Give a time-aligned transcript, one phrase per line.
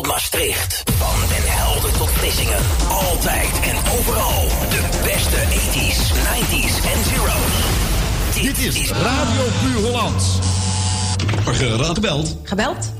[0.00, 0.82] tot Maastricht.
[0.98, 2.58] Van Den Helder tot Vlissingen.
[2.88, 4.46] Altijd en overal.
[4.70, 7.52] De beste 80s, 90s en zeros.
[8.42, 10.38] Dit is Radio Puur Hollands.
[11.44, 12.36] Morgen raad gebeld.
[12.42, 12.99] Gebeld?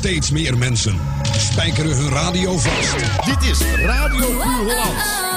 [0.00, 1.00] Steeds meer mensen
[1.36, 2.96] spijkeren hun radio vast.
[3.24, 5.29] Dit is Radio Puur Hollands.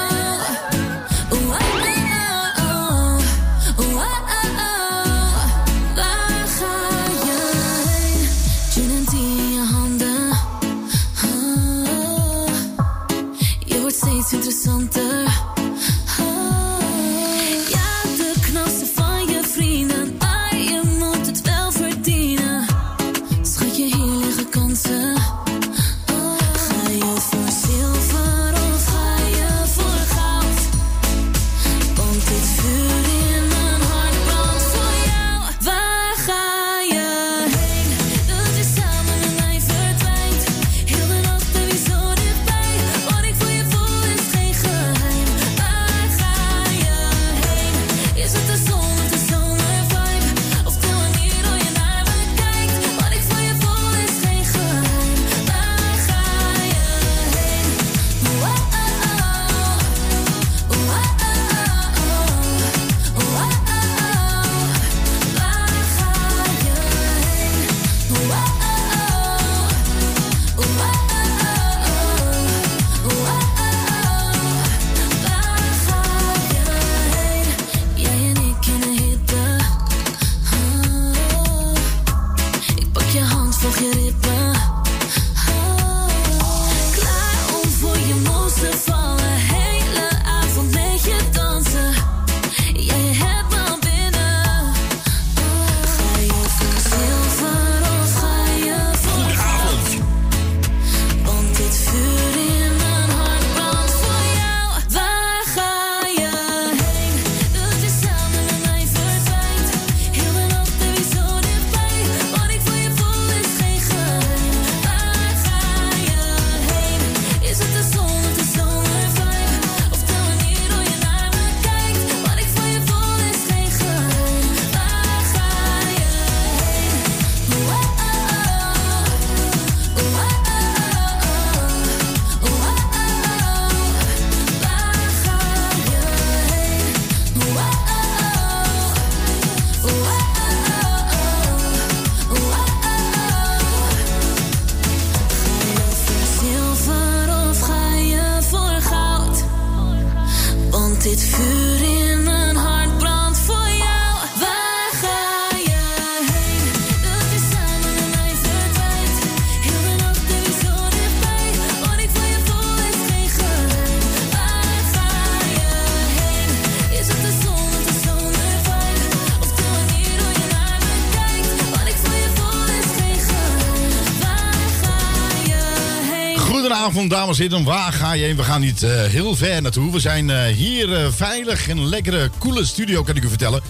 [176.84, 177.64] Goedenavond, dames en heren.
[177.64, 178.36] Waar ga je heen?
[178.36, 179.92] We gaan niet eh, heel ver naartoe.
[179.92, 183.62] We zijn eh, hier eh, veilig in een lekkere, coole studio, kan ik u vertellen.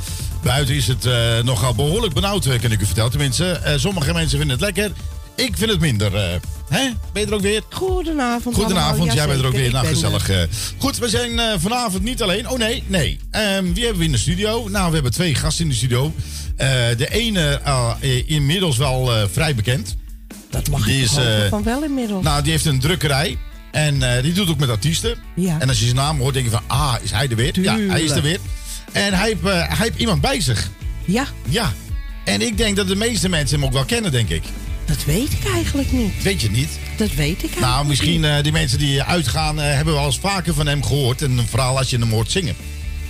[0.43, 1.09] Buiten is het
[1.45, 3.11] nogal behoorlijk benauwd, kan ik u vertellen.
[3.11, 4.93] Tenminste, sommige mensen vinden het lekker.
[5.35, 6.13] Ik vind het minder.
[6.69, 6.91] hè?
[7.13, 7.63] Ben je er ook weer?
[7.71, 8.55] Goedenavond.
[8.55, 9.73] Goedenavond, jij bent er ook weer.
[9.73, 10.31] Nou, gezellig.
[10.79, 12.49] Goed, we zijn vanavond niet alleen.
[12.49, 13.19] Oh nee, nee.
[13.31, 14.69] Ehm, wie hebben we in de studio?
[14.69, 16.15] Nou, we hebben twee gasten in de studio.
[16.97, 17.61] De ene
[18.27, 19.97] inmiddels wel vrij bekend.
[20.55, 22.25] Dat mag Die is, eh, van wel inmiddels.
[22.25, 23.39] Nou, die heeft een drukkerij.
[23.71, 25.17] En eh, die doet ook met artiesten.
[25.37, 25.57] Ja.
[25.61, 26.63] En als je zijn naam hoort, denk je van...
[26.67, 27.61] Ah, is hij er weer?
[27.61, 28.39] Ja, hij is er weer.
[28.93, 30.71] En hij heeft, eh, hij heeft iemand bij zich.
[31.05, 31.73] ja, Ja.
[32.25, 34.43] En ik denk dat de meeste mensen hem ook wel kennen, denk ik.
[34.85, 36.23] dat weet ik eigenlijk niet.
[36.23, 36.69] Weet je niet?
[36.97, 39.61] Dat weet ik eigenlijk Nou, misschien eh, die mensen die uitgaan...
[39.61, 41.23] eh, hebben wel eens vaker van hem gehoord.
[41.23, 42.57] En vooral als je hem hoort zingen.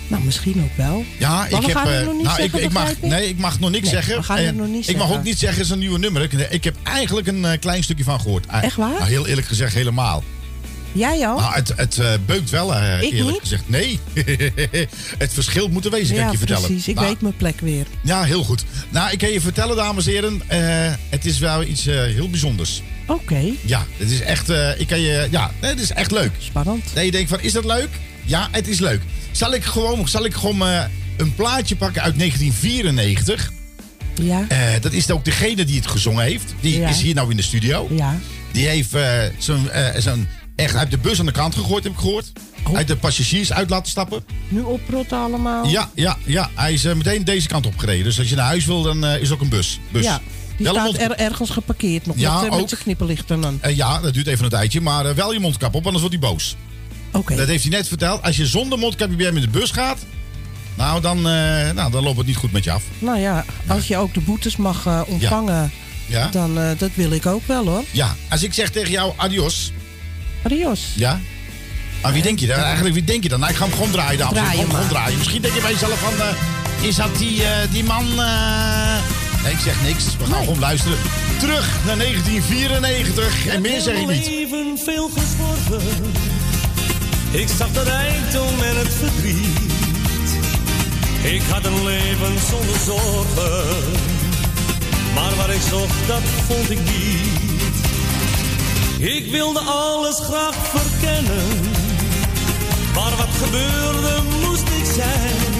[0.08, 1.04] Nou, misschien ook wel.
[1.18, 1.76] Ja, Maar ik heb.
[1.76, 4.16] eh, nog niet nou, zeggen, ik, ik mag, nee, ik mag nog niks Nee, zeggen.
[4.16, 5.98] we gaan het En nog niet ik mag ook niet zeggen, het is een nieuwe
[5.98, 6.22] nummer.
[6.22, 8.46] Ik, ik heb eigenlijk een eh, klein stukje van gehoord.
[8.46, 8.90] Eh, Echt waar?
[8.90, 10.22] Nou, heel eerlijk gezegd, helemaal.
[10.92, 11.38] Jij al?
[11.38, 13.38] Nou, het, het eh, beukt wel, eerlijk niet?
[13.40, 13.68] gezegd.
[13.68, 13.98] Nee,
[15.24, 16.66] het verschil moet er wezen, kan ja, ik je vertellen.
[16.66, 16.88] precies.
[16.88, 17.86] Ik Nou, weet mijn plek weer.
[18.02, 18.64] Ja, heel goed.
[18.90, 20.42] Nou, ik kan je vertellen, dames en heren.
[21.08, 22.82] het is wel iets heel bijzonders.
[23.06, 24.48] Oké, Ja, het is echt,
[24.78, 26.30] ik kan je, ja, het is echt leuk.
[26.38, 26.84] spannend.
[26.94, 27.88] Nee, je denkt van, is dat leuk?
[28.24, 29.00] Ja, het is leuk.
[29.32, 30.82] Zal ik gewoon, zal ik gewoon eh,
[31.16, 33.52] een plaatje pakken uit 1994?
[34.22, 36.54] Ja, Eh, dat is ook degene die het gezongen heeft.
[36.60, 36.88] Die Ja.
[36.88, 37.88] is hier nou in de studio.
[37.90, 38.18] ja.
[38.52, 39.68] Die heeft eh, zo'n,
[39.98, 42.32] zo'n, echt uit de bus aan de kant gegooid, heb ik gehoord.
[42.68, 42.76] Oh.
[42.76, 44.24] Uit de passagiers uit laten stappen.
[44.48, 45.66] Nu oprotten allemaal.
[45.68, 46.50] Ja, ja, ja.
[46.54, 48.04] Hij is meteen deze kant opgereden.
[48.04, 49.80] Dus als je naar huis wil, dan is ook een bus.
[49.92, 50.04] bus.
[50.04, 50.20] Ja,
[50.56, 52.16] die Wel staat er, ergens geparkeerd nog.
[52.18, 53.60] Ja, met, met zijn knipperlichten dan.
[53.74, 54.80] Ja, dat duurt even een tijdje.
[54.80, 56.56] Maar wel je mondkap op, anders wordt hij boos.
[57.14, 57.36] Oké.
[57.36, 58.22] Dat heeft hij net verteld.
[58.22, 59.98] Als je zonder mondkapje bij hem in de bus gaat...
[60.76, 62.82] Nou, dan, eh, nou, dan loopt het niet goed met je af.
[62.98, 65.72] Nou ja, als je ook de boetes mag eh, ontvangen,
[66.06, 66.28] Ja?
[66.32, 67.82] dan eh, dat wil ik ook wel hoor.
[67.90, 68.16] Ja.
[68.30, 69.72] Als ik zeg tegen jou adios...
[70.42, 70.80] Adios.
[70.94, 71.20] Ja?
[72.02, 72.56] Maar wie denk je dan?
[72.58, 73.38] Eigenlijk, wie denk je dan?
[73.40, 74.34] Nou, ik ga hem gewoon draaien, dames.
[74.38, 75.18] Draai ik ga hem gewoon draaien.
[75.18, 76.12] Misschien denk je bij jezelf van...
[76.26, 78.06] eh, is dat die, eh, die man...
[78.20, 79.02] eh?
[79.42, 80.04] Nee, ik zeg niks.
[80.18, 80.98] We gaan gewoon luisteren.
[81.38, 83.46] Terug naar 1994.
[83.46, 84.26] En meer zeg ik niet.
[84.26, 85.82] leven veel gesworven.
[87.34, 90.30] Ik zag de rijkdom en het verdriet.
[91.22, 93.92] Ik had een leven zonder zorgen.
[95.14, 97.54] Maar waar ik zocht, dat vond ik niet.
[98.98, 101.60] Ik wilde alles graag verkennen.
[102.94, 105.52] Maar wat gebeurde, moest ik zijn.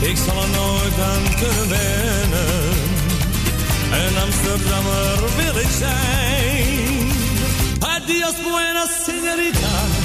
[0.00, 2.70] Ik zal er nooit aan kunnen wennen.
[3.92, 7.10] Een Amsterdammer wil ik zijn.
[7.78, 10.01] Adios, buena señorita.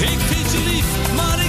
[0.00, 1.45] Ik vind je lief, maar ik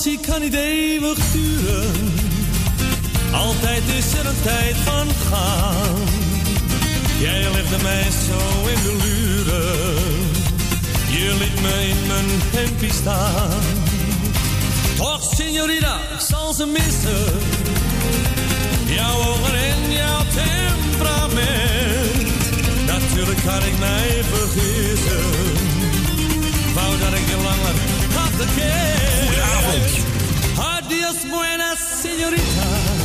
[0.00, 2.12] Vakantie kan niet eeuwig duren.
[3.32, 5.96] Altijd is er een tijd van gaan.
[7.18, 9.78] Jij legde mij zo in de luren.
[11.08, 13.62] Je liet me in mijn hempie staan.
[14.98, 17.40] Och, signorina, ik zal ze missen.
[18.86, 21.46] Jouw ogen en jouw temperament.
[22.86, 25.24] Natuurlijk kan ik mij vergissen.
[26.74, 27.79] Wou dat ik je langer.
[28.40, 29.84] Goedenavond.
[30.58, 32.99] Adios, buena señorita.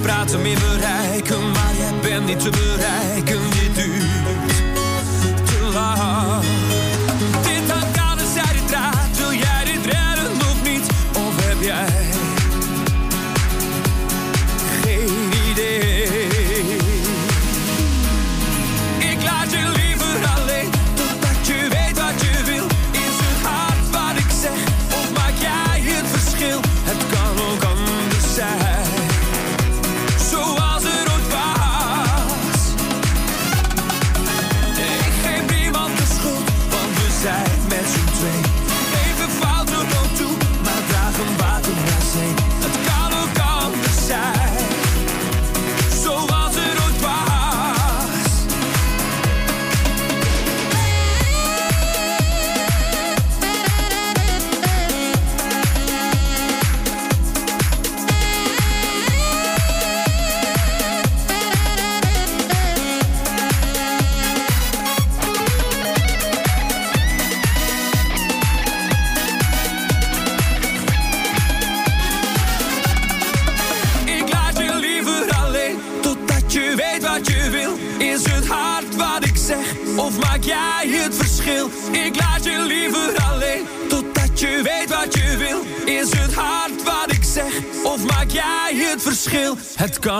[0.00, 3.40] Praten meer bereiken, maar jij bent niet te bereiken.
[3.50, 4.21] Dit duurt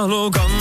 [0.02, 0.51] Het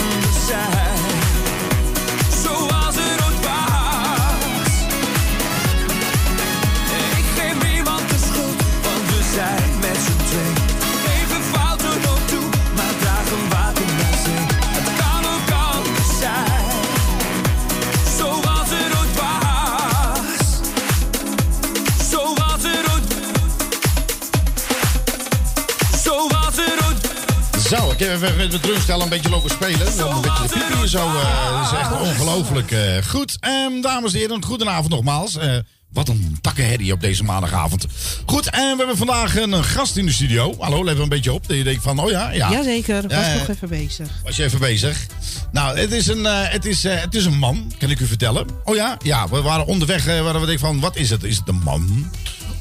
[32.52, 33.04] ongelooflijk.
[33.04, 33.10] eh.
[33.10, 35.38] goed, ehm, dames en heren, goedenavond nogmaals.
[35.38, 35.56] Eh,
[35.94, 37.86] wat een takkenherrie op deze maandagavond.
[38.26, 40.56] Goed, en we hebben vandaag een, eh, gast in de studio.
[40.60, 41.48] Hallo, let een beetje op.
[41.48, 42.52] Dat je denkt van, oh ja, ja.
[42.52, 44.08] Jazeker, was Ja, nog even bezig.
[44.24, 45.06] Was je even bezig?
[45.52, 48.46] Nou, het is een, het is, het is een man, kan ik u vertellen.
[48.64, 48.98] Oh ja?
[49.04, 51.24] Ja, we waren onderweg, eh, waar we denken van, wat is het?
[51.24, 52.12] Is het een man?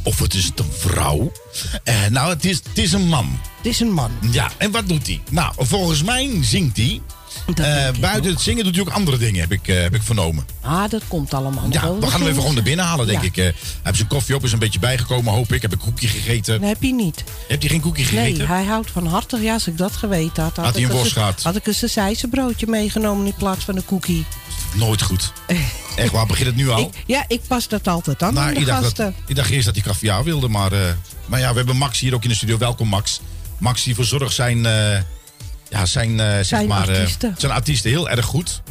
[0.02, 1.32] Of het is het een vrouw?
[2.10, 3.38] Nou, het is, het is een man.
[3.56, 4.10] Het is een man.
[4.30, 5.20] Ja, en wat doet hij?
[5.30, 7.00] Nou, volgens mij zingt hij.
[7.54, 10.02] Eh, ik buiten het zingen doet hij ook andere dingen, heb ik, eh, heb ik
[10.02, 10.46] vernomen.
[10.60, 12.00] Ah, dat komt allemaal Ja, wel.
[12.00, 13.36] we gaan hem even gewoon naar binnen halen, denk ik.
[13.36, 15.62] Eh, Hij heeft zijn koffie op, is een beetje bijgekomen, hoop ik.
[15.62, 16.60] Heb een koekje gegeten.
[16.60, 17.24] Dat heb je niet.
[17.48, 18.38] Heb je geen koekje gegeten?
[18.38, 19.40] Nee, hij houdt van hartig.
[19.42, 21.42] Ja, als ik dat geweten had, had, Had hij ik een worst gehad?
[21.42, 24.24] Had ik een broodje meegenomen in plaats van een cookie.
[24.74, 25.32] Nooit goed.
[25.96, 26.80] Echt waar, begint het nu al?
[26.80, 29.04] Ik, ja, ik pas dat altijd aan Nou, de ik, dacht gasten.
[29.04, 30.80] dat, ik dacht eerst dat hij caviar wilde, maar, eh,
[31.26, 32.58] maar ja, we hebben Max hier ook in de studio.
[32.58, 33.20] Welkom Max.
[33.58, 34.66] Max die verzorgt zijn,
[35.70, 37.34] ja, zijn, eh, zeg Zijn maar, eh, artiesten.
[37.38, 38.62] zijn artiesten heel erg goed.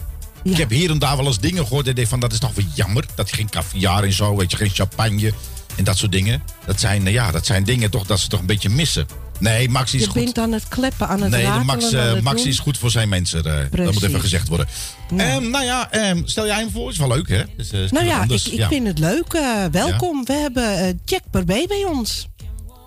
[0.44, 0.52] Ja.
[0.52, 2.40] Ik heb hier en daar wel eens dingen gehoord en ik denk van dat is
[2.40, 3.06] toch wel jammer.
[3.16, 5.34] Dat hij geen caviar en zo, weet je, geen champagne
[5.76, 6.44] en dat soort dingen.
[6.66, 9.06] Dat zijn, eh, ja, dat zijn dingen toch dat ze toch een beetje missen.
[9.40, 10.24] Nee, Max is Je goed.
[10.24, 13.10] bent aan het kleppen, aan het Nee, ratelen, Max, eh, Max is goed voor zijn
[13.10, 13.46] mensen.
[13.46, 14.68] eh, dat moet even gezegd worden.
[15.16, 15.34] Ja.
[15.36, 16.92] Ehm, nou ja, ehm, stel jij hem voor.
[16.92, 17.44] Is wel leuk, hè?
[17.58, 19.32] Dus, eh, is Nou ja, ik, ik vind het leuk.
[19.72, 20.26] welkom.
[20.26, 22.28] We hebben eh, Jack Barbé bij ons.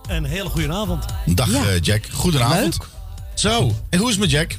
[0.08, 1.04] Een hele goede avond.
[1.26, 1.62] Dag Ja.
[1.64, 2.78] eh, Jack, goedenavond.
[2.80, 2.88] Leuk.
[3.42, 4.56] Zo, en hoe is het met Jack?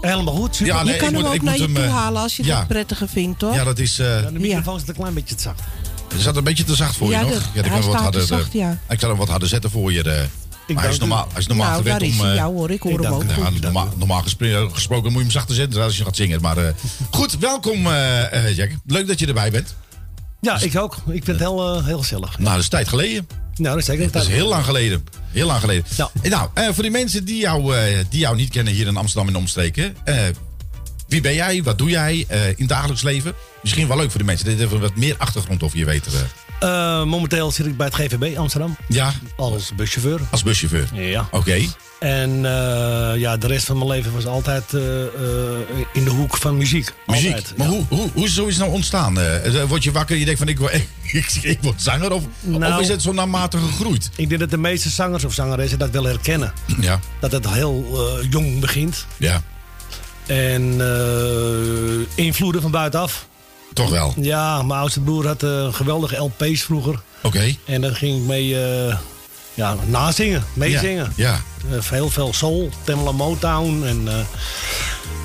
[0.00, 0.56] Helemaal goed.
[0.56, 0.74] Super.
[0.74, 1.92] Ja, nee, je kan ik hem moet- ook ik naar moet je hem, toe eh,
[1.94, 2.58] halen als je ja.
[2.58, 3.54] het prettiger vindt, hoor.
[3.54, 3.98] Ja, dat is.
[3.98, 5.60] eh Ja, de microfoon zit een klein beetje te zacht.
[6.14, 7.32] er zat een beetje te zacht voor Ja, je nog.
[7.34, 8.78] dat- die hij kan wat staat harder, te zacht, ja.
[8.88, 10.02] Ik zal hem wat harder zetten voor je.
[10.02, 10.24] eh,
[10.74, 12.20] maar hij is normaal, hij is normaal nou, gewend is om.
[12.20, 12.30] hij.
[12.30, 13.24] eh, Ja hoor, ik hoor ik hem ook
[13.60, 14.22] normaal, normaal
[14.72, 16.40] gesproken moet je hem zachter zetten als je gaat zingen.
[16.40, 16.72] Maar eh,
[17.10, 18.70] goed, welkom eh, eh, Jack.
[18.86, 19.74] Leuk dat je erbij bent.
[20.40, 20.96] Ja, ik ook.
[20.96, 22.38] Ik vind het heel, heel gezellig.
[22.38, 23.26] Nou, dat is tijd geleden.
[23.58, 24.10] Nou, dat is zeker.
[24.12, 25.04] Dat is heel lang geleden.
[25.30, 25.84] Heel lang geleden.
[26.22, 28.96] En Nou, eh, voor die mensen die jou, eh, die jou niet kennen hier in
[28.96, 29.96] Amsterdam en omstreken.
[30.04, 30.16] eh,
[31.08, 31.62] wie ben jij?
[31.62, 33.34] Wat doe jij eh, in het dagelijks leven?
[33.62, 34.46] Misschien wel leuk voor de mensen.
[34.46, 36.12] Dit even wat meer achtergrond over je weten.
[36.60, 37.04] Eh.
[37.04, 38.76] Momenteel zit ik bij het GVB Amsterdam.
[38.88, 40.20] Ja, Als buschauffeur.
[40.30, 40.88] als buschauffeur.
[40.92, 41.28] Ja.
[41.30, 41.60] Oké.
[41.98, 44.80] En eh, ja, de rest van mijn leven was altijd eh,
[45.92, 46.92] in de hoek van muziek.
[47.06, 47.34] Muziek.
[47.34, 47.72] Altijd, maar ja.
[47.72, 49.18] hoe, hoe, hoe is zoiets nou ontstaan?
[49.68, 50.72] Word je wakker en je denkt van ik word,
[51.12, 52.12] ik, ik word zanger?
[52.12, 52.72] Of, Nou.
[52.74, 54.10] of is het zo naarmate gegroeid?
[54.16, 56.52] Ik denk dat de meeste zangers of zangeressen dat wel herkennen.
[56.80, 57.86] Ja, Dat het heel
[58.30, 59.06] jong begint.
[59.16, 59.42] ja.
[60.26, 60.80] En
[62.14, 63.27] invloeden van buitenaf.
[63.78, 64.14] Toch wel.
[64.16, 67.00] Ja, mijn oudste broer had eh, geweldige LP's vroeger.
[67.22, 67.54] Oké.
[67.64, 68.96] En daar ging ik mee eh,
[69.54, 71.12] ja, nazingen, meezingen.
[71.16, 71.40] Ja.
[71.70, 73.82] Eh, heel veel soul, Tamla Motown.
[73.86, 74.26] En,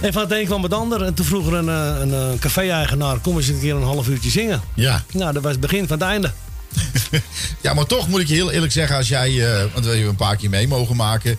[0.01, 1.01] en van het een kwam het ander.
[1.01, 3.17] En toen vroeg er een, een, café-eigenaar...
[3.17, 4.62] kom eens een keer een half uurtje zingen.
[4.74, 5.03] Ja.
[5.12, 6.31] Nou, dat was het begin van het einde.
[7.62, 10.15] ja, maar toch moet ik je heel eerlijk zeggen, als jij, want we hebben een
[10.15, 11.38] paar keer mee mogen maken.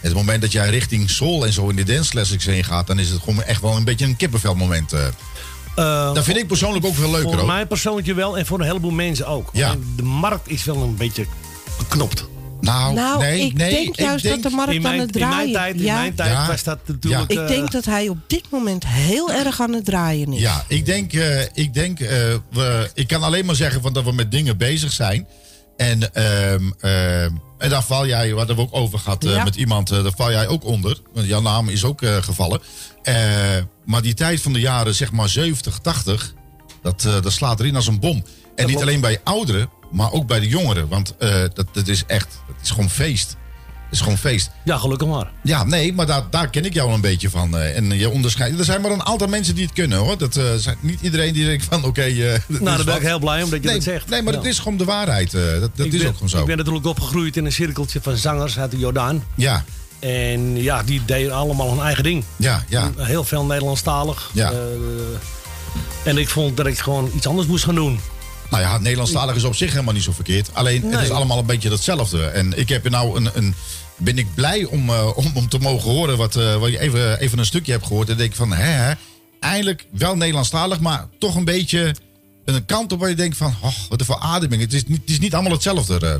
[0.00, 2.98] Het moment dat jij richting soul en zo in de dance classics heen gaat, dan
[2.98, 4.92] is het gewoon echt wel een beetje een kippenvelmoment.
[4.92, 5.06] eh.
[5.76, 7.46] Eh, dat vind ik persoonlijk ook veel leuker voor hoor.
[7.46, 9.50] mij persoonlijk wel en voor een heleboel mensen ook.
[9.52, 9.74] Ja.
[9.96, 11.26] De markt is wel een beetje
[11.78, 12.24] beknopt.
[12.60, 13.70] Nou, Nou, nee, ik nee.
[13.70, 15.94] denk juist dat de markt in, mijn, aan het in draaien mijn tijd, in ja.
[15.94, 16.46] mijn tijd Ja.
[16.46, 17.30] was dat natuurlijk...
[17.30, 20.40] Ik eh, denk dat hij op dit moment heel erg aan het draaien is.
[20.40, 22.08] Ja, ik denk, eh, ik, denk eh,
[22.50, 25.26] we, ik kan alleen maar zeggen van dat we met dingen bezig zijn.
[25.76, 29.44] En, ehm, ehm, en daar val jij, wat hebben we ook over gehad eh, Ja.
[29.44, 31.00] met iemand, eh, daar val jij ook onder.
[31.12, 32.60] Want jouw naam is ook eh, gevallen.
[33.84, 36.34] Maar die tijd van de jaren, zeg maar 70, 80,
[36.82, 38.24] dat, dat slaat erin als een bom.
[38.56, 40.88] En niet alleen bij ouderen, maar ook bij de jongeren.
[40.88, 41.14] Want
[41.54, 43.36] dat, dat is echt, het is gewoon feest.
[43.94, 44.50] Is gewoon feest.
[44.64, 45.30] Ja, gelukkig maar.
[45.42, 47.56] Ja, nee, maar daar, daar ken ik jou een beetje van.
[47.58, 48.58] eh, en je onderscheidt.
[48.58, 50.18] Er zijn maar een aantal mensen die het kunnen hoor.
[50.18, 52.02] Dat eh, zijn niet iedereen die denkt van oké.
[52.02, 54.08] eh, dat Nou, daar ben ik heel blij om dat je nee, dat zegt.
[54.08, 54.38] Nee, maar Ja.
[54.38, 55.34] dat is gewoon de waarheid.
[55.34, 56.38] eh, dat dat ik is ben, ook gewoon zo.
[56.40, 59.24] Ik ben natuurlijk opgegroeid in een cirkeltje van zangers uit de Jordaan.
[59.34, 59.64] Ja,
[59.98, 62.24] En ja, die deden allemaal hun eigen ding.
[62.36, 62.90] ja, ja.
[62.96, 64.30] Heel veel Nederlandstalig.
[64.32, 64.50] Ja.
[64.50, 64.56] Eh,
[66.04, 68.00] en ik vond dat ik gewoon iets anders moest gaan doen.
[68.50, 70.50] Nou ja, Nederlandstalig is op zich helemaal niet zo verkeerd.
[70.52, 72.24] Alleen het is allemaal een beetje hetzelfde.
[72.26, 73.30] En ik heb nou een.
[73.34, 73.54] een
[73.96, 77.18] ben ik blij om, eh, om, om te mogen horen wat, eh, wat je even,
[77.20, 78.08] even een stukje hebt gehoord.
[78.08, 78.92] En denk ik van, hè, hè,
[79.40, 81.94] eigenlijk wel Nederlandstalig, maar toch een beetje
[82.44, 84.62] een kant op waar je denkt van, oh, wat een verademing.
[84.62, 85.98] Het is niet, het is niet allemaal hetzelfde.
[86.06, 86.14] eh.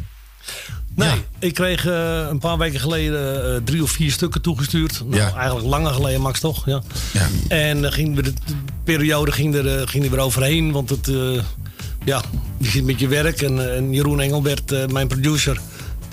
[0.95, 1.15] Nee, Ja.
[1.39, 5.01] ik kreeg een paar weken geleden drie of vier stukken toegestuurd.
[5.05, 5.35] Nou, Ja.
[5.35, 6.67] eigenlijk langer geleden, Max, toch?
[6.67, 6.83] Ja.
[7.13, 7.29] Ja.
[7.49, 10.73] En dan ging we de, de periode ging er, ging er weer overheen.
[10.73, 11.11] Want het,
[12.05, 12.23] ja,
[12.59, 13.43] je zit met je werk.
[13.43, 15.61] En, en Jeroen Engelbert, eh, mijn producer,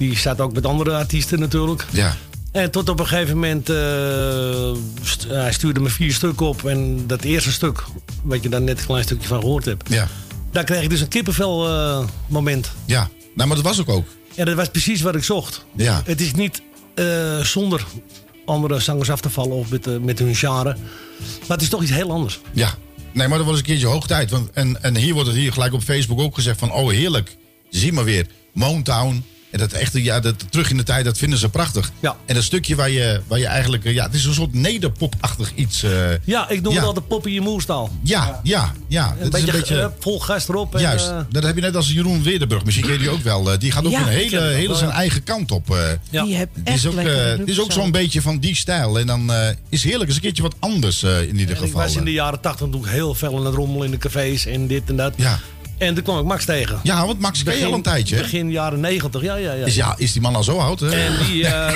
[0.07, 1.85] die staat ook met andere artiesten natuurlijk.
[1.91, 2.15] Ja.
[2.51, 3.65] En tot op een gegeven moment,
[5.03, 6.65] st- hij stuurde me vier stukken op.
[6.65, 7.83] En dat eerste stuk,
[8.23, 9.89] wat je daar net een klein stukje van gehoord hebt.
[9.89, 10.07] Ja.
[10.51, 12.71] Daar kreeg ik dus een kippenvel eh, moment.
[12.85, 14.07] Ja, nou, maar dat was ook ook.
[14.35, 15.65] En dat was precies wat ik zocht.
[15.75, 16.01] Ja.
[16.05, 16.61] Het is niet
[16.95, 17.85] eh, zonder
[18.45, 20.75] andere zangers af te vallen of met, met hun genre.
[21.47, 22.39] Maar het is toch iets heel anders.
[22.53, 22.73] Ja.
[23.13, 24.29] Nee, maar dat was een keertje hoog tijd.
[24.29, 26.71] Want, en, en hier wordt het hier gelijk op Facebook ook gezegd van...
[26.71, 27.37] oh, heerlijk,
[27.69, 28.27] zie maar weer.
[28.53, 29.23] Motown.
[29.51, 31.91] En dat echte, ja, dat, terug in de tijd, dat vinden ze prachtig.
[31.99, 32.15] Ja.
[32.25, 33.85] En dat stukje waar je, waar je eigenlijk...
[33.85, 35.83] eh, Ja, het is een soort nederpopachtig iets.
[35.83, 35.91] eh,
[36.23, 36.77] Ja, ik noem Ja.
[36.79, 37.89] het altijd pop in je moerstaal.
[38.03, 39.05] ja, ja, ja.
[39.11, 39.91] Een Het is beetje, een beetje...
[39.99, 40.75] vol gas erop.
[40.75, 42.63] En, Juist, eh, dat heb je net als Jeroen Weerdenburg.
[42.65, 43.59] Misschien ken je die ook wel.
[43.59, 44.95] Die gaat ook Ja, een hele, hele wel, zijn ja.
[44.95, 45.69] eigen kant op.
[45.75, 45.77] eh.
[46.09, 46.23] Ja.
[46.23, 47.91] Die heb Het echt is ook, eh, het is ook zo'n aan.
[47.91, 48.99] beetje van die stijl.
[48.99, 51.81] En dan eh, is heerlijk, is een keertje wat anders in ieder en ik geval.
[51.81, 54.67] was in de jaren tachtig natuurlijk heel veel in het rommel in de cafés en
[54.67, 55.13] dit en dat.
[55.15, 55.39] Ja.
[55.81, 56.79] En toen kwam ik Max tegen.
[56.83, 58.15] ja, want Max ken je al een tijdje.
[58.15, 58.21] hè?
[58.21, 59.65] Begin jaren negentig, ja, ja, ja.
[59.65, 60.79] Is, ja, is die man al zo oud?
[60.79, 60.89] Hè?
[61.05, 61.73] En die, eh,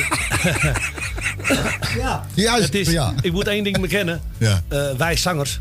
[2.36, 3.14] Juist, het is, ja.
[3.22, 4.22] ik moet één ding bekennen.
[4.38, 4.62] Ja.
[4.68, 5.60] Eh, wij zangers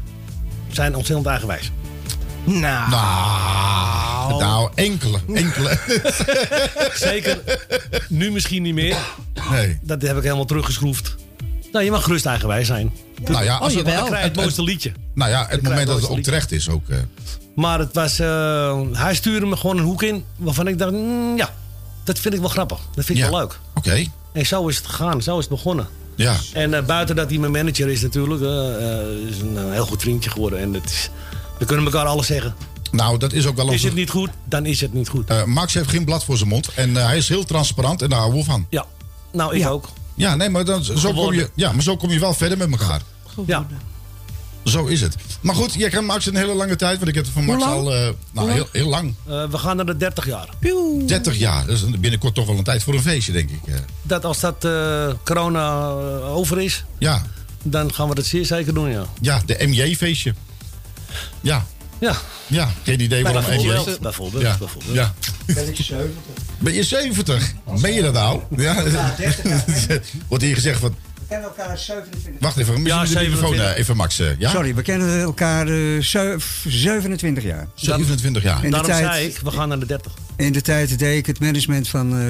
[0.73, 1.71] zijn ontzettend eigenwijs.
[2.45, 5.79] Nou, Nou, nou, enkele, enkele.
[6.95, 7.41] Zeker
[8.09, 8.97] nu misschien niet meer.
[9.51, 9.79] Nee.
[9.83, 11.15] Dat heb ik helemaal teruggeschroefd.
[11.73, 12.93] Nou, je mag gerust eigenwijs zijn.
[13.25, 13.95] Nou ja, als Oh, het, jawel.
[14.01, 14.93] Dan krijg je het mooiste liedje.
[15.15, 16.89] nou ja, het moment je dat het ook terecht is ook.
[16.89, 16.99] eh.
[17.55, 21.37] Maar het was, eh, hij stuurde me gewoon een hoek in waarvan ik dacht, mm,
[21.37, 21.55] ja,
[22.05, 22.79] dat vind ik wel grappig.
[22.95, 23.31] Dat vind ik ja.
[23.31, 23.59] wel leuk.
[23.75, 25.87] Oké, En zo is het gegaan, zo is het begonnen.
[26.17, 26.37] ja.
[26.53, 30.01] En eh, buiten dat hij mijn manager is natuurlijk, eh, eh, is een heel goed
[30.03, 30.59] vriendje geworden.
[30.59, 31.11] En het is,
[31.59, 32.55] we kunnen elkaar alles zeggen.
[32.93, 33.87] Nou, dat is ook wel Is onze...
[33.87, 35.29] het niet goed, dan is het niet goed.
[35.29, 36.69] Eh, Max heeft geen blad voor zijn mond.
[36.75, 38.67] En eh, hij is heel transparant en daar houden we van.
[38.71, 38.85] Ja,
[39.33, 39.69] nou ik Ja.
[39.69, 39.89] ook.
[40.15, 42.71] Ja, nee, maar, dan, zo kom je, ja, maar zo kom je wel verder met
[42.71, 43.01] elkaar.
[43.47, 43.67] Ja.
[44.65, 45.17] Zo is het.
[45.41, 46.97] Maar goed, jij kent Max een hele lange tijd.
[46.97, 47.95] Want ik heb het van Max al...
[47.95, 48.69] eh, nou, heel, lang?
[48.73, 49.15] heel lang.
[49.29, 50.49] Eh, we gaan naar de 30 jaar.
[51.07, 51.67] 30 jaar.
[51.67, 53.61] Dat is binnenkort toch wel een tijd voor een feestje, denk ik.
[53.67, 53.75] eh.
[54.03, 55.81] Dat als dat eh, corona
[56.23, 57.23] over is, Ja,
[57.63, 59.05] dan gaan we dat zeer zeker doen, ja.
[59.21, 60.35] ja, de MJ-feestje.
[61.41, 61.67] Ja,
[62.01, 62.71] Ja, ja.
[62.83, 63.49] Geen idee waarom MJ.
[63.49, 64.01] bijvoorbeeld.
[64.01, 64.95] Bijvoorbeeld, Ja, bijvoorbeeld.
[64.95, 65.15] ja.
[65.47, 66.11] Ben ik 70?
[66.59, 67.53] Ben je 70?
[67.81, 68.41] Ben je dat nou?
[68.57, 68.83] Ja.
[70.29, 70.95] Wordt hier gezegd van,
[71.29, 73.73] kennen elkaar 27 Wacht even, misschien Ja, de microfoon 27.
[73.75, 74.19] eh, even Max.
[74.21, 74.51] eh, ja?
[74.51, 77.67] Sorry, we kennen elkaar eh, zev- 27 jaar.
[77.75, 78.57] 27 jaar.
[78.57, 80.13] In de Daarom tijd- zei ik, we gaan naar de 30.
[80.37, 82.27] In de tijd deed ik het management van eh,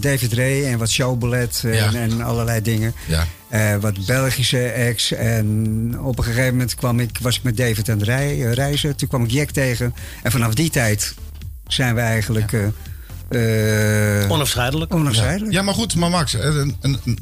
[0.00, 1.92] David Ray en wat showballet en, Ja.
[1.94, 2.94] en allerlei dingen.
[3.06, 3.26] Ja.
[3.48, 5.12] Eh, wat Belgische acts.
[5.12, 8.52] En op een gegeven moment kwam ik, was ik met David aan het rij- eh,
[8.52, 8.96] reizen.
[8.96, 9.94] Toen kwam ik Jack tegen.
[10.22, 11.14] En vanaf die tijd
[11.66, 14.94] zijn we eigenlijk eh, eh, Onafscheidelijk.
[14.94, 15.52] onafscheidelijk.
[15.52, 17.18] Ja, maar goed, maar Max, eh, een, een-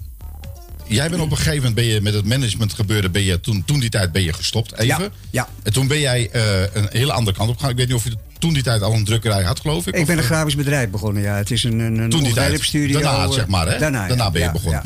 [0.86, 3.64] jij bent op een gegeven moment ben je met het management gebeuren, ben je toen,
[3.64, 4.86] toen die tijd ben je gestopt, even.
[4.86, 5.48] Ja, ja.
[5.62, 7.70] En toen ben jij eh, een hele andere kant op gegaan.
[7.70, 9.94] Ik weet niet of je toen die tijd al een drukkerij had, geloof ik.
[9.94, 11.36] Ik of, ben een eh, grafisch bedrijf begonnen, ja.
[11.36, 12.46] Het is een, een, een Toen die tijd.
[12.46, 13.00] ontwerpstudio.
[13.00, 13.78] Daarna, eh, zeg maar, hè?
[13.78, 14.30] Daarna, Daarna ja.
[14.30, 14.82] ben je Ja, begonnen.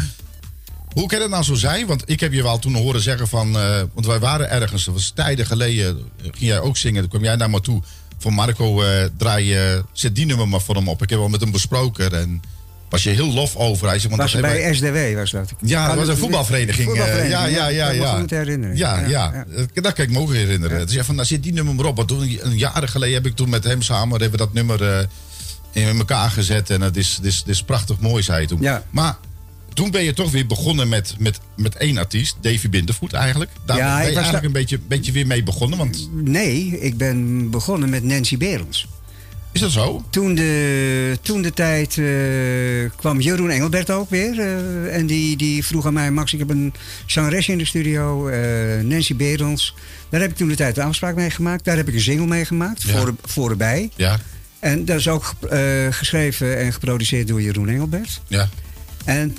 [0.92, 1.86] Hoe kan het nou zo zijn?
[1.86, 3.52] Want ik heb je wel toen horen zeggen van...
[3.94, 5.98] want wij waren ergens, dat was tijden geleden...
[6.22, 7.00] ging jij ook zingen.
[7.00, 7.82] Toen kwam jij naar me toe.
[8.18, 9.56] Van Marco, eh, draai,
[9.92, 11.02] zet die nummer maar voor hem op.
[11.02, 12.12] Ik heb wel met hem besproken.
[12.12, 12.42] En
[12.88, 13.86] was je heel lof over.
[13.88, 15.52] Hij zegt, want Was dat bij SDW, was dat?
[15.60, 16.78] Ja, dat was een voetbalvereniging.
[16.88, 17.88] eh, Voetbalvereniging, ja, ja, ja.
[17.88, 18.18] me ja.
[18.18, 18.76] goed herinneren.
[18.76, 19.08] Ja, Ja, ja.
[19.34, 19.44] ja.
[19.56, 20.86] Eh, Dat kan ik me ook herinneren.
[20.86, 21.96] Dus ja, van, nou zit die nummer maar op.
[21.96, 25.06] Want toen, een jaren geleden heb ik toen met hem samen hebben dat nummer eh,
[25.72, 26.70] in elkaar gezet.
[26.70, 28.60] En het is, is, is prachtig mooi, zei hij toen.
[28.60, 28.82] Ja.
[28.90, 29.16] Maar
[29.74, 33.50] toen ben je toch weer begonnen met, met, met één artiest, Davy Bindervoet eigenlijk.
[33.66, 35.78] Daar Ja, ben ik je eigenlijk daar- een beetje, beetje weer mee begonnen.
[35.78, 38.86] Want Nee, ik ben begonnen met Nancy Berends.
[39.56, 40.04] Is dat zo?
[40.10, 44.38] Toen de, toen de tijd eh, kwam Jeroen Engelbert ook weer.
[44.40, 46.74] eh, en die, die vroeg aan mij, Max, ik heb een
[47.06, 49.74] zangeres in de studio, eh, Nancy Berends.
[50.08, 51.64] Daar heb ik toen de tijd een afspraak mee gemaakt.
[51.64, 52.98] Daar heb ik een single mee gemaakt, Ja.
[52.98, 53.90] voor, voor erbij.
[53.96, 54.18] Ja,
[54.58, 55.34] En dat is ook
[55.90, 58.20] geschreven en geproduceerd door Jeroen Engelbert.
[58.26, 58.48] ja,
[59.04, 59.36] En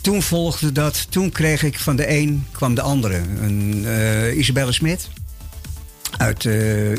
[0.00, 3.20] toen volgde dat, toen kreeg ik van de een kwam de andere.
[3.42, 3.86] Een
[4.38, 5.08] Isabelle Smit
[6.16, 6.44] uit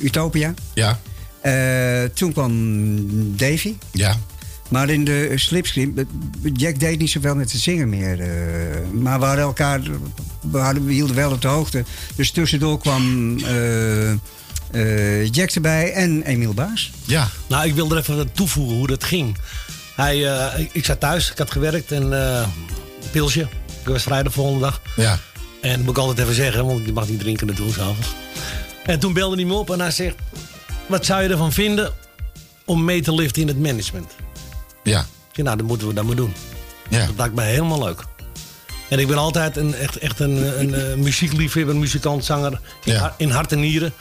[0.01, 0.53] Utopia.
[0.73, 0.99] ja,
[1.41, 2.55] Eh, toen kwam
[3.37, 3.73] Davy.
[3.91, 4.17] ja.
[4.69, 5.93] Maar in de slipstream,
[6.53, 8.19] Jack deed niet zoveel met het zingen meer.
[8.19, 8.27] eh,
[8.91, 9.81] maar we hadden elkaar,
[10.51, 11.83] we, hadden, we hielden wel op de hoogte.
[12.15, 16.91] Dus tussendoor kwam eh, eh, Jack erbij en Emiel Baas.
[17.05, 17.29] ja.
[17.47, 19.37] Nou, ik wil er even aan toevoegen hoe dat ging.
[19.95, 22.47] Hij, eh, ik, ik zat thuis, ik had gewerkt en eh
[23.11, 23.47] pilsje.
[23.81, 24.81] Ik was vrij de volgende dag.
[24.95, 25.19] ja.
[25.61, 28.07] En dat moet ik altijd even zeggen, want je mag niet drinken naartoe s'avonds.
[28.85, 30.15] En toen belde hij me op en hij zegt...
[30.89, 31.93] Wat zou je ervan vinden
[32.65, 34.11] om mee te liften in het management?
[34.83, 35.05] ja.
[35.31, 36.33] Zei, nou, dan moeten we dat maar doen.
[36.89, 37.05] ja.
[37.05, 38.03] Dat lijkt me helemaal leuk.
[38.89, 43.15] En ik ben altijd een, echt, echt een, een, eh, muziekliefhebber, muzikant, zanger in, Ja.
[43.17, 43.93] in hart en nieren.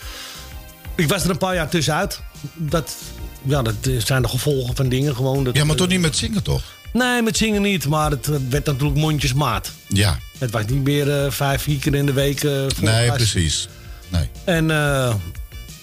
[0.94, 2.20] Ik was er een paar jaar tussenuit.
[2.54, 2.96] Dat,
[3.42, 5.44] ja, dat eh, zijn de gevolgen van dingen gewoon.
[5.44, 6.62] Dat, Ja, maar eh, toch niet met zingen, toch?
[6.92, 9.70] Nee, met zingen niet, maar het, werd natuurlijk mondjesmaat.
[9.88, 10.18] Ja.
[10.38, 12.42] Het was niet meer eh, vijf, vier keer in de week.
[12.80, 13.68] Nee, precies.
[14.08, 14.30] Nee.
[14.44, 14.70] En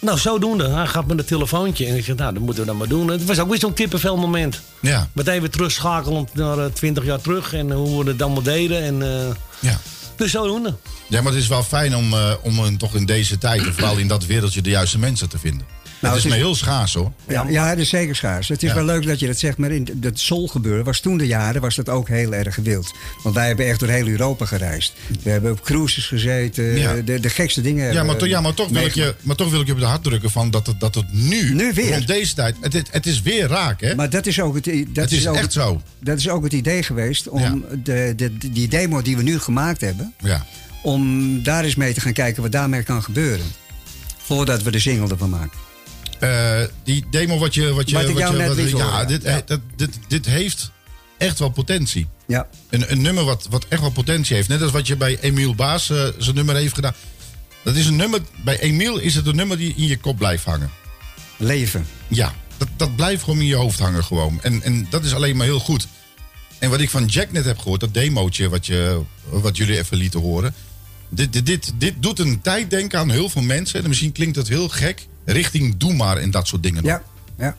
[0.06, 0.70] nou, zodoende.
[0.70, 1.86] Hij gaf me een telefoontje.
[1.86, 3.08] En ik zeg, nou, dat moeten we dan maar doen.
[3.08, 4.62] Het was ook weer zo'n kippenvel moment.
[4.80, 7.54] Ja, Meteen weer terugschakelend naar eh, 20 jaar terug.
[7.54, 8.84] En eh, hoe we het allemaal deden.
[8.84, 9.80] En, eh, ja.
[10.16, 10.76] dus zodoende.
[11.08, 13.98] Ja, maar het is wel fijn om, eh, om toch in deze tijd, en vooral
[13.98, 15.66] in dat wereldje, de juiste mensen te vinden.
[16.00, 17.12] Nou, het is me heel schaars hoor.
[17.28, 18.48] Ja, ja, dat is zeker schaars.
[18.48, 18.76] Het is Ja.
[18.76, 21.76] wel leuk dat je dat zegt, maar in dat soulgebeuren was toen de jaren was
[21.76, 22.94] dat ook heel erg gewild.
[23.24, 24.94] Want wij hebben echt door heel Europa gereisd.
[25.24, 26.94] We hebben op cruises gezeten, Ja.
[26.94, 27.94] de, de gekste dingen.
[27.94, 29.86] Ja, maar, ja maar, toch wil ik je, maar toch wil ik je op de
[29.86, 31.92] hart drukken van dat het, dat het nu, Nu weer.
[31.94, 33.96] rond deze tijd, het, het, het is weer raak hè?
[33.96, 35.82] Maar dat is ook het, dat het is ook echt zo.
[36.00, 39.82] Dat is ook het idee geweest om de, de, die demo die we nu gemaakt
[39.82, 40.46] hebben, Ja.
[40.82, 43.46] om daar eens mee te gaan kijken wat daarmee kan gebeuren.
[44.18, 45.64] Voordat we de single ervan maken.
[46.20, 47.74] Eh, die demo wat je...
[47.74, 49.42] Wat je Wat je, ja, horen, dit, ja.
[49.46, 50.72] dat, dit, dit heeft
[51.18, 52.08] echt wel potentie.
[52.28, 54.48] Ja, Een, een nummer wat, wat echt wel potentie heeft.
[54.48, 56.94] Net als wat je bij Emiel Baas eh, zijn nummer heeft gedaan.
[57.64, 60.44] Dat is een nummer, bij Emiel is het een nummer die in je kop blijft
[60.44, 60.70] hangen.
[61.38, 61.88] leven.
[62.08, 64.40] Ja, dat, dat blijft gewoon in je hoofd hangen gewoon.
[64.42, 65.88] En, en dat is alleen maar heel goed.
[66.60, 69.98] En wat ik van Jack net heb gehoord, dat demootje wat, je, wat jullie even
[69.98, 70.54] lieten horen.
[71.10, 73.84] Dit, dit, dit, dit doet een tijd denken aan heel veel mensen.
[73.84, 75.08] En misschien klinkt dat heel gek.
[75.26, 76.84] Richting Doe maar en dat soort dingen.
[76.84, 77.04] Ja,
[77.38, 77.56] ja.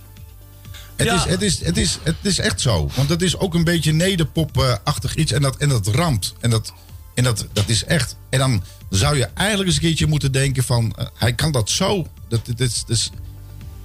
[0.96, 1.14] Het, Ja.
[1.14, 2.90] is, het, is, het, is, het is echt zo.
[2.94, 5.32] Want het is ook een beetje nederpop-achtig iets.
[5.32, 6.34] En dat, en dat ramt.
[6.40, 6.72] En, dat,
[7.14, 8.16] en dat, dat is echt.
[8.30, 10.92] En dan zou je eigenlijk eens een keertje moeten denken van...
[10.96, 12.06] eh, hij kan dat zo.
[12.28, 13.10] Dat, dat, is, dat is-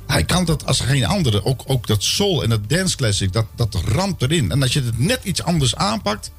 [0.08, 1.46] hij kan dat als geen andere.
[1.46, 4.52] Ook, ook dat soul en dat dance classic, dat, dat ramt erin.
[4.52, 6.32] En als je het net iets anders aanpakt...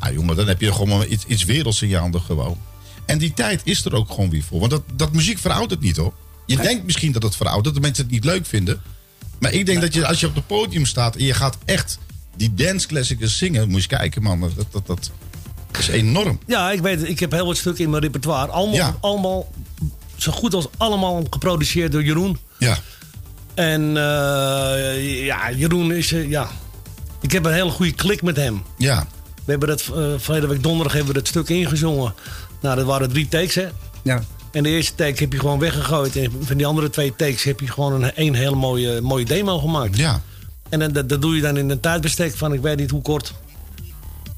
[0.00, 2.58] Nou jongen, dan heb je gewoon iets, iets werelds in je handen gewoon.
[3.06, 4.58] En die tijd is er ook gewoon weer voor.
[4.58, 6.12] Want dat, dat muziek veroudert niet hoor.
[6.46, 8.82] Je denkt misschien dat het veroudert, dat mensen het niet leuk vinden.
[9.38, 11.98] Maar ik denk dat je, als je op het podium staat en je gaat echt
[12.36, 14.40] die dance classics zingen, moet je eens kijken, man.
[14.56, 15.10] Dat, dat, dat
[15.78, 16.38] is enorm.
[16.46, 17.08] Ja, ik weet het.
[17.08, 18.52] Ik heb heel wat stukken in mijn repertoire.
[18.52, 18.96] Allemaal, Ja.
[19.00, 19.50] allemaal
[20.16, 22.38] zo goed als allemaal geproduceerd door Jeroen.
[22.58, 22.78] Ja,
[23.54, 26.12] En eh, ja, Jeroen is...
[26.12, 26.50] eh, ja,
[27.20, 28.62] ik heb een hele goede klik met hem.
[28.78, 29.06] ja,
[29.44, 32.14] We hebben dat eh verleden week donderdag hebben we dat stuk ingezongen.
[32.60, 33.66] Nou, dat waren drie takes, hè?
[34.02, 34.22] Ja.
[34.54, 36.16] En de eerste take heb je gewoon weggegooid.
[36.16, 39.58] En van die andere twee takes heb je gewoon een, een hele mooie, mooie demo
[39.58, 39.96] gemaakt.
[39.96, 40.22] Ja.
[40.68, 43.02] En dan- dat, dat doe je dan in een tijdbestek van ik weet niet hoe
[43.02, 43.32] kort.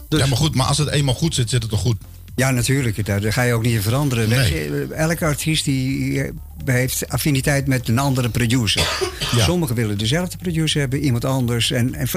[0.08, 1.96] Dus- Ja, maar goed, maar als het eenmaal goed zit, zit het toch goed?
[2.36, 3.06] Ja, natuurlijk.
[3.06, 4.28] Daar, daar ga je ook niet in veranderen.
[4.28, 4.86] Nee.
[4.86, 6.22] Elke artiest die
[6.64, 8.88] heeft affiniteit met een andere producer.
[9.36, 9.44] Ja.
[9.44, 11.70] Sommigen willen dezelfde producer hebben, iemand anders.
[11.70, 12.08] En, en,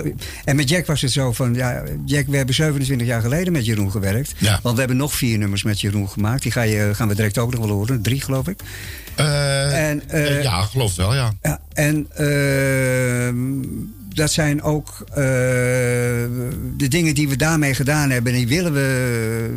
[0.45, 1.53] en met Jack was het zo van...
[1.53, 4.33] Ja, Jack, we hebben 27 jaar geleden met Jeroen gewerkt.
[4.37, 4.59] Ja.
[4.63, 6.43] Want we hebben nog vier nummers met Jeroen gemaakt.
[6.43, 8.01] Die ga je, gaan we direct ook nog wel horen.
[8.01, 8.59] Drie, geloof ik.
[9.15, 11.33] Eh, En, eh, ja, geloof wel, ja.
[11.41, 13.39] Ja, en ehm,
[14.19, 15.15] dat zijn ook eh,
[16.77, 18.31] de dingen die we daarmee gedaan hebben.
[18.31, 19.49] En die willen we.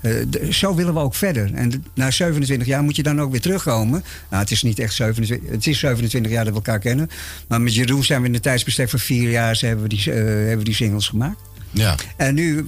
[0.00, 1.54] eh, zo willen we ook verder.
[1.54, 4.04] En na 27 jaar moet je dan ook weer terugkomen.
[4.30, 5.50] Nou, het is niet echt 27.
[5.50, 7.10] Het is 27 jaar dat we elkaar kennen.
[7.48, 10.58] Maar met Jeroen zijn we in een tijdsbestek van vier jaar hebben die, eh, hebben
[10.58, 11.40] we die singles gemaakt.
[11.70, 11.94] Ja.
[12.16, 12.66] En nu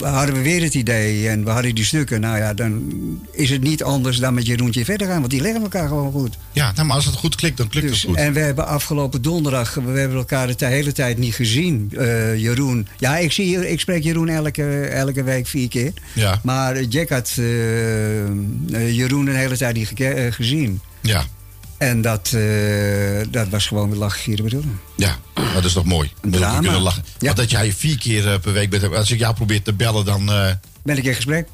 [0.00, 2.20] hadden we weer het idee en we hadden die stukken.
[2.20, 2.92] Nou ja, dan
[3.32, 5.18] is het niet anders dan met Jeroentje verder gaan.
[5.18, 6.36] Want die leggen elkaar gewoon goed.
[6.52, 8.18] Ja, nou, maar als het goed klikt, dan klikt Dus, het goed.
[8.18, 11.92] en we hebben afgelopen donderdag, we hebben elkaar de hele tijd niet gezien.
[11.98, 12.88] Eh, Jeroen.
[12.98, 15.92] Ja, ik, zie, ik spreek Jeroen elke, elke week vier keer.
[16.12, 16.40] Ja.
[16.42, 18.30] Maar Jack had eh, eh,
[18.96, 19.92] Jeroen een hele tijd niet
[20.30, 20.80] gezien.
[21.00, 21.24] Ja.
[21.82, 24.80] En dat, eh, dat was gewoon weer lachen, gieren bedoelen.
[24.96, 25.18] Ja,
[25.54, 26.12] dat is toch mooi.
[26.20, 26.58] Drama.
[26.60, 27.04] kunnen lachen.
[27.18, 27.26] Ja.
[27.26, 28.94] Want dat jij vier keer eh, per week bent.
[28.94, 30.32] Als ik jou probeer te bellen, dan...
[30.32, 30.50] eh,
[30.82, 31.48] Ben ik in gesprek?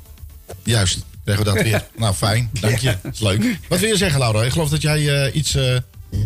[0.63, 1.87] juist, krijgen we dat weer.
[1.97, 2.51] nou, fijn.
[2.61, 2.97] Dank je.
[3.03, 3.59] Dat is leuk.
[3.69, 4.43] Wat wil je zeggen, Laura?
[4.43, 5.57] Ik geloof dat jij iets...
[6.11, 6.19] eh,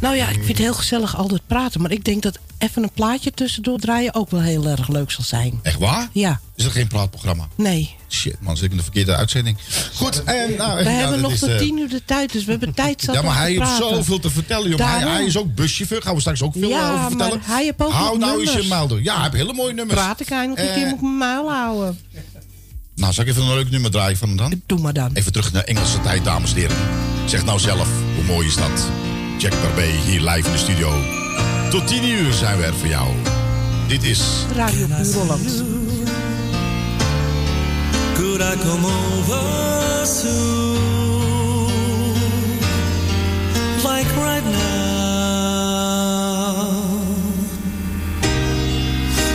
[0.00, 1.80] Nou ja, ik vind het heel gezellig altijd praten.
[1.80, 5.24] Maar ik denk dat even een plaatje tussendoor draaien ook wel heel erg leuk zal
[5.24, 5.60] zijn.
[5.62, 6.08] Echt waar?
[6.12, 7.48] Ja, Is dat geen praatprogramma?
[7.54, 7.96] nee.
[8.10, 8.56] Shit, man.
[8.56, 9.56] Zit ik in de verkeerde uitzending.
[9.94, 10.54] Goed, en...
[10.56, 13.00] Nou, We ja, hebben nog tot eh, tien uur de tijd, dus we hebben tijd
[13.02, 14.78] zat Ja, maar hij heeft zoveel te vertellen, joh.
[14.78, 16.02] Hij, hij is ook buschauffeur.
[16.02, 17.38] Gaan we straks ook veel Ja, over vertellen.
[17.38, 19.02] maar hij heeft ook Hou nog nou eens je muil door.
[19.02, 20.00] Ja, hij heeft hele mooie nummers.
[20.00, 21.98] Praat ik eindelijk een Eh, keer, moet ik mijn muil houden.
[22.94, 24.62] Nou, zal ik even een leuk nummer draaien van hem dan?
[24.66, 25.10] Doe maar dan.
[25.14, 26.76] Even terug naar Engelse tijd, dames en heren.
[27.26, 28.86] Zeg nou zelf, hoe mooi is dat?
[29.38, 30.90] Jack Barbé hier live in de studio.
[31.70, 33.08] Tot 10 uur zijn we er voor jou.
[33.88, 34.46] Dit is...
[34.56, 35.64] Radio Holland.
[38.14, 40.76] Could I come over soon?
[43.76, 44.58] Like right now?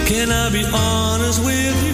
[0.06, 1.93] Can I be honest with you?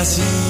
[0.00, 0.49] así.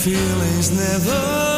[0.00, 1.49] Feelings never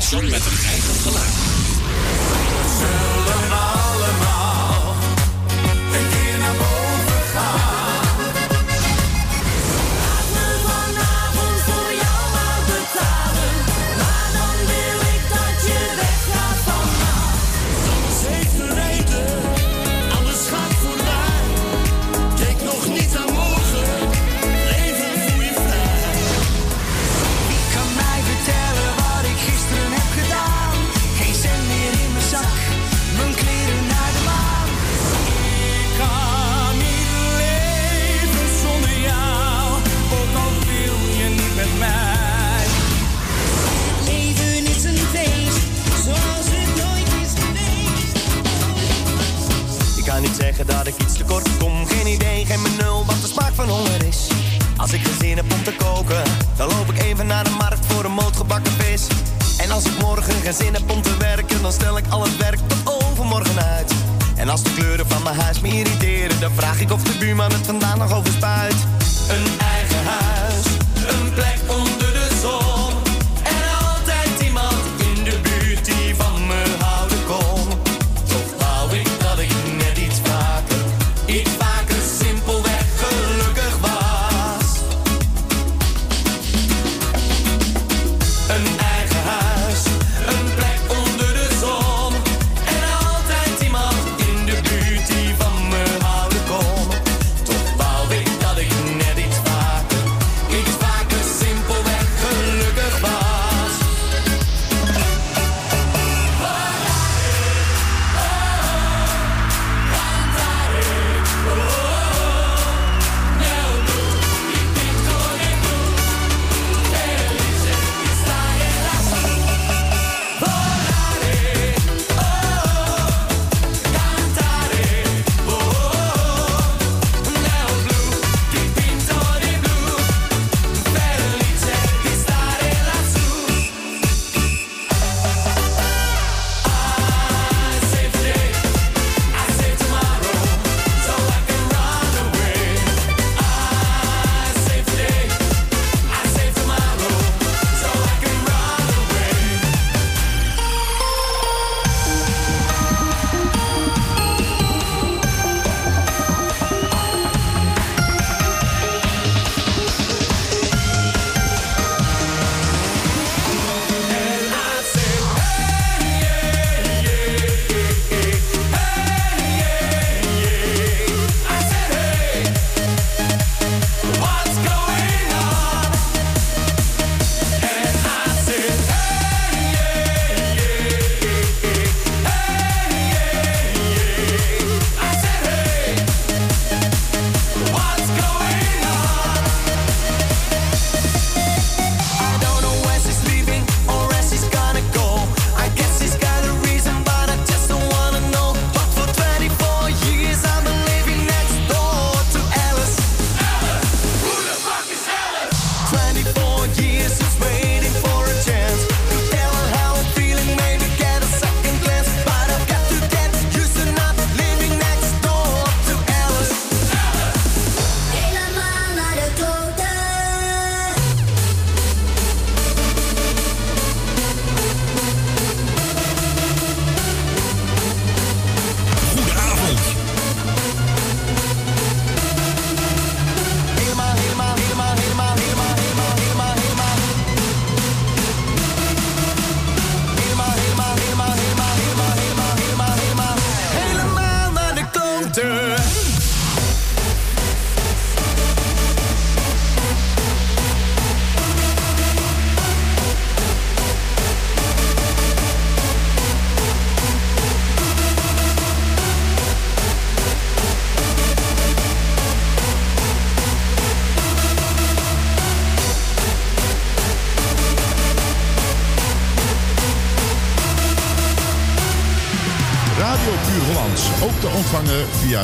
[0.00, 0.63] station met een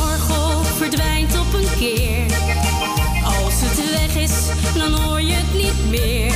[0.00, 2.26] orgel verdwijnt op een keer.
[3.24, 6.31] Als het weg is, dan hoor je het niet meer.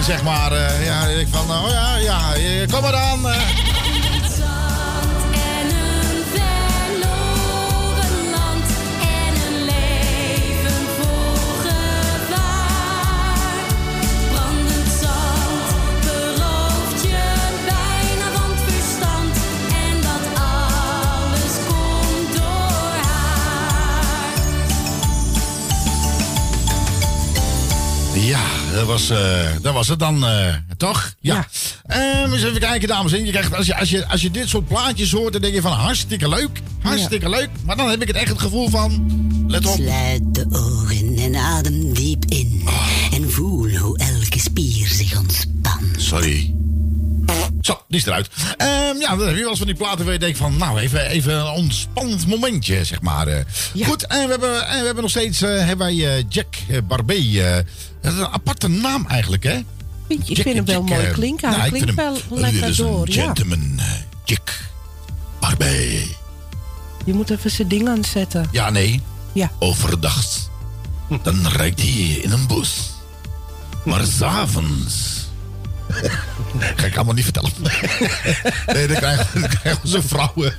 [0.00, 0.52] Zeg maar.
[0.52, 0.67] Eh,
[29.78, 31.14] was het dan, eh, toch?
[31.20, 31.48] Ja.
[31.82, 33.32] Eh, eens even kijken, dames en heren.
[33.32, 35.60] Je krijgt, als, je, als, je, als je dit soort plaatjes hoort, dan denk je
[35.60, 36.60] van hartstikke leuk.
[36.80, 37.48] Hartstikke leuk.
[37.64, 39.06] Maar dan heb ik het echt het gevoel van,
[39.48, 39.74] let op.
[39.74, 42.68] Sluit de ogen en adem diep in.
[43.12, 45.84] En voel hoe elke spier zich ontspant.
[45.96, 46.54] Sorry.
[47.60, 48.28] Zo, die is eruit.
[48.58, 50.56] Ehm, ja, dan heb je wel eens van die platen waar je denkt van...
[50.56, 53.26] nou, even, even een ontspannend momentje, zeg maar.
[53.26, 53.44] eh.
[53.86, 56.46] Goed, en we hebben, en we hebben nog steeds eh, hebben wij, eh, Jack
[56.88, 57.14] Barbé.
[57.14, 57.56] eh,
[58.02, 59.60] dat is een aparte naam eigenlijk, hè?
[60.08, 61.48] Vind je- Ik Jack- vind hem wel Jack, mooi klinken.
[61.48, 63.10] Hij nou, klinkt wel lekker dit is een door.
[63.10, 63.22] Ja.
[63.24, 63.80] gentleman,
[64.24, 64.60] Jack
[65.40, 66.00] Barbé.
[67.04, 68.48] Je moet even zijn ding aanzetten.
[68.52, 69.00] Ja, nee.
[69.32, 69.50] Ja.
[69.58, 70.24] Overdag.
[71.22, 71.90] Dan rijdt hij
[72.22, 72.90] in een bus.
[73.84, 75.26] Maar s'avonds...
[76.76, 77.50] Ga ik allemaal niet vertellen.
[78.74, 80.54] nee, dan krijgen, dan krijgen we zo'n vrouwen.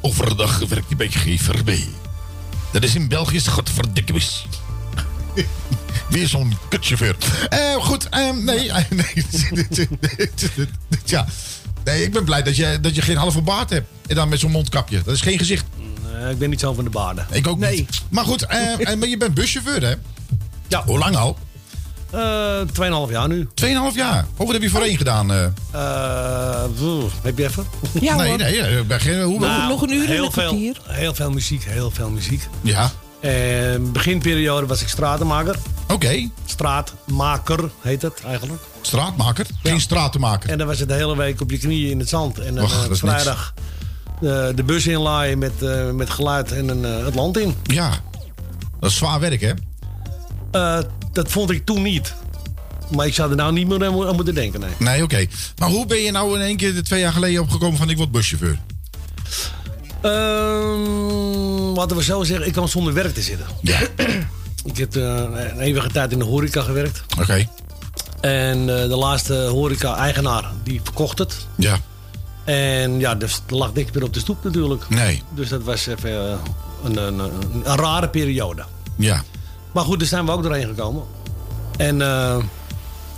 [0.00, 1.78] Overdag werkt hij bij GVB.
[2.72, 4.46] Dat is in België, is godverdikke mis.
[6.10, 7.16] Weer zo'n kutchauffeur.
[7.48, 9.24] Eh, goed, ehm, nee, eh, nee.
[11.04, 11.26] ja.
[11.84, 13.88] Nee, ik ben blij dat je, dat je geen halve baard hebt.
[14.06, 15.02] En dan met zo'n mondkapje.
[15.02, 15.64] Dat is geen gezicht.
[16.12, 17.26] Nee, ik ben niet zo van de baarden.
[17.30, 18.00] Ik ook niet.
[18.08, 19.94] Maar goed, eh, eh, maar je bent buschauffeur, hè?
[20.68, 20.84] Ja.
[20.84, 21.38] Hoe lang al?
[22.10, 22.60] Eh
[23.06, 23.48] 2,5 jaar nu.
[23.54, 24.26] 2,5 jaar.
[24.36, 25.32] Oh, wat heb je voorheen gedaan?
[25.32, 25.44] eh?
[25.44, 27.66] Eh, pff, heb je even?
[28.00, 28.84] Ja, nee, nee.
[28.88, 30.76] geen, hoe, Nou, nog een uur heel een veel, kwartier.
[30.84, 32.48] Heel veel muziek, heel veel muziek.
[32.60, 32.90] Ja.
[33.20, 35.56] En beginperiode was ik stratenmaker.
[35.88, 36.28] Oké.
[36.44, 38.62] Straatmaker heet het eigenlijk.
[38.80, 39.46] Straatmaker?
[39.62, 40.50] Geen stratenmaker.
[40.50, 42.38] En dan was het de hele week op je knieën in het zand.
[42.38, 43.14] En dan Och, dat is niks.
[43.22, 43.54] vrijdag
[44.54, 47.54] de bus inlaaien met, eh, met geluid en een, het land in.
[47.62, 47.90] Ja.
[48.80, 49.52] Dat is zwaar werk, hè?
[51.12, 52.14] Dat vond ik toen niet.
[52.96, 54.70] Maar ik zou er nou niet meer aan mo- aan moeten denken, nee.
[54.78, 55.26] Nee, oké.
[55.58, 57.96] Maar hoe ben je nou in één keer de twee jaar geleden opgekomen van ik
[57.96, 58.58] word buschauffeur?
[60.02, 63.46] Ehm, laten we zo zeggen, ik kwam zonder werk te zitten.
[63.60, 63.80] Ja.
[64.72, 67.02] ik heb eh, een eeuwige tijd in de horeca gewerkt.
[67.20, 67.46] Oké.
[68.20, 71.36] En eh, de laatste horeca-eigenaar, die verkocht het.
[71.56, 71.78] Ja.
[72.44, 74.88] En ja, dus lag niks meer op de stoep natuurlijk.
[74.88, 75.22] Nee.
[75.34, 76.38] Dus dat was even eh,
[76.84, 77.32] een, een, een,
[77.64, 78.64] een rare periode.
[78.96, 79.22] Ja.
[79.72, 81.02] Maar goed, daar zijn we ook doorheen gekomen.
[81.76, 82.36] En eh,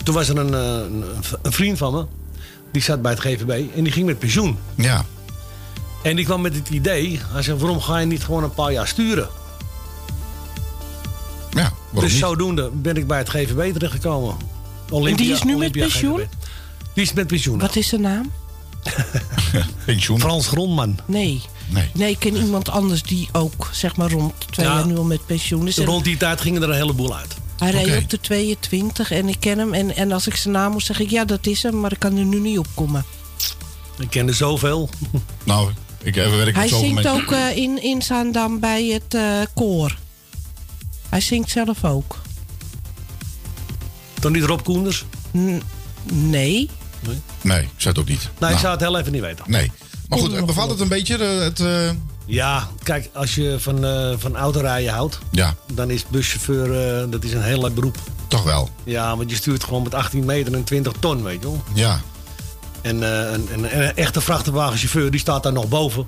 [0.05, 1.05] toen was er een, eh, een,
[1.42, 2.07] een vriend van me.
[2.72, 4.59] Die zat bij het GVB en die ging met pensioen.
[4.74, 5.05] Ja.
[6.03, 7.20] En die kwam met het idee.
[7.28, 9.28] Hij zei, waarom ga je niet gewoon een paar jaar sturen?
[11.50, 12.20] Ja, waarom dus niet?
[12.20, 14.36] zodoende ben ik bij het GVB terechtgekomen.
[14.90, 16.18] En die is nu met pensioen?
[16.18, 16.28] GVB.
[16.94, 17.59] Die is met pensioen.
[17.59, 18.30] Wat is de naam?
[19.87, 20.20] Pensioen.
[20.20, 20.99] Frans Grondman.
[21.07, 21.43] Nee.
[21.68, 21.91] Nee.
[21.95, 24.74] Nee, ik ken iemand anders die ook zeg maar rond twee Ja.
[24.74, 25.76] jaar nu al met pensioen is.
[25.78, 27.35] Rond die tijd gingen er een heleboel uit.
[27.59, 29.74] Hij reed op de 22 en ik ken hem.
[29.74, 31.99] En, en als ik zijn naam moet zeg ik ja, dat is hem, maar ik
[31.99, 33.05] kan er nu niet op komen.
[33.99, 34.89] Ik ken er zoveel.
[35.45, 35.70] Nou,
[36.03, 37.12] ik eh, werk Hij met zoveel zingt mensen.
[37.22, 39.97] ook eh, in, in Zaandam bij het eh, koor.
[41.09, 42.20] Hij zingt zelf ook.
[44.20, 45.05] Dan niet Rob Koenders?
[45.37, 45.62] N-
[46.12, 46.68] nee.
[47.42, 48.22] Nee, ik zou het ook niet.
[48.22, 49.44] Nou, Nou, ik zou het heel even niet weten.
[49.48, 49.70] Nee.
[50.09, 51.16] Maar goed, bevalt het een beetje?
[51.16, 51.90] eh, Het, eh,
[52.26, 57.32] Ja, kijk, als je van, eh van autorijden houdt, ja, dan is buschauffeur dat is
[57.32, 57.96] een heel leuk beroep.
[58.28, 58.70] toch wel.
[58.84, 61.62] Ja, want je stuurt gewoon met 18 meter en 20 ton, weet je wel.
[61.74, 62.00] Ja.
[62.82, 66.07] En een, een, een echte vrachtwagenchauffeur die staat daar nog boven.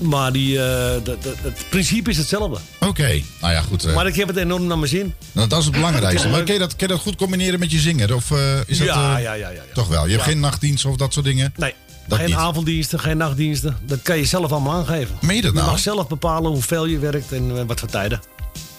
[0.00, 2.58] Maar die, eh, dat, dat- het principe is hetzelfde.
[2.80, 3.22] Oké.
[3.40, 3.84] Nou ja, goed.
[3.84, 5.14] eh, Maar ik heb het enorm naar mijn zin.
[5.32, 6.28] nou, dat is het belangrijkste.
[6.36, 8.14] Maar kun je, dat, kun je dat goed combineren met je zingen?
[8.14, 8.86] Of eh, is dat...
[8.86, 9.62] ja, ja, ja, ja.
[9.74, 10.04] Toch wel.
[10.06, 11.52] Je hebt geen nachtdienst of dat soort dingen?
[11.56, 11.74] Nee,
[12.08, 12.36] Dat geen niet.
[12.36, 13.76] avonddiensten, geen nachtdiensten.
[13.86, 15.14] Dat kan je zelf allemaal aangeven.
[15.20, 15.66] Meen je dat nou?
[15.66, 18.20] mag zelf bepalen hoeveel je werkt en wat voor tijden.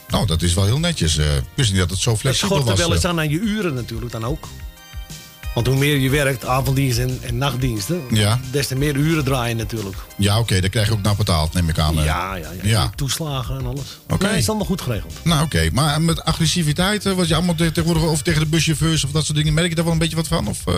[0.10, 1.18] Nou, dat is wel heel netjes.
[1.18, 2.86] ik wist niet dat het zo flexibel schort er was.
[2.86, 4.48] wel eens aan aan je uren natuurlijk dan ook.
[5.54, 8.40] Want hoe meer je werkt, avonddiensten en, en nachtdiensten, Ja.
[8.52, 9.96] des te meer uren draaien natuurlijk.
[10.18, 10.60] Ja, oké.
[10.60, 11.96] daar krijg je ook naar betaald, neem ik aan.
[11.96, 12.50] Ja, ja, ja.
[12.64, 12.92] Ja.
[12.96, 13.98] Toeslagen en alles.
[14.10, 14.26] Oké.
[14.28, 15.14] Nee, is allemaal goed geregeld.
[15.24, 15.70] Nou, oké.
[15.72, 18.10] Maar met agressiviteit, eh, wat je allemaal te- tegenwoordig...
[18.10, 19.54] of tegen de buschauffeurs of dat soort dingen...
[19.54, 20.48] merk je daar wel een beetje wat van?
[20.48, 20.74] Of eh,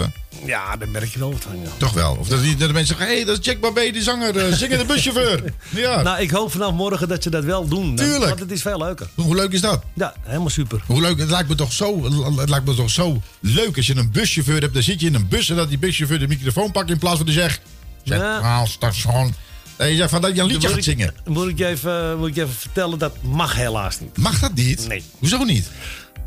[0.45, 1.69] Ja, daar merk je wel wat van, ja.
[1.77, 2.15] toch wel?
[2.19, 3.07] Of dat, die, dat de mensen zeggen...
[3.07, 5.43] hé, hey, dat is Jack Babé, die zanger, eh, zingende buschauffeur.
[5.69, 6.01] Ja.
[6.01, 7.95] Nou, ik hoop vanaf morgen dat ze dat wel doen.
[7.95, 8.27] Tuurlijk.
[8.27, 9.07] Want het is veel leuker.
[9.15, 9.81] Hoe leuk is dat?
[9.93, 10.81] Ja, helemaal super.
[10.85, 12.03] Hoe leuk, het lijkt me toch zo,
[12.39, 14.73] het lijkt me toch zo leuk als je een buschauffeur hebt.
[14.73, 17.17] Dan zit je in een bus en dat die buschauffeur de microfoon pakt in plaats
[17.17, 17.59] van die zegt...
[18.03, 19.33] Centraal station.
[19.77, 21.13] En je zegt van dat je een liedje gaat ik- zingen.
[21.25, 24.17] Moet ik, je even, moet ik even vertellen, dat mag helaas niet.
[24.17, 24.87] Mag dat niet?
[24.87, 25.03] Nee.
[25.19, 25.69] Hoezo niet?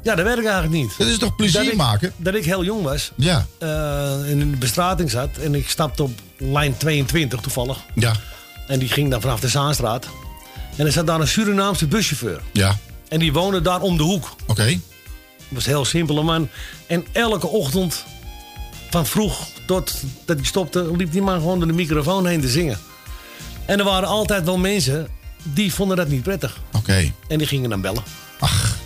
[0.03, 0.97] Ja, dat werkt eigenlijk niet.
[0.97, 2.12] Het is toch plezier dat ik, maken?
[2.16, 3.12] Dat ik heel jong was.
[3.16, 3.47] Ja.
[3.59, 5.29] eh, in de bestrating zat.
[5.37, 7.79] En ik stapte op lijn 22 toevallig.
[7.95, 8.12] Ja.
[8.66, 10.07] En die ging dan vanaf de Zaanstraat.
[10.77, 12.41] En er zat daar een Surinaamse buschauffeur.
[12.53, 12.79] Ja.
[13.09, 14.35] En die woonde daar om de hoek.
[14.47, 14.64] Oké.
[14.66, 14.81] Dat
[15.49, 16.49] was een heel simpele man.
[16.87, 18.05] En elke ochtend,
[18.93, 22.49] van vroeg tot dat hij stopte, liep die man gewoon door de microfoon heen te
[22.49, 22.78] zingen.
[23.66, 25.09] En er waren altijd wel mensen
[25.43, 26.61] die vonden dat niet prettig.
[26.72, 27.12] Oké.
[27.28, 28.03] En die gingen dan bellen.
[28.38, 28.76] Ach.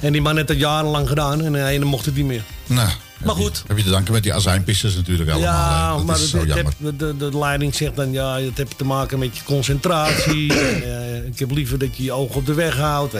[0.00, 2.42] En die man heeft dat jarenlang gedaan en hij mocht het niet meer.
[2.66, 2.88] Nou.
[3.24, 3.64] Maar goed.
[3.66, 5.48] Heb je te danken met die azijnpissers natuurlijk allemaal.
[5.52, 8.78] ja, dat maar is het- het de, de, de leiding zegt dan, ja, het heeft
[8.78, 10.52] te maken met je concentratie.
[10.68, 13.14] en, eh, ik heb liever dat je je ogen op de weg houdt.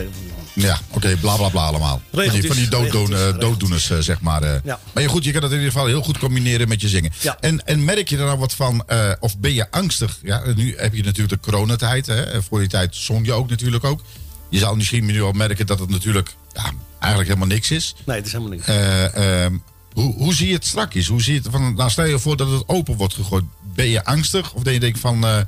[0.55, 2.03] Ja, oké, bla bla bla allemaal.
[2.13, 4.61] Van die, Regeltjes, van die dooddoen- eh, dooddoeners, eh, zeg maar.
[4.65, 4.81] Ja.
[4.95, 7.13] Maar goed, je kan dat in ieder geval heel goed combineren met je zingen.
[7.21, 7.37] Ja.
[7.41, 8.85] En, en merk je er nou wat van,
[9.21, 10.19] of ben je angstig?
[10.23, 12.07] Ja, nu heb je natuurlijk de coronatijd.
[12.07, 12.43] Hè?
[12.43, 14.01] Voor die tijd zong je ook natuurlijk ook.
[14.49, 16.63] Je zal misschien nu al merken dat het natuurlijk ja,
[16.99, 17.95] eigenlijk helemaal niks is.
[18.07, 18.67] Nee, het is helemaal niks.
[18.67, 19.55] Ehm,
[19.93, 21.07] hoe, hoe zie je het strakjes?
[21.07, 23.45] Hoe zie je het van, nou, stel je voor dat het open wordt gegooid.
[23.75, 24.53] Ben je angstig?
[24.53, 25.39] Of dat je denkt van, eh,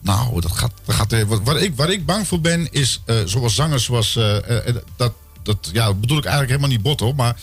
[0.00, 3.16] nou, dat gaat, dat gaat wat- waar, ik, waar ik bang voor ben, is eh,
[3.24, 5.12] zoals zangers, zoals, eh, dat,
[5.42, 7.36] dat, ja, bedoel ik eigenlijk helemaal niet bot hoor, maar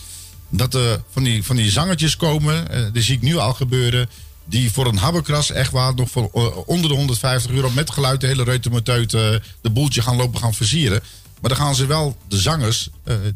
[0.50, 4.10] dat er van, die, van die zangertjes komen, die zie ik nu al gebeuren,
[4.46, 6.30] die voor een habberkras echt waar nog voor
[6.66, 11.02] onder de 150 euro met geluid de hele reutemeteut de boeltje gaan lopen gaan versieren.
[11.42, 12.90] Maar dan gaan ze wel de zangers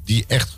[0.05, 0.57] die echt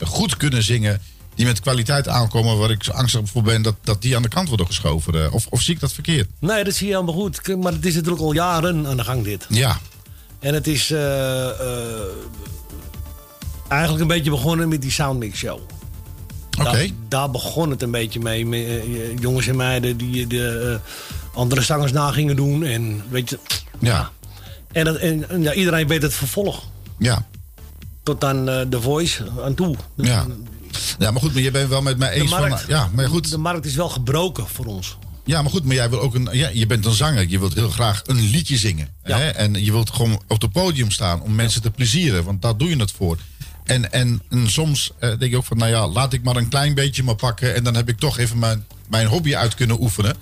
[0.00, 1.00] goed kunnen zingen,
[1.38, 4.28] die met kwaliteit aankomen, waar ik zo angstig voor ben dat, dat die aan de
[4.28, 5.24] kant worden geschoven.
[5.24, 5.34] eh.
[5.34, 6.28] Of, of zie ik dat verkeerd?
[6.38, 7.56] Nee, dat zie je helemaal goed.
[7.56, 9.46] Maar het is natuurlijk al jaren aan de gang dit.
[9.48, 9.78] Ja.
[10.40, 11.54] En het is eh, eh,
[13.68, 15.58] eigenlijk een beetje begonnen met die Soundmix Show.
[16.58, 16.70] Oké.
[16.70, 18.46] Daar, daar begon het een beetje mee.
[18.46, 18.66] Met,
[19.20, 20.80] jongens en meiden die de
[21.34, 22.62] andere zangers na gingen doen.
[22.64, 23.38] En weet je.
[23.78, 24.10] Ja.
[24.72, 26.62] En, dat- en, ja, iedereen weet het vervolg.
[26.98, 27.26] Ja.
[28.02, 29.76] Tot aan eh The Voice aan toe.
[29.94, 30.26] Ja.
[30.98, 32.58] Ja, maar goed, maar je bent wel met mij eens van...
[32.68, 33.30] Ja, maar goed.
[33.30, 34.96] de markt is wel gebroken voor ons.
[35.24, 36.28] Ja, maar goed, maar jij wil ook een.
[36.32, 37.28] Ja, je bent een zanger.
[37.28, 38.88] Je wilt heel graag een liedje zingen.
[39.02, 39.28] Hè?
[39.28, 42.24] En je wilt gewoon op het podium staan om mensen te plezieren.
[42.24, 43.18] Want daar doe je het voor.
[43.64, 46.48] En, en, en soms eh, denk je ook van, nou ja, laat ik maar een
[46.48, 47.54] klein beetje maar pakken.
[47.54, 50.16] En dan heb ik toch even mijn, mijn hobby uit kunnen oefenen.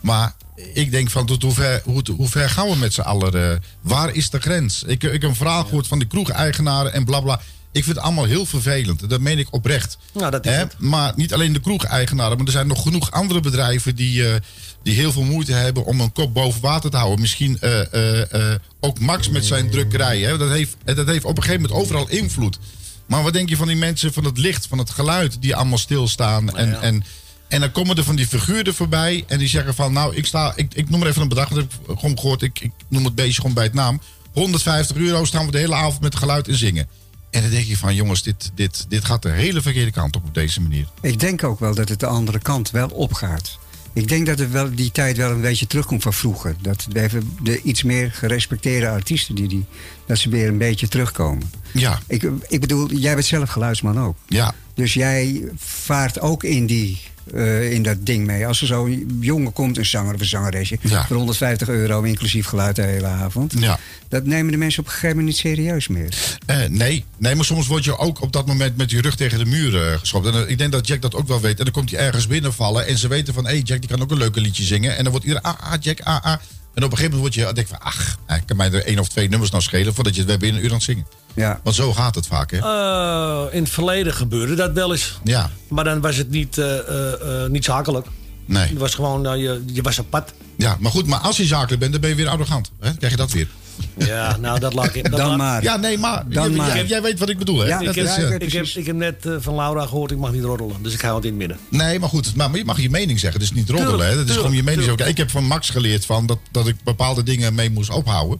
[0.00, 0.34] Maar
[0.72, 3.52] ik denk van, tot hoe ver, hoe, hoe ver gaan we met z'n allen?
[3.52, 3.58] eh?
[3.80, 4.82] waar is de grens?
[4.82, 7.40] Ik, ik heb een verhaal gehoord van de kroegeigenaren en bla bla.
[7.78, 9.10] Ik vind het allemaal heel vervelend.
[9.10, 9.98] Dat meen ik oprecht.
[10.12, 10.58] Nou, dat is Hè?
[10.58, 10.74] het.
[10.78, 14.40] Maar niet alleen de kroegeigenaren, maar er zijn nog genoeg andere bedrijven die, eh,
[14.82, 17.20] die heel veel moeite hebben om een kop boven water te houden.
[17.20, 20.20] Misschien eh, eh, ook Max met zijn drukkerij.
[20.20, 20.38] Hè?
[20.38, 22.58] Dat, heeft, dat heeft op een gegeven moment overal invloed.
[23.06, 25.78] Maar wat denk je van die mensen van het licht, van het geluid, die allemaal
[25.78, 26.56] stilstaan?
[26.56, 27.04] En, en,
[27.48, 30.52] en dan komen er van die figuren voorbij en die zeggen van, nou, ik sta,
[30.56, 33.04] ik, ik noem maar even een bedrag, dat heb ik gewoon gehoord, ik, ik noem
[33.04, 34.00] het beestje gewoon bij het naam.
[34.32, 36.88] 150 euro staan we de hele avond met geluid en zingen.
[37.30, 40.24] En dan denk je van, jongens, dit, dit, dit gaat de hele verkeerde kant op
[40.24, 40.86] op deze manier.
[41.00, 43.58] Ik denk ook wel dat het de andere kant wel opgaat.
[43.92, 46.54] Ik denk dat het wel, die tijd wel een beetje terugkomt van vroeger.
[46.60, 49.64] Dat we even de iets meer gerespecteerde artiesten, die, die,
[50.06, 51.50] dat ze weer een beetje terugkomen.
[51.72, 51.98] Ja.
[52.06, 54.16] Ik, ik bedoel, jij bent zelf geluidsman ook.
[54.26, 54.54] Ja.
[54.74, 57.00] Dus jij vaart ook in, die,
[57.34, 58.46] eh, in dat ding mee.
[58.46, 60.78] Als er zo'n jongen komt, een zanger of een zangeresje...
[60.80, 61.06] Ja.
[61.06, 63.54] voor 150 euro, inclusief geluid de hele avond...
[63.58, 63.78] Ja.
[64.08, 66.14] dat nemen de mensen op een gegeven moment niet serieus meer.
[66.46, 67.04] Eh, nee.
[67.16, 69.82] nee, maar soms word je ook op dat moment met je rug tegen de muur
[69.82, 70.26] eh, geschopt.
[70.26, 71.58] En ik denk dat Jack dat ook wel weet.
[71.58, 73.44] En dan komt hij ergens binnenvallen en ze weten van...
[73.44, 74.96] hé, hey, Jack die kan ook een leuke liedje zingen.
[74.96, 76.36] En dan wordt iedereen, ah, ah, Jack, ah, ah.
[76.74, 78.98] En op een gegeven moment word je, denk van, ach, hij kan mij er één
[78.98, 79.94] of twee nummers nou schelen...
[79.94, 81.06] voordat je het weer binnen een uur aan het zingen.
[81.34, 81.60] Ja.
[81.62, 82.58] Want zo gaat het vaak, hè?
[82.58, 85.18] Eh, in het verleden gebeurde dat wel eens.
[85.24, 85.50] Ja.
[85.68, 88.06] Maar dan was het niet, eh, eh, eh, niet zakelijk.
[88.46, 88.68] Nee.
[88.68, 90.32] Het was gewoon, je, je was apart.
[90.56, 92.70] Ja, maar goed, maar als je zakelijk bent, dan ben je weer arrogant.
[92.80, 92.86] Hè?
[92.86, 93.48] Dan krijg je dat weer.
[93.96, 95.02] Ja, nou, dat laat ik...
[95.10, 95.62] Dat Dan laat- maar.
[95.62, 96.76] Ja, nee, maar, Dan jij, maar.
[96.76, 97.66] jij- jij weet wat ik bedoel, hè?
[97.66, 99.54] Ja, Dat Ik heb, is, ja, eh, ik ik, heb, ik heb net eh, van
[99.54, 100.82] Laura gehoord, ik mag niet roddelen.
[100.82, 101.58] Dus ik hou het in het midden.
[101.68, 103.40] Nee, maar goed, maar je mag je mening zeggen.
[103.40, 104.18] Het is niet roddelen, Tuurlijk, hè?
[104.18, 105.00] Het is gewoon je tuurlijk, mening.
[105.10, 108.38] Ik heb van Max geleerd van dat, dat ik bepaalde dingen mee moest ophouden.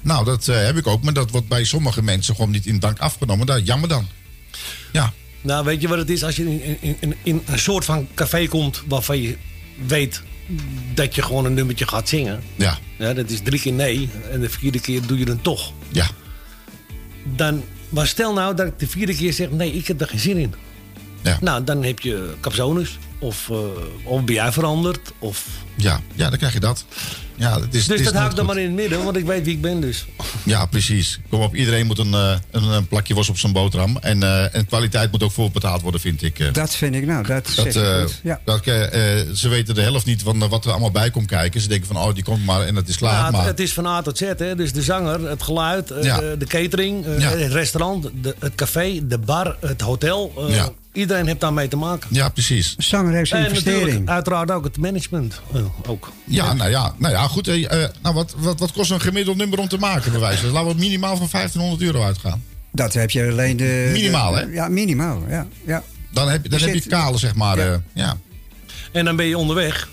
[0.00, 1.02] Nou, dat eh, heb ik ook.
[1.02, 3.46] Maar dat wordt bij sommige mensen gewoon niet in dank afgenomen.
[3.46, 4.06] Dat, jammer dan.
[4.92, 6.24] Ja, Nou, weet je wat het is?
[6.24, 9.36] Als je in, in, in, in een soort van café komt waarvan je
[9.86, 10.22] weet
[10.94, 12.42] dat je gewoon een nummertje gaat zingen.
[12.56, 14.08] ja, Ja, dat is drie keer nee.
[14.30, 15.72] En de vierde keer doe je het toch.
[15.88, 16.06] ja.
[17.36, 20.18] Dan, maar stel nou dat ik de vierde keer zeg, nee, ik heb er geen
[20.18, 20.54] zin in.
[21.22, 21.38] Ja.
[21.40, 22.98] Nou, dan heb je capsones.
[23.18, 23.56] Of, eh,
[24.04, 25.12] of ben jij veranderd?
[25.18, 25.46] Of...
[25.76, 26.84] Ja, ja, dan krijg je dat.
[27.40, 29.24] Ja, het is, Dus het is dat ik dan maar in het midden, want ik
[29.24, 30.06] weet wie ik ben dus.
[30.44, 31.20] Ja, precies.
[31.28, 33.96] Kom op, iedereen moet een, eh, een, een plakje worst op zijn boterham.
[34.00, 36.38] En, eh, en kwaliteit moet ook voorbetaald worden, vind ik.
[36.38, 36.52] eh.
[36.52, 38.20] Dat vind ik, nou, dat, Dat, zeg je eh, goed.
[38.22, 38.40] Ja.
[38.44, 38.64] dat,
[39.38, 41.60] ze weten de helft niet van wat er allemaal bij komt kijken.
[41.60, 43.12] Ze denken van, oh, die komt maar en dat is klaar.
[43.18, 44.54] Ja, het, maar het is van A tot Z, hè.
[44.56, 46.20] dus de zanger, het geluid, eh, Ja.
[46.20, 47.30] de, catering, eh, Ja.
[47.30, 50.32] het restaurant, de, het café, de bar, het hotel.
[50.48, 50.68] eh, Ja.
[50.92, 52.08] Iedereen heeft daarmee te maken.
[52.12, 52.74] ja, precies.
[52.78, 54.08] Zanger heeft zijn En natuurlijk investering.
[54.08, 55.40] uiteraard ook het management.
[55.54, 56.12] eh, ook.
[56.24, 57.48] Ja, nou ja, nou ja goed.
[57.48, 60.46] eh, eh, nou, wat, wat, wat kost een gemiddeld nummer om te maken, bij wijze?
[60.46, 62.42] Laten we minimaal van 1500 euro uitgaan.
[62.72, 63.90] Dat heb je alleen de...
[63.92, 64.44] Minimaal, de- hè?
[64.44, 65.46] Ja, minimaal, ja.
[65.66, 65.82] ja.
[66.12, 67.58] Dan heb, dan Je heb je zit- kale, zeg maar.
[67.58, 67.72] Ja.
[67.72, 68.16] eh, ja.
[68.92, 69.88] En dan ben je onderweg.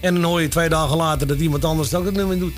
[0.00, 2.54] En dan hoor je twee dagen later dat iemand anders ook het nummer doet.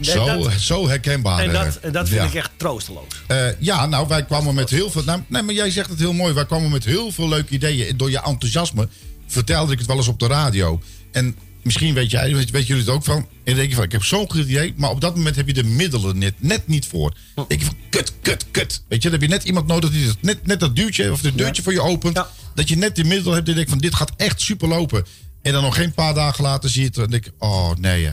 [0.00, 1.38] Zo, dat- zo herkenbaar.
[1.42, 2.26] en eh, dat, en dat vind ja.
[2.28, 3.04] ik echt troosteloos.
[3.26, 5.02] Eh, ja, nou, wij kwamen met heel veel.
[5.04, 6.34] Nou, nee, maar jij zegt het heel mooi.
[6.34, 7.86] Wij kwamen met heel veel leuke ideeën.
[7.88, 8.88] En door je enthousiasme
[9.26, 10.80] vertelde ik het wel eens op de radio.
[11.12, 13.16] En misschien weet jij, weet, weet jullie het ook van.
[13.16, 14.74] En dan denk je van, ik heb zo'n goed idee.
[14.76, 17.14] Maar op dat moment heb je de middelen net, net niet voor.
[17.34, 18.82] Dan denk je van, kut, kut, kut.
[18.88, 21.22] Weet je, dan heb je net iemand nodig die dat- net, net dat duwtje of
[21.22, 22.24] het deurtje voor je opent.
[22.54, 23.48] Dat je net die middelen hebt.
[23.48, 25.04] En denk van, dit gaat echt super lopen.
[25.42, 26.96] En dan nog geen paar dagen later zie je het.
[26.98, 28.12] En denk ik, oh nee, hè.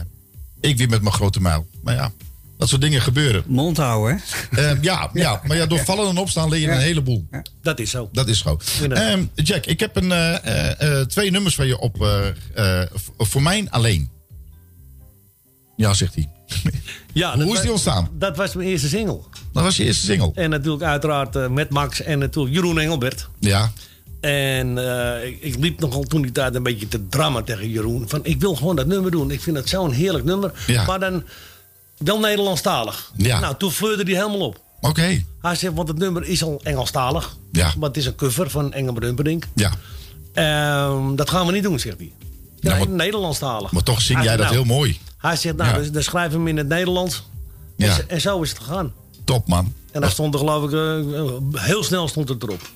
[0.60, 1.66] ik weer met mijn grote mijl.
[1.86, 2.12] Maar ja,
[2.58, 3.42] dat soort dingen gebeuren.
[3.46, 4.20] Mond houden,
[4.50, 4.70] hè?
[4.70, 7.26] Eh, ja, ja, maar ja, door vallen en opstaan leer je een heleboel.
[7.62, 8.08] Dat is zo.
[8.12, 8.58] Dat is zo.
[8.88, 12.88] Ehm, Jack, ik heb een, eh, eh, eh, twee nummers van je op eh, eh,
[13.18, 14.10] voor mij alleen.
[15.76, 16.28] Ja, zegt hij.
[17.12, 18.08] Ja, Hoe dat is die ontstaan?
[18.12, 19.20] Dat was mijn eerste single.
[19.52, 20.30] Dat was je eerste single.
[20.34, 23.28] En natuurlijk uiteraard met Max en natuurlijk Jeroen Engelbert.
[23.38, 23.70] Ja.
[24.20, 28.08] En eh, ik, ik liep nogal toen die tijd een beetje te drammen tegen Jeroen.
[28.08, 29.30] Van ik wil gewoon dat nummer doen.
[29.30, 30.52] Ik vind het zo'n heerlijk nummer.
[30.66, 30.84] Ja.
[30.86, 31.24] Maar dan
[31.98, 33.12] wel Nederlandstalig.
[33.16, 33.40] Ja.
[33.40, 34.60] Nou, toen fleurde hij helemaal op.
[34.80, 35.24] Oké.
[35.40, 37.36] Hij zegt, want het nummer is al Engelstalig.
[37.52, 37.64] Ja.
[37.64, 39.46] Want het is een cover van Engelbert Humperdinck.
[39.54, 39.72] Ja.
[40.32, 42.12] Ehm, dat gaan we niet doen, zegt hij.
[42.60, 43.72] Ja, Nee, maar- Nederlandstalig.
[43.72, 44.98] Maar toch zing Hij jij zegt, dat nou, heel mooi.
[45.18, 45.76] Hij zegt, nou, Ja.
[45.78, 47.22] dus, dan schrijf hem in het Nederlands.
[47.76, 47.94] En, Ja.
[47.94, 48.92] zo- en zo is het gegaan.
[49.24, 49.72] Top, man.
[49.92, 52.70] En dan stond er geloof ik, eh, heel snel stond het erop.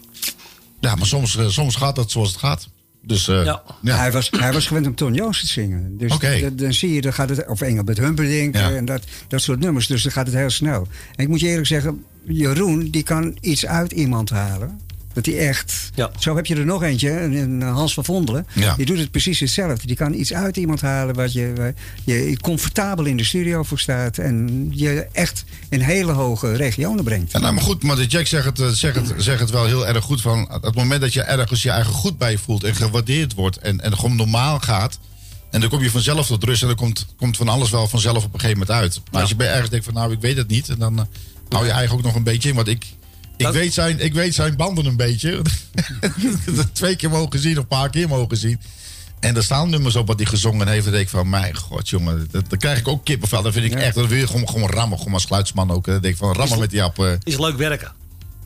[0.80, 2.68] Ja, maar soms, eh, soms gaat dat zoals het gaat.
[3.02, 3.62] Dus eh, Ja.
[3.82, 3.96] ja.
[3.96, 5.98] Hij, was, hij was gewend om Ton Joost te zingen.
[5.98, 8.70] Dus dan, dan zie je, dan gaat het, of Engelbert Humperdinck Ja.
[8.70, 9.86] en dat, dat soort nummers.
[9.86, 10.86] Dus dan gaat het heel snel.
[11.16, 14.80] En ik moet je eerlijk zeggen, Jeroen, die kan iets uit iemand halen.
[15.12, 15.90] Dat hij echt.
[15.94, 16.10] Ja.
[16.18, 18.46] Zo heb je er nog eentje, een een Hans van Vondelen.
[18.52, 18.74] Ja.
[18.74, 19.86] Die doet het precies hetzelfde.
[19.86, 23.78] Die kan iets uit iemand halen wat je, waar je comfortabel in de studio voor
[23.78, 24.18] staat.
[24.18, 27.32] En je echt in hele hoge regionen brengt.
[27.32, 29.66] Ja, nou, maar goed, maar de Jack zegt het, eh, zegt, het, zegt het wel
[29.66, 30.20] heel erg goed.
[30.20, 33.80] Van het moment dat je ergens je eigen goed bij voelt en gewaardeerd wordt en,
[33.80, 34.98] en gewoon normaal gaat.
[35.50, 38.24] En dan kom je vanzelf tot rust en dan komt, komt van alles wel vanzelf
[38.24, 39.00] op een gegeven moment uit.
[39.10, 40.68] Maar als je bij ergens denkt van nou, ik weet het niet.
[40.68, 41.04] En dan eh,
[41.48, 42.54] hou je eigen ook nog een beetje in.
[42.54, 42.86] Want ik,
[43.40, 45.42] ik, Dat- weet, zijn, ik weet zijn banden een beetje.
[46.72, 48.60] Twee keer mogen zien of een paar keer mogen zien.
[49.20, 50.86] En er staan nummers op wat hij gezongen heeft.
[50.86, 53.42] En denk ik van, mijn god jongen, dat, dan krijg ik ook kippenvel.
[53.42, 54.98] Dat vind ik echt, dat wil je gewoon, gewoon rammen.
[54.98, 55.84] Gewoon als geluidsman ook.
[55.84, 56.98] Dan denk ik van, rammen met die app.
[56.98, 57.12] eh.
[57.22, 57.92] Is leuk werken.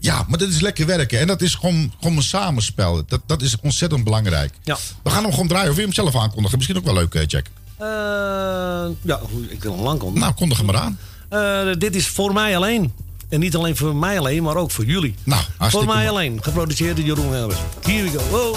[0.01, 1.19] Ja, maar dat is lekker werken.
[1.21, 3.05] En dat is gewoon, gewoon een samenspel.
[3.07, 4.55] Dat, dat is ontzettend belangrijk.
[4.63, 4.77] Ja.
[5.03, 5.69] We gaan hem gewoon draaien.
[5.71, 6.57] Of wil je hem zelf aankondigen?
[6.59, 7.47] Misschien ook wel leuk, eh, Jack.
[7.79, 7.87] Eh,
[9.03, 10.21] ja, ik wil hem lang komen.
[10.21, 11.79] Nou, kondig hem maar aan.
[11.79, 12.93] Dit is voor mij alleen.
[13.35, 15.15] En niet alleen voor mij alleen, maar ook voor jullie.
[15.25, 16.43] Nou, voor mij alleen.
[16.43, 17.59] Geproduceerd door Jeroen Elbers.
[17.83, 18.31] Here we go.
[18.31, 18.57] Wow.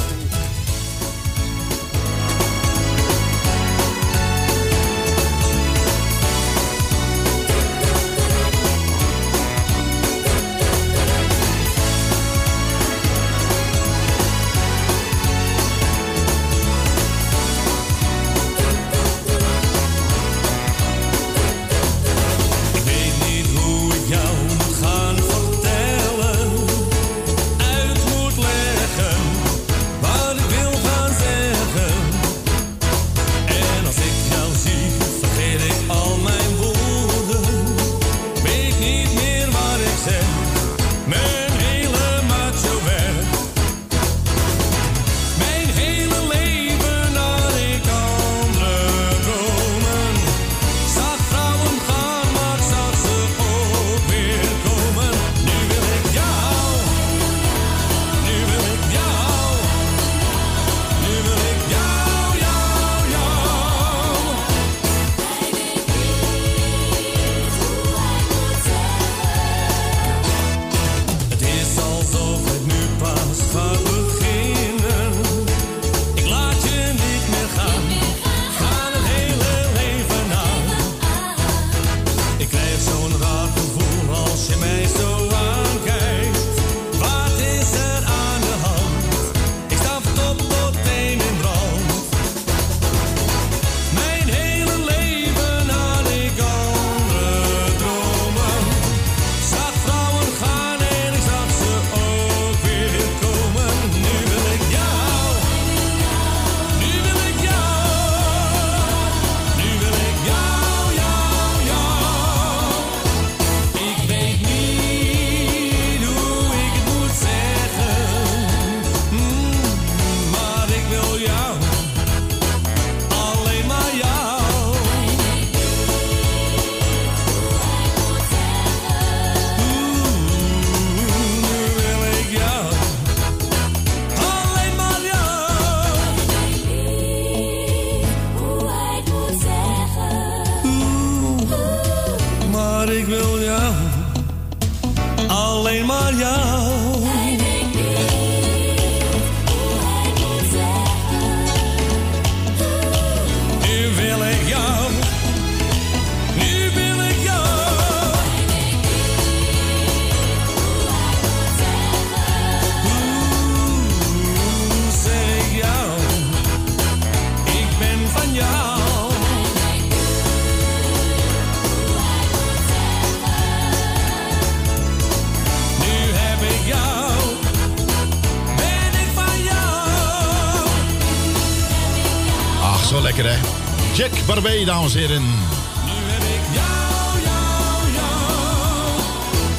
[184.42, 185.22] Dames en heren.
[185.22, 189.02] Nu heb ik jou, jou, jou,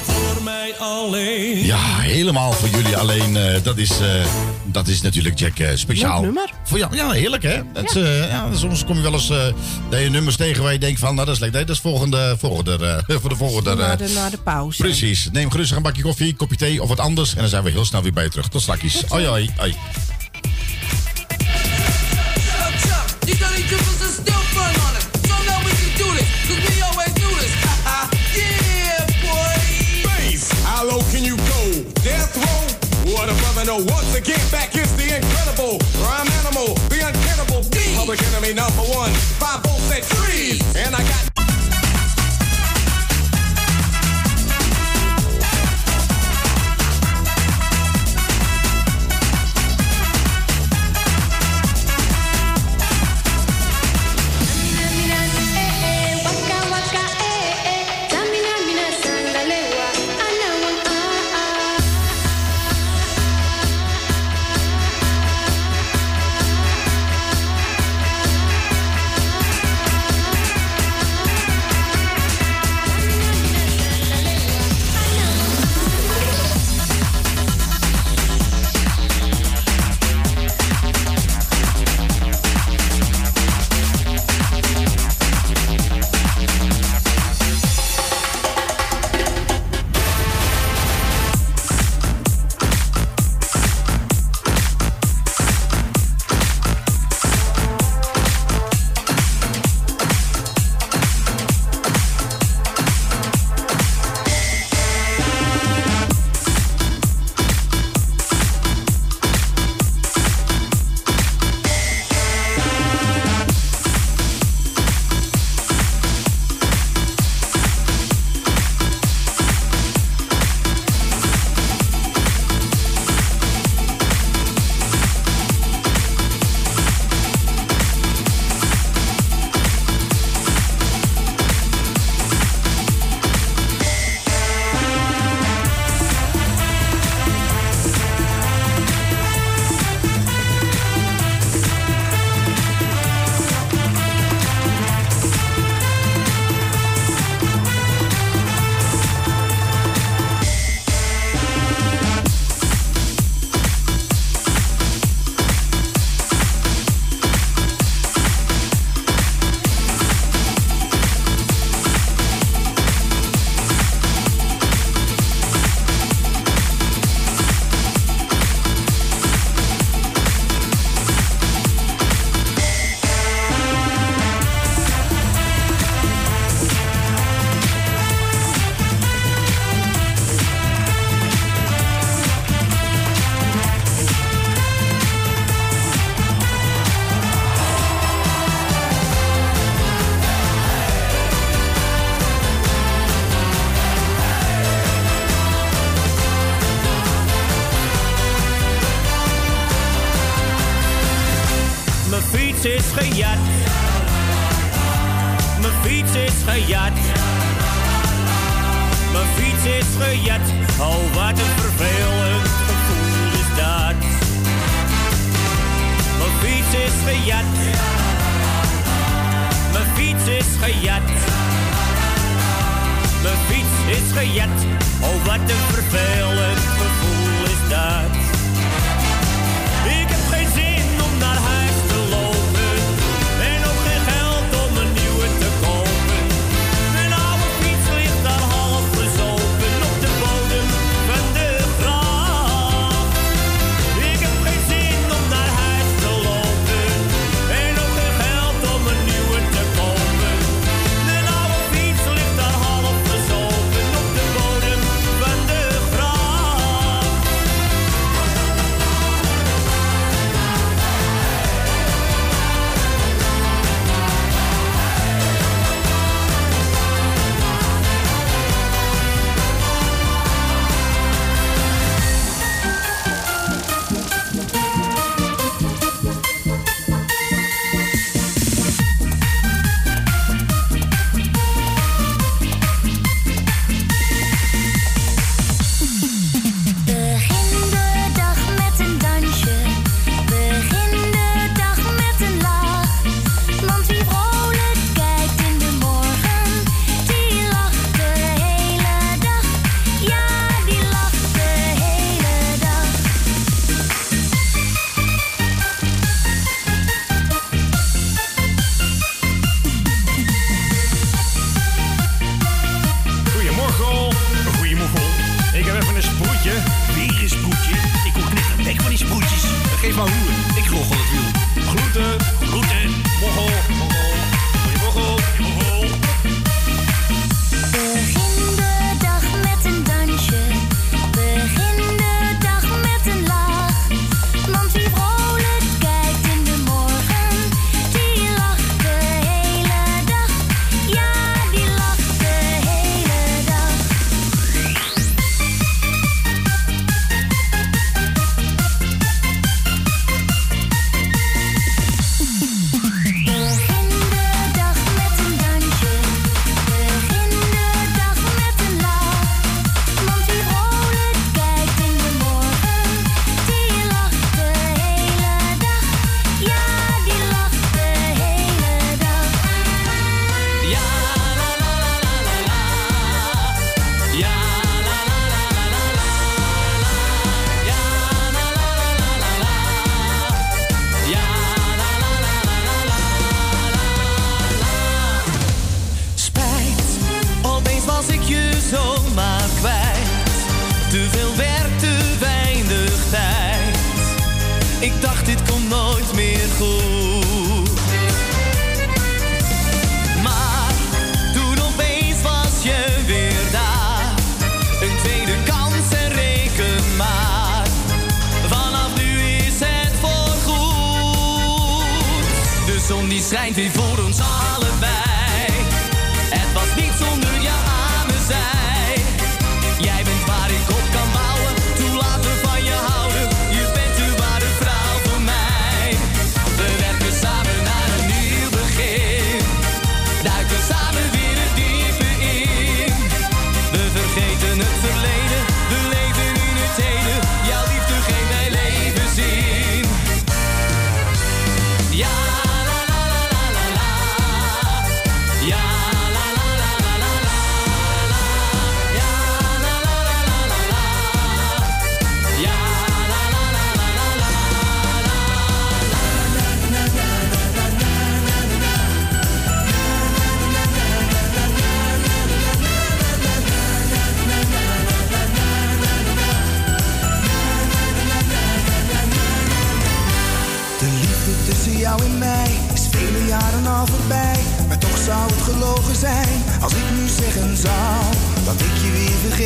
[0.03, 1.64] voor mij alleen.
[1.64, 3.37] Ja, helemaal voor jullie alleen.
[3.37, 4.26] Eh, dat, is, eh,
[4.64, 6.20] dat is natuurlijk, Jack, eh, speciaal.
[6.20, 6.51] nummer.
[6.64, 6.79] Voor.
[6.79, 7.61] Ja, heerlijk, hè?
[8.01, 9.29] Ja, soms kom je wel eens
[9.91, 11.14] dat je nummers tegen waar je denkt van...
[11.14, 11.53] nou, dat is leuk.
[11.53, 13.74] Dat is volgende, volgende, voor de volgende...
[13.74, 14.83] Naar de, de pauze.
[14.83, 15.29] Precies.
[15.33, 17.35] Neem gerustig een bakje koffie, kopje thee of wat anders...
[17.35, 18.49] en dan zijn we heel snel weer bij je terug.
[18.49, 19.05] Tot straks.
[19.09, 19.74] Oi, oi, oi.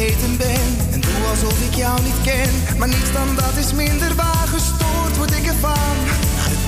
[0.03, 2.51] En doe alsof ik jou niet ken.
[2.79, 5.97] Maar niets dan dat is minder waar, gestoord word ik ervan.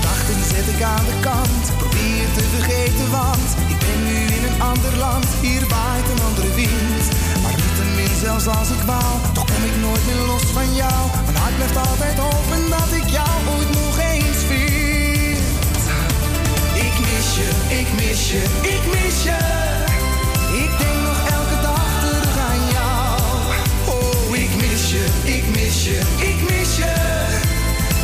[0.03, 1.63] Na de zet ik aan de kant.
[1.77, 5.27] Probeer te vergeten, want ik ben nu in een ander land.
[5.41, 7.03] Hier waait een andere wind.
[7.41, 11.01] Maar niettemin, zelfs als ik wou, toch kom ik nooit meer los van jou.
[11.25, 15.45] Mijn hart blijft altijd open dat ik jou ooit nog eens vind.
[16.87, 18.41] Ik mis je, ik mis je,
[18.73, 19.74] ik mis je.
[25.25, 26.93] Ik mis je, ik mis je.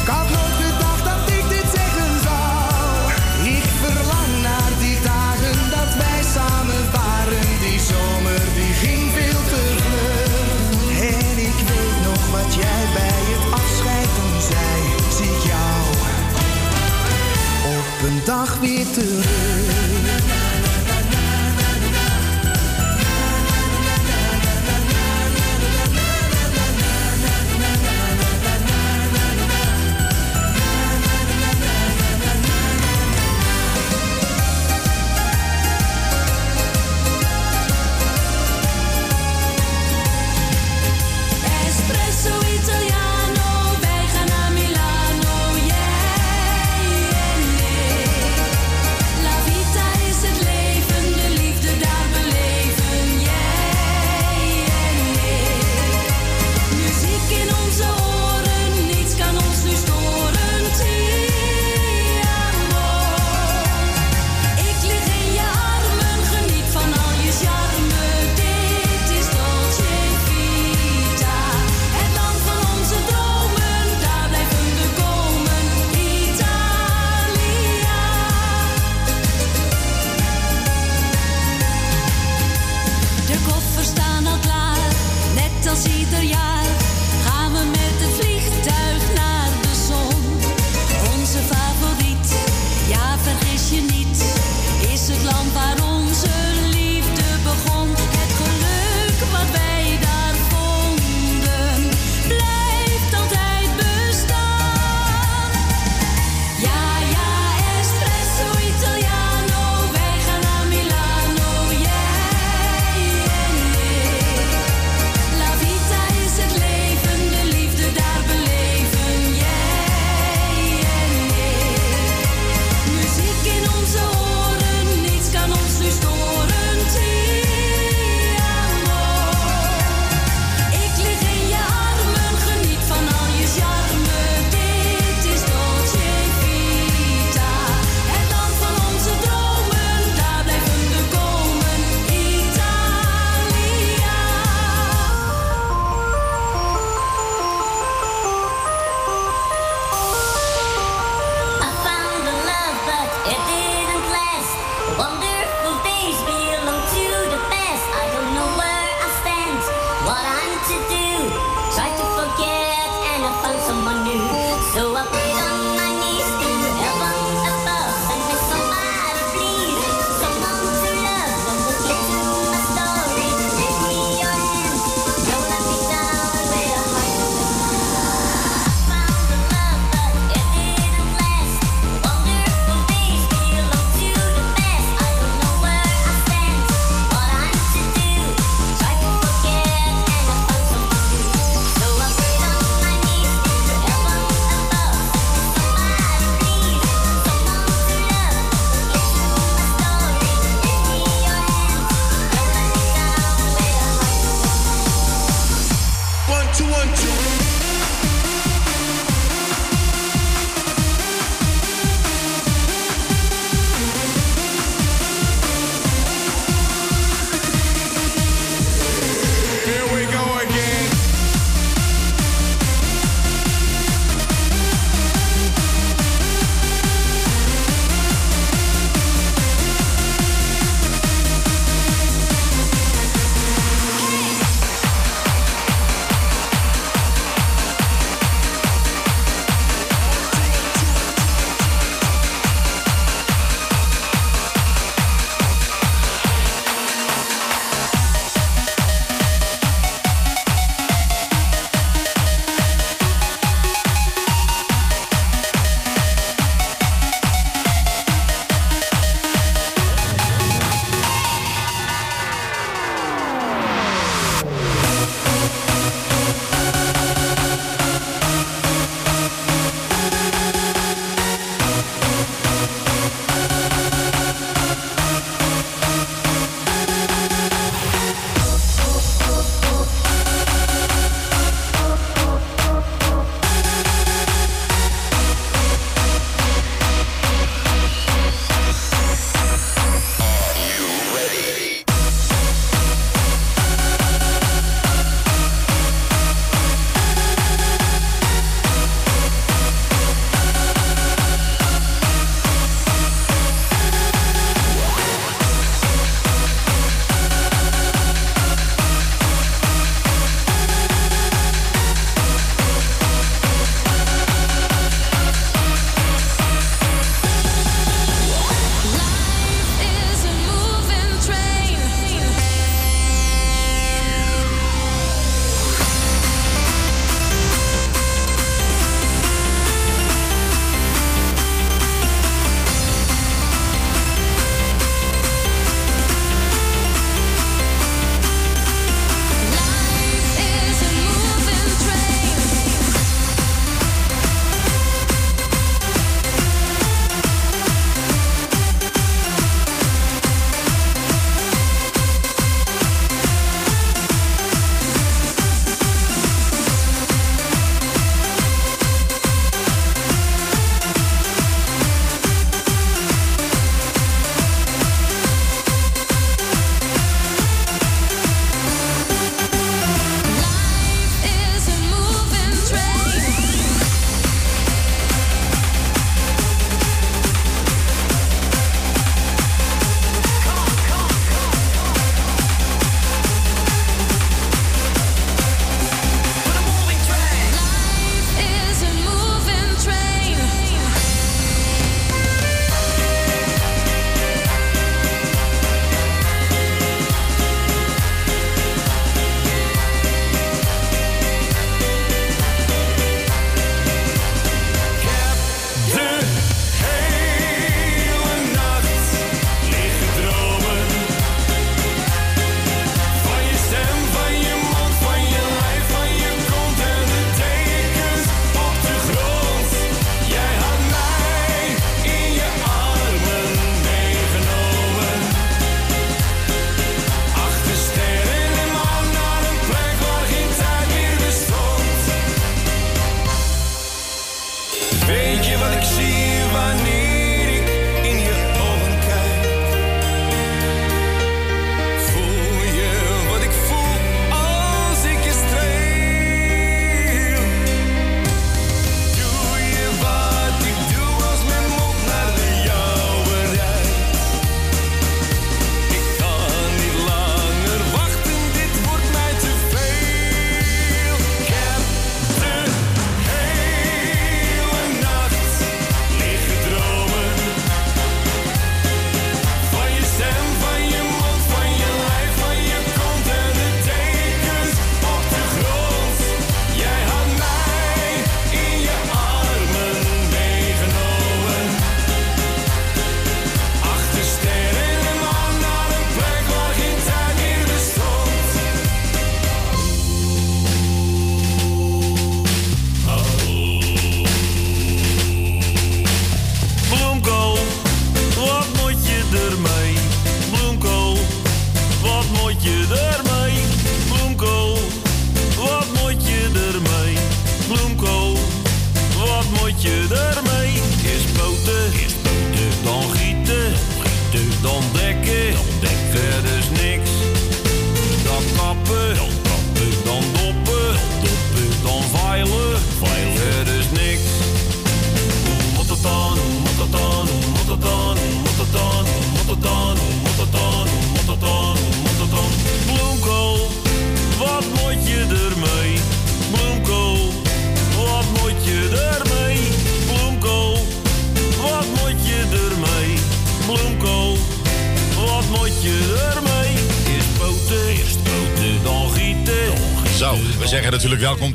[0.02, 3.12] Ik had nooit gedacht dat ik dit zeggen zou.
[3.58, 7.48] Ik verlang naar die dagen dat wij samen waren.
[7.66, 11.00] Die zomer die ging veel te vlug.
[11.14, 14.76] En ik weet nog wat jij bij het afscheid toen zei.
[15.18, 15.82] Zie jou
[17.78, 19.81] op een dag weer terug.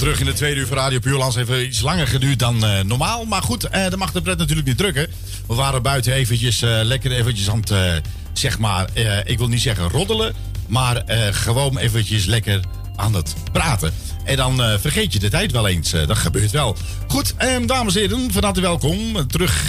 [0.07, 1.37] Terug in de tweede uur van Radio Puurlands.
[1.37, 3.25] Even iets langer geduurd dan eh, normaal.
[3.25, 5.09] Maar goed, eh dat mag de pret natuurlijk niet drukken.
[5.47, 8.03] We waren buiten eventjes eh, lekker eventjes aan het,
[8.33, 8.89] zeg maar,
[9.25, 10.35] ik wil niet zeggen roddelen.
[10.67, 12.61] Maar gewoon eventjes lekker
[12.97, 13.93] aan het praten.
[14.25, 15.91] En dan vergeet je de tijd wel eens.
[15.91, 16.77] Dat gebeurt wel.
[17.09, 19.27] Goed, eh, dames en heren, van harte welkom.
[19.29, 19.65] Terug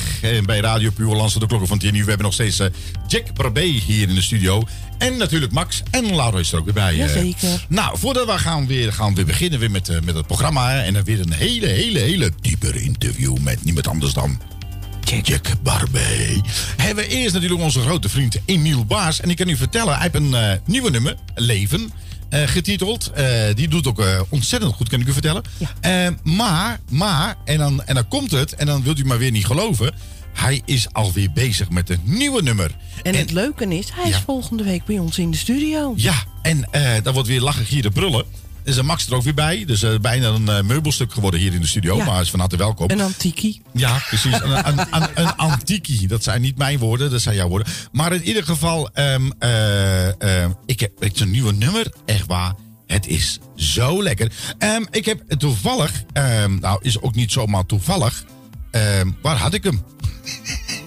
[0.45, 2.03] bij Radio Puurlands de klokken van 10 uur.
[2.03, 2.61] We hebben nog steeds
[3.07, 4.64] Jack Barbé hier in de studio.
[4.98, 6.91] En natuurlijk Max en Laura is er ook weer bij.
[6.91, 6.98] eh.
[6.98, 7.65] Jazeker.
[7.69, 10.69] Nou, voordat we gaan weer, gaan weer beginnen weer met, eh, met het programma.
[10.72, 14.40] hè, En dan weer een hele, hele, hele diepere interview met niemand anders dan
[15.24, 16.41] Jack Barbé.
[16.78, 19.19] Hebben we eerst natuurlijk onze grote vriend Emiel Baas.
[19.22, 21.91] En ik kan u vertellen, hij heeft een eh, nieuwe nummer, Leven,
[22.30, 23.11] getiteld.
[23.56, 25.44] Die doet ook ontzettend goed, kan ik u vertellen.
[25.82, 29.32] Eh, maar, maar, en dan, en dan komt het, en dan wilt u maar weer
[29.32, 29.94] niet geloven.
[30.48, 32.76] Hij is alweer bezig met een nieuwe nummer.
[33.03, 35.94] En het leuke is, hij is volgende week bij ons in de studio.
[35.95, 38.19] Ja, en eh dat wordt weer lachen, gieren, brullen.
[38.64, 39.65] Er is een Max er ook weer bij.
[39.65, 41.98] Dus eh, bijna een eh, meubelstuk geworden hier in de studio.
[41.98, 42.03] Ja.
[42.03, 42.90] Maar hij is van harte welkom.
[42.90, 43.61] Een antiekie.
[43.74, 44.34] Ja, precies.
[44.41, 46.07] Een, een, een, een antiekie.
[46.07, 47.68] Dat zijn niet mijn woorden, dat zijn jouw woorden.
[47.91, 51.94] Maar in ieder geval, ehm, eh, eh, ik heb een nieuwe nummer.
[52.06, 52.53] Echt waar.
[52.88, 54.32] Het is zo lekker.
[54.57, 58.24] Ehm, ik heb toevallig, ehm, nou is ook niet zomaar toevallig.
[58.72, 59.82] ehm, waar had ik hem?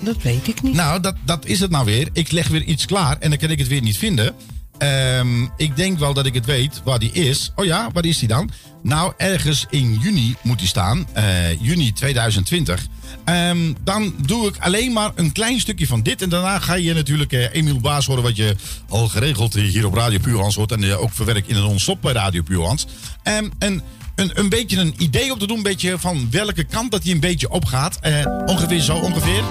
[0.01, 0.75] Dat weet ik niet.
[0.75, 2.09] Nou, dat, dat is het nou weer.
[2.13, 4.35] Ik leg weer iets klaar en dan kan ik het weer niet vinden.
[4.79, 7.53] Ehm, ik denk wel dat ik het weet waar die is.
[7.55, 8.51] Oh ja, waar is die dan?
[8.83, 11.07] Nou, ergens in juni moet die staan.
[11.13, 12.87] Eh, juni 2020.
[13.25, 16.23] Ehm, dan doe ik alleen maar een klein stukje van dit.
[16.23, 18.23] En daarna ga je natuurlijk eh, Emiel Baas horen...
[18.23, 18.57] wat je
[18.89, 20.73] al geregeld hier op Radio Puurlands hoort...
[20.73, 22.87] en eh, ook verwerkt in een non-stop bij Radio Puurlands.
[23.23, 23.83] Ehm, en
[24.15, 25.57] een, een beetje een idee op te doen...
[25.57, 27.99] een beetje van welke kant dat hij een beetje opgaat.
[28.01, 28.13] Eh,
[28.47, 29.43] ongeveer zo, ongeveer.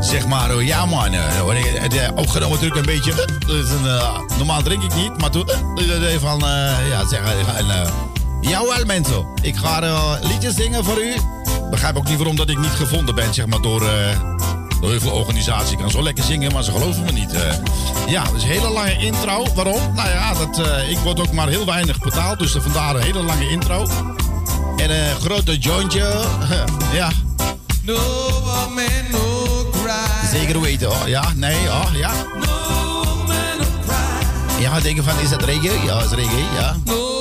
[0.00, 3.12] Zeg maar, oh, ja man, eh, eh, opgenomen natuurlijk een beetje.
[3.48, 5.48] eh, eh, normaal drink ik niet, maar toen
[6.20, 7.88] van, eh, ja, zeg, eh, eh,
[8.40, 11.14] jawel mensen, ik ga eh, liedjes zingen voor u.
[11.70, 13.82] Begrijp ook niet waarom dat ik niet gevonden ben, zeg maar, eh, door
[14.88, 15.70] heel veel organisaties.
[15.70, 17.32] Ik kan zo lekker zingen, maar ze geloven me niet.
[17.32, 17.54] eh.
[18.06, 19.46] ja, dus een hele lange intro.
[19.54, 19.94] Waarom?
[19.94, 23.22] Nou ja, dat, eh, ik word ook maar heel weinig betaald, dus vandaar een hele
[23.22, 23.88] lange intro.
[24.76, 26.24] En een grote jointje,
[26.92, 27.10] ja.
[27.82, 27.98] No
[28.74, 30.28] man, no cry.
[30.38, 31.08] Zeker weten, hoor.
[31.08, 32.10] Ja, nee, oh, ja.
[34.60, 35.84] Ja, denken van, is dat reggae?
[35.86, 36.76] Ja, is reggae, ja.
[36.84, 37.18] No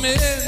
[0.00, 0.45] cry.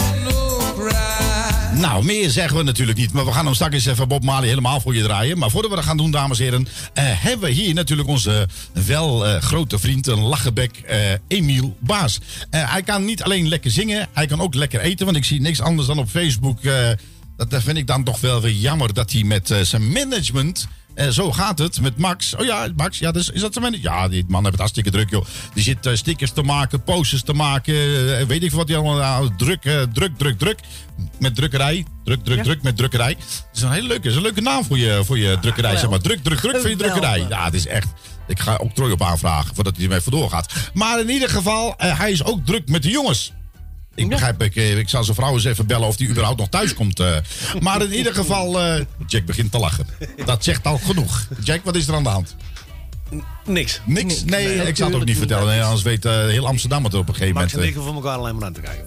[1.78, 3.12] Nou, meer zeggen we natuurlijk niet.
[3.12, 5.38] Maar we gaan hem straks even Bob Marley helemaal voor je draaien.
[5.38, 6.68] Maar voordat we dat gaan doen, dames en heren...
[6.92, 8.48] eh, hebben we hier natuurlijk onze
[8.86, 10.98] wel eh, grote vriend, een lachenbek, eh,
[11.28, 12.20] Emiel Baas.
[12.50, 15.05] Hij kan niet alleen lekker zingen, hij kan ook lekker eten.
[15.05, 16.59] Want ik zie niks anders dan op Facebook...
[17.36, 20.68] dat vind ik dan toch wel weer jammer dat hij met zijn management...
[20.98, 22.34] eh, zo gaat het met Max.
[22.36, 23.90] Oh ja, Max, ja, dus, is dat zijn manager?
[23.90, 25.24] Ja, die man heeft het hartstikke druk, joh.
[25.54, 27.74] Die zit eh, stickers te maken, posters te maken.
[28.18, 28.96] eh, weet ik veel wat hij allemaal...
[28.96, 29.60] nou, druk,
[29.92, 30.58] druk, druk, druk.
[31.18, 31.84] Met drukkerij.
[32.04, 32.42] Druk, druk, Ja.
[32.42, 33.08] druk met drukkerij.
[33.18, 35.76] Het is een hele leuke, is een leuke naam voor je, voor je drukkerij.
[35.76, 36.00] Zeg maar.
[36.00, 37.26] Druk, druk, druk voor je drukkerij.
[37.28, 37.88] Ja, het is echt...
[38.26, 40.52] Ik ga octrooi op aanvragen voordat hij ermee vandoor gaat.
[40.74, 43.32] Maar in ieder geval, hij is ook druk met de jongens.
[43.98, 46.48] Ik begrijp, ik, eh, ik zal zijn vrouw eens even bellen of die überhaupt nog
[46.48, 47.00] thuis komt.
[47.00, 47.16] eh.
[47.60, 49.86] Maar in ieder geval, eh, Jack begint te lachen.
[50.24, 51.26] Dat zegt al genoeg.
[51.42, 52.36] Jack, wat is er aan de hand?
[53.46, 53.80] Niks.
[53.84, 54.24] Niks?
[54.24, 55.46] Nee, ik zal het ook niet vertellen.
[55.46, 57.52] Nee, anders weet eh, heel Amsterdam het op een gegeven moment.
[57.52, 57.68] en eh.
[57.68, 58.84] ik voor elkaar alleen maar aan te kijken.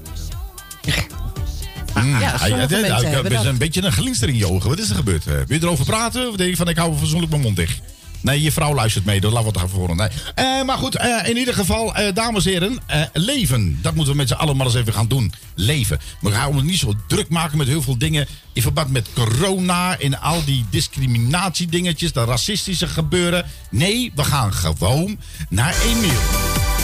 [1.95, 4.69] Mm, Ja, hebben er is een beetje een glinster in je ogen.
[4.69, 5.23] Wat is er gebeurd?
[5.25, 6.29] Wil je erover praten?
[6.29, 7.79] Of denk je van ik hou verzoenlijk mijn mond dicht?
[8.21, 9.21] Nee, je vrouw luistert mee.
[9.21, 9.95] Dat het even horen.
[9.95, 10.07] Nee.
[10.35, 12.79] Eh, maar goed, eh, in ieder geval, eh, dames en heren,
[13.13, 13.79] leven.
[13.81, 15.33] Dat moeten we met z'n allen maar eens even gaan doen.
[15.55, 15.99] Leven.
[16.21, 18.27] We gaan ons niet zo druk maken met heel veel dingen.
[18.53, 23.45] In verband met corona en al die discriminatiedingetjes, de racistische gebeuren.
[23.69, 25.19] Nee, we gaan gewoon
[25.49, 26.19] naar Emiel.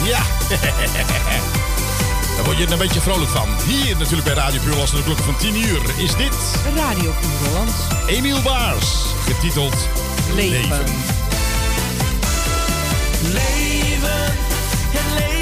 [0.04, 0.22] Ja.
[2.38, 3.48] Daar word je een beetje vrolijk van.
[3.66, 6.34] Hier natuurlijk bij Radio Puur de klok van 10 uur is dit
[6.76, 7.72] Radio Puurlands.
[8.06, 8.86] Emiel Baars.
[9.26, 9.88] Getiteld
[10.34, 10.60] Leven.
[10.60, 10.84] Leven,
[13.20, 15.37] het leven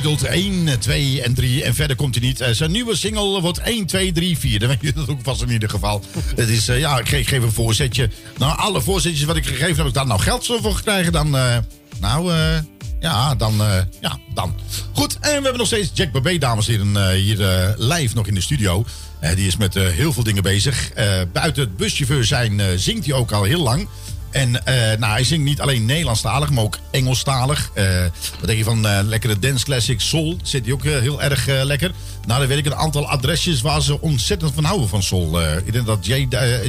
[0.00, 1.62] getiteld 1, 2 en 3.
[1.64, 2.40] En verder komt hij niet.
[2.40, 4.58] Eh, zijn nieuwe single wordt 1, 2, 3, 4.
[4.58, 6.04] Dan weet je dat ook vast in ieder geval.
[6.36, 8.10] Het is, eh, ja, ik geef, een voorzetje.
[8.38, 11.36] Nou, alle voorzetjes wat ik gegeven heb, ik daar nou geld voor gekregen, dan...
[11.36, 11.56] eh,
[12.00, 12.58] nou, eh,
[13.00, 13.54] ja, dan,
[14.00, 14.54] ja, dan.
[14.92, 18.34] Goed, en we hebben nog steeds Jack Babé, dames en heren, hier live nog in
[18.34, 18.84] de studio.
[19.34, 20.92] Die is met heel veel dingen bezig.
[21.32, 23.88] Buiten het buschauffeur zijn zingt hij ook al heel lang.
[24.30, 27.70] En eh, nou, hij zingt niet alleen Nederlandstalig, maar ook Engelstalig.
[27.74, 28.02] Eh
[28.38, 30.36] wat denk je van eh, lekkere dance classic soul?
[30.42, 31.92] Zit hij ook heel erg lekker.
[32.26, 35.40] Nou, dan weet ik een aantal adresjes waar ze ontzettend van houden van soul.
[35.64, 36.06] Ik denk dat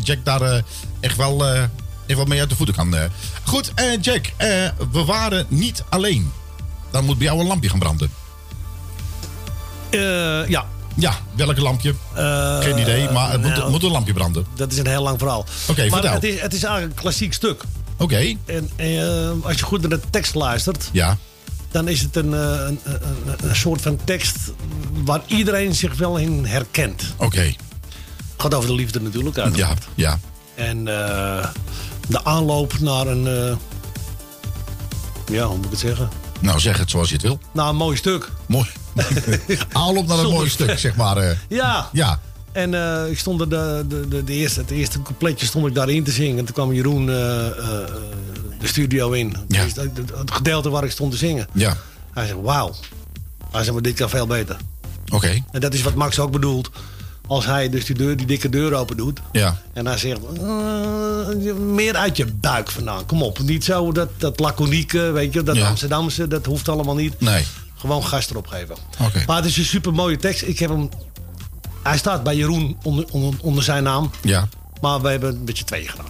[0.03, 0.63] Jack daar
[0.99, 1.45] echt wel...
[1.45, 2.95] even wat mee uit de voeten kan.
[3.43, 3.71] Goed,
[4.01, 4.31] Jack,
[4.91, 6.31] we waren niet alleen.
[6.91, 8.09] Dan moet bij jou een lampje gaan branden.
[10.47, 10.65] Ja.
[10.95, 11.93] Ja, welk lampje?
[12.59, 14.45] Geen idee, maar het moet, nou, moet een lampje branden.
[14.55, 15.45] Dat is een heel lang verhaal.
[15.67, 17.63] Oké, maar het is, het is eigenlijk een klassiek stuk.
[17.97, 21.17] Oké, En eh, als je goed naar de tekst luistert, ja.
[21.71, 24.37] dan is het een, eh, een, een, een- soort van tekst
[25.03, 27.03] waar iedereen zich wel in herkent.
[27.17, 27.41] Oké.
[27.41, 27.55] Het
[28.37, 29.35] gaat over de liefde natuurlijk.
[29.35, 29.87] Ja, uiteraard.
[29.95, 30.19] ja.
[30.55, 31.47] En eh,
[32.07, 33.27] de aanloop naar een.
[33.27, 33.55] eh,
[35.35, 36.09] ja, hoe moet ik het zeggen?
[36.39, 37.39] Nou, zeg het zoals je het wil.
[37.51, 38.29] Naar een mooi stuk.
[38.45, 38.65] Mooi.
[39.71, 41.17] Aanloop naar een Zonder- mooi stuk, zeg maar.
[41.17, 41.35] eh.
[41.49, 41.89] Ja.
[41.91, 42.19] Ja.
[42.51, 45.73] En eh, ik stond er de, de, de, de eerste, het eerste coupletje stond ik
[45.75, 46.37] daarin te zingen.
[46.37, 47.15] En toen kwam Jeroen eh,
[48.59, 49.35] de studio in.
[49.47, 49.63] Ja.
[49.63, 49.91] Dus het,
[50.31, 51.47] gedeelte waar ik stond te zingen.
[51.53, 51.77] Ja.
[52.13, 52.73] Hij zegt, wauw.
[53.51, 54.57] Hij zegt, maar dit kan veel beter.
[55.13, 55.43] Oké.
[55.51, 56.69] En dat is wat Max ook bedoelt.
[57.27, 59.19] Als hij dus die, deur, die dikke deur open doet.
[59.31, 59.57] Ja.
[59.73, 60.19] En hij zegt,
[61.59, 63.05] meer uit je buik vandaan.
[63.05, 65.67] Kom op, niet zo dat, dat laconieke, weet je, dat Ja.
[65.67, 67.19] Amsterdamse, dat hoeft allemaal niet.
[67.19, 67.45] Nee.
[67.81, 68.75] Gewoon gas erop geven.
[68.99, 69.23] Oké.
[69.27, 70.41] Maar het is een super mooie tekst.
[70.41, 70.89] Ik heb hem,
[71.83, 74.11] hij staat bij Jeroen onder, onder, onder zijn naam.
[74.21, 74.47] Ja.
[74.81, 76.05] Maar we hebben een beetje twee gedaan.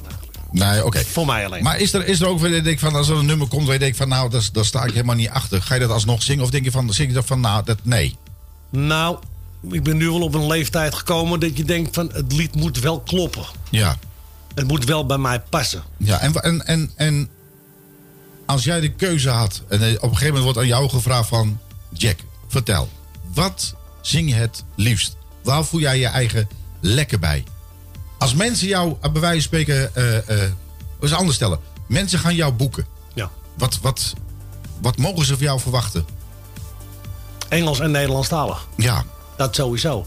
[0.51, 0.99] Nee, oké.
[0.99, 1.63] Voor mij alleen.
[1.63, 3.63] Maar is er, is er ook weer, denk ik van, als er een nummer komt
[3.63, 5.61] waar je denkt van, nou, daar, daar sta ik helemaal niet achter.
[5.61, 7.77] Ga je dat alsnog zingen of denk je van, zing je dat van, nou, dat,
[7.83, 8.15] nee.
[8.69, 9.17] Nou,
[9.71, 12.79] ik ben nu wel op een leeftijd gekomen dat je denkt van het lied moet
[12.79, 13.45] wel kloppen.
[13.69, 13.97] Ja.
[14.55, 15.83] Het moet wel bij mij passen.
[15.97, 17.29] Ja, en, en, en, en
[18.51, 21.27] als jij de keuze had en eh, op een gegeven moment wordt aan jou gevraagd
[21.27, 21.59] van,
[21.89, 22.17] Jack,
[22.47, 22.89] vertel,
[23.33, 25.15] wat zing je het liefst?
[25.43, 26.49] Waar voel jij je eigen
[26.79, 27.43] lekker bij?
[28.17, 30.49] Als mensen jou, eh, bij wijze van spreken, eh,
[31.01, 31.59] eens anders stellen.
[31.87, 32.85] Mensen gaan jou boeken.
[33.13, 33.29] Ja.
[33.57, 34.13] Wat, wat,
[34.81, 36.05] wat mogen ze van jou verwachten?
[37.49, 38.67] Engels en Nederlandstalig.
[38.77, 39.03] Ja.
[39.37, 40.05] Dat sowieso.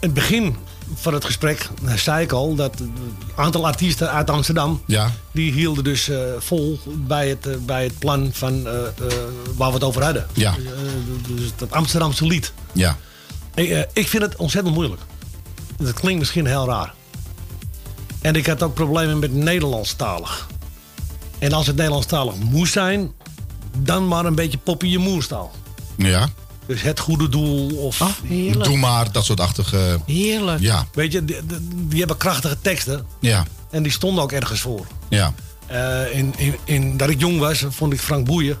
[0.00, 0.56] Het begin
[0.94, 4.82] van het gesprek eh, zei ik al dat een aantal artiesten uit Amsterdam.
[4.86, 5.10] Ja.
[5.32, 8.62] die hielden dus eh, vol bij het, eh, bij het plan van
[9.56, 10.26] waar we het over hadden.
[10.32, 10.54] Ja.
[11.34, 12.52] Dus, dat Amsterdamse lied.
[12.72, 12.96] Ja.
[13.54, 15.00] Ik, ik vind het ontzettend moeilijk.
[15.76, 16.94] Dat klinkt misschien heel raar.
[18.20, 20.46] En ik had ook problemen met Nederlandstalig.
[21.38, 23.12] En als het Nederlandstalig moest zijn,
[23.78, 25.52] dan maar een beetje poppy je moerstaal.
[25.96, 26.28] Ja.
[26.66, 28.20] Dus het goede doel of...
[28.62, 30.00] Doe maar, dat soort achtige...
[30.06, 30.60] Heerlijk.
[30.60, 30.86] Ja.
[30.92, 31.58] Weet je, die, die-
[31.88, 33.06] die hebben krachtige teksten.
[33.20, 33.44] Ja.
[33.70, 34.86] En die stonden ook ergens voor.
[35.08, 35.34] Ja.
[35.66, 38.58] Eh, in, in, in, dat ik jong was, vond ik Frank Boeien.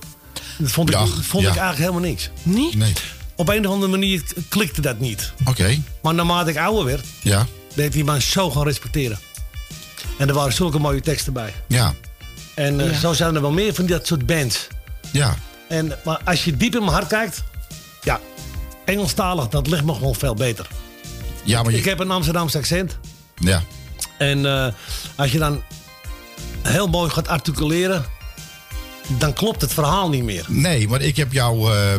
[0.58, 1.50] Dat vond, ik, vond ja.
[1.50, 2.30] ik eigenlijk helemaal niks.
[2.42, 2.74] Niet?
[2.74, 2.92] Nee.
[3.36, 5.32] Op een of andere manier klikte dat niet.
[5.44, 5.78] Oké.
[6.02, 7.46] Maar naarmate ik ouder werd, Ja.
[7.74, 9.18] ben ik die man zo gaan respecteren.
[10.18, 11.54] En er waren zulke mooie teksten bij.
[11.66, 11.94] Ja.
[12.54, 12.98] En eh, Ja.
[12.98, 14.66] zo zijn er wel meer van dat soort bands.
[15.12, 15.36] Ja.
[15.68, 17.42] En, maar als je diep in mijn hart kijkt,
[18.02, 18.20] ja,
[18.84, 20.66] Engelstalig, dat ligt me gewoon veel beter.
[21.44, 21.78] Ja, maar je...
[21.78, 22.98] Ik heb een Amsterdamse accent.
[23.34, 23.62] Ja.
[24.18, 24.72] En eh,
[25.16, 25.62] als je dan
[26.62, 28.04] heel mooi gaat articuleren,
[29.18, 30.44] dan klopt het verhaal niet meer.
[30.48, 31.94] Nee, maar ik heb jou eh,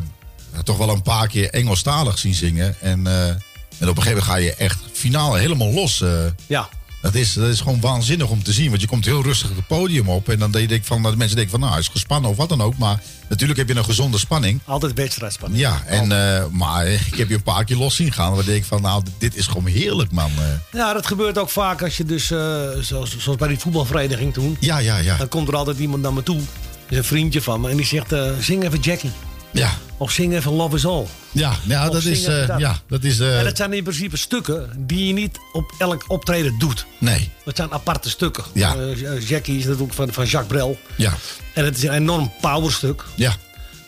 [0.64, 2.76] toch wel een paar keer Engelstalig zien zingen.
[2.82, 6.04] En, eh, en op een gegeven moment ga je echt finaal helemaal los.
[6.48, 6.70] Ja.
[7.02, 8.70] Dat, is, dat is gewoon waanzinnig om te zien.
[8.70, 10.30] Want je komt heel rustig het podium op.
[10.30, 12.38] En dan denk ik van, dat de mensen denken van, nou, hij is gespannen of
[12.38, 12.78] wat dan ook.
[12.78, 14.60] Maar natuurlijk heb je een gezonde spanning.
[14.66, 15.62] Altijd wedstrijdspanning.
[15.62, 18.36] Ja, en, eh, maar ik heb je een paar keer los zien gaan.
[18.36, 20.32] Dan denk ik van, nou, dit is gewoon heerlijk, man.
[20.38, 24.34] Eh, Ja, dat gebeurt ook vaak als je dus, eh, zoals, zoals bij die voetbalvereniging
[24.34, 24.58] toen.
[24.60, 25.18] Ja, ja, ja.
[25.18, 26.40] Dan komt er altijd iemand naar me toe,
[26.90, 29.12] is een vriendje van me, en die zegt: Zing even Jackie.
[29.54, 29.78] Ja.
[29.98, 31.06] Of zing even Love is All.
[31.32, 32.26] Ja, ja Of dat zing is...
[32.26, 32.60] eh, dat.
[32.60, 33.20] ja, dat is...
[33.20, 36.86] eh, En dat zijn in principe stukken die je niet op elk optreden doet.
[36.98, 37.30] nee.
[37.46, 38.44] Dat zijn aparte stukken.
[38.54, 38.76] Ja.
[38.76, 40.80] Eh, Jackie is natuurlijk van, van Jacques Brel.
[40.96, 41.14] Ja.
[41.54, 43.04] En het is een enorm powerstuk.
[43.16, 43.36] Ja.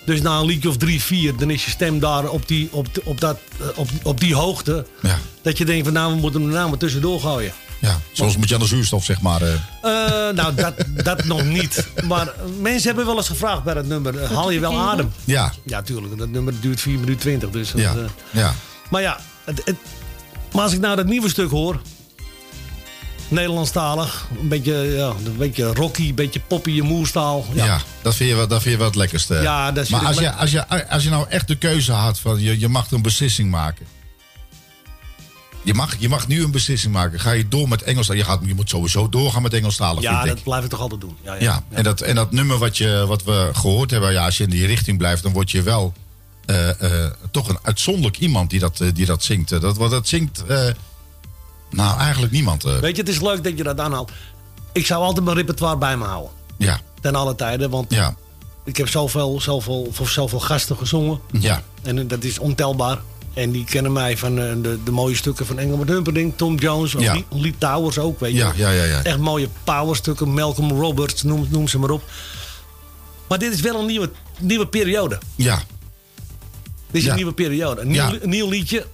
[0.06, 2.88] Dus na een liedje of drie, vier, dan is je stem daar op die, op,
[3.04, 4.86] op dat, eh, op, op die hoogte.
[5.02, 5.20] Ja.
[5.42, 7.52] Dat je denkt van nou, we moeten hem nou maar tussendoor gooien.
[7.90, 9.42] Ja, soms moet je aan de zuurstof, zeg maar.
[9.42, 9.54] eh.
[9.54, 10.74] Eh, nou, dat,
[11.04, 11.88] dat nog niet.
[12.08, 15.12] Maar mensen hebben wel eens gevraagd bij dat nummer: eh, haal je wel adem?
[15.24, 15.54] Ja.
[15.66, 16.18] Ja, tuurlijk.
[16.18, 17.50] Dat nummer duurt 4 minuten 20.
[17.50, 17.92] Dus dat, Ja.
[17.94, 18.00] eh,
[18.32, 18.54] Ja.
[18.90, 19.76] maar ja, het, het-
[20.54, 21.82] maar als ik nou dat nieuwe stuk hoor.
[23.28, 27.46] Nederlandstalig, een beetje, ja, een beetje rocky, een beetje poppy, je moerstaal.
[27.54, 27.80] Ja, Ja.
[28.02, 29.34] dat, vind je wel, dat vind je wel het lekkerste.
[29.36, 32.40] Ja, dat maar als je, als, je, als je nou echt de keuze had van
[32.42, 33.86] je, je mag een beslissing maken.
[35.64, 37.20] Je mag, je mag nu een beslissing maken.
[37.20, 38.08] Ga je door met Engels?
[38.08, 40.34] Je, gaat, je moet sowieso doorgaan met Engelstalig, Ja, vind ik.
[40.36, 41.18] dat blijf ik toch altijd doen.
[41.24, 41.40] Ja, ja.
[41.42, 44.44] Ja, En, dat, en dat nummer wat, je, wat we gehoord hebben, ja, als je
[44.44, 45.94] in die richting blijft, dan word je wel
[46.46, 49.50] eh, eh, toch een uitzonderlijk iemand die dat, eh, die dat zingt.
[49.62, 50.44] Dat, wat dat zingt,
[51.70, 52.64] nou eigenlijk niemand.
[52.64, 54.12] Weet je, het is leuk dat je dat aanhaalt.
[54.72, 56.32] Ik zou altijd mijn repertoire bij me houden.
[56.58, 58.16] ja, Ten alle tijden, want ja,
[58.66, 61.20] ik heb zoveel, zoveel, voor zoveel gasten gezongen.
[61.40, 63.00] ja, En dat is ontelbaar.
[63.34, 66.92] En die kennen mij van eh, de, de mooie stukken van Engelbert Humperdinck, Tom Jones,
[66.92, 67.14] Ja.
[67.14, 68.38] Lee, Lee Towers ook, weet je.
[68.38, 69.04] Ja, ja, ja, ja.
[69.04, 72.04] Echt mooie powerstukken, Malcolm Roberts, noem, noem ze maar op.
[73.28, 75.20] Maar dit is wel een nieuwe, nieuwe periode.
[75.36, 75.62] ja.
[76.92, 77.10] Dit is Ja.
[77.10, 77.82] een nieuwe periode.
[77.82, 78.86] Een nieuw, een nieuw liedje.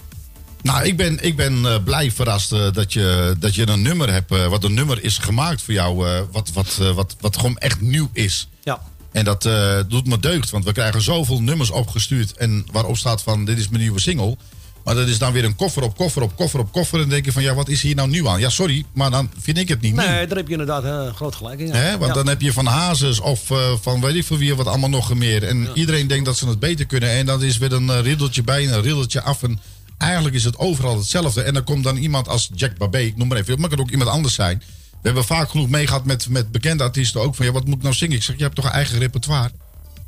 [0.62, 4.12] Nou, ik ben, ik ben eh, blij verrast eh, dat, je, dat je een nummer
[4.14, 4.30] hebt.
[4.50, 5.96] wat een nummer is gemaakt voor jou.
[6.32, 8.50] wat, wat, wat, wat gewoon echt nieuw is.
[8.64, 8.82] Ja.
[9.12, 10.50] En dat eh, doet me deugd.
[10.50, 12.34] Want we krijgen zoveel nummers opgestuurd.
[12.38, 14.38] En waarop staat van dit is mijn nieuwe single.
[14.84, 16.94] Maar dat is dan weer een koffer op koffer op koffer op koffer.
[16.94, 18.40] En dan denk je van ja, wat is hier nou nieuw aan?
[18.40, 20.06] Ja, sorry, maar dan vind ik het niet nieuw.
[20.06, 21.68] Nee, daar heb je inderdaad eh, groot gelijk in.
[21.68, 21.74] ja.
[21.74, 21.92] Hè?
[21.98, 22.14] Want Ja.
[22.14, 25.14] dan heb je van Hazes of eh, van weet ik veel wie wat allemaal nog
[25.14, 25.44] meer.
[25.44, 27.10] En iedereen denkt dat ze het beter kunnen.
[27.10, 29.44] En dan is weer een riddeltje bij en een riddeltje af.
[29.44, 29.60] En
[29.98, 31.42] eigenlijk is het overal hetzelfde.
[31.42, 33.54] En dan komt dan iemand als Jack Babé, ik noem maar even.
[33.54, 34.64] Maar het kan ook iemand anders zijn.
[35.02, 37.36] We hebben vaak genoeg meegehad met, met bekende artiesten ook.
[37.36, 38.16] Van ja, wat moet ik nou zingen?
[38.16, 39.52] Ik zeg, je hebt toch een eigen repertoire?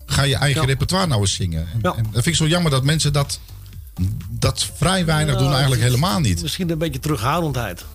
[0.05, 0.67] Ga je eigen Ja.
[0.67, 1.67] repertoire nou eens zingen?
[1.73, 1.93] En, Ja.
[1.95, 3.39] en dat vind ik zo jammer dat mensen dat,
[4.29, 5.51] dat vrij weinig doen.
[5.51, 6.41] Eigenlijk helemaal niet.
[6.41, 7.85] Misschien een beetje terughoudendheid.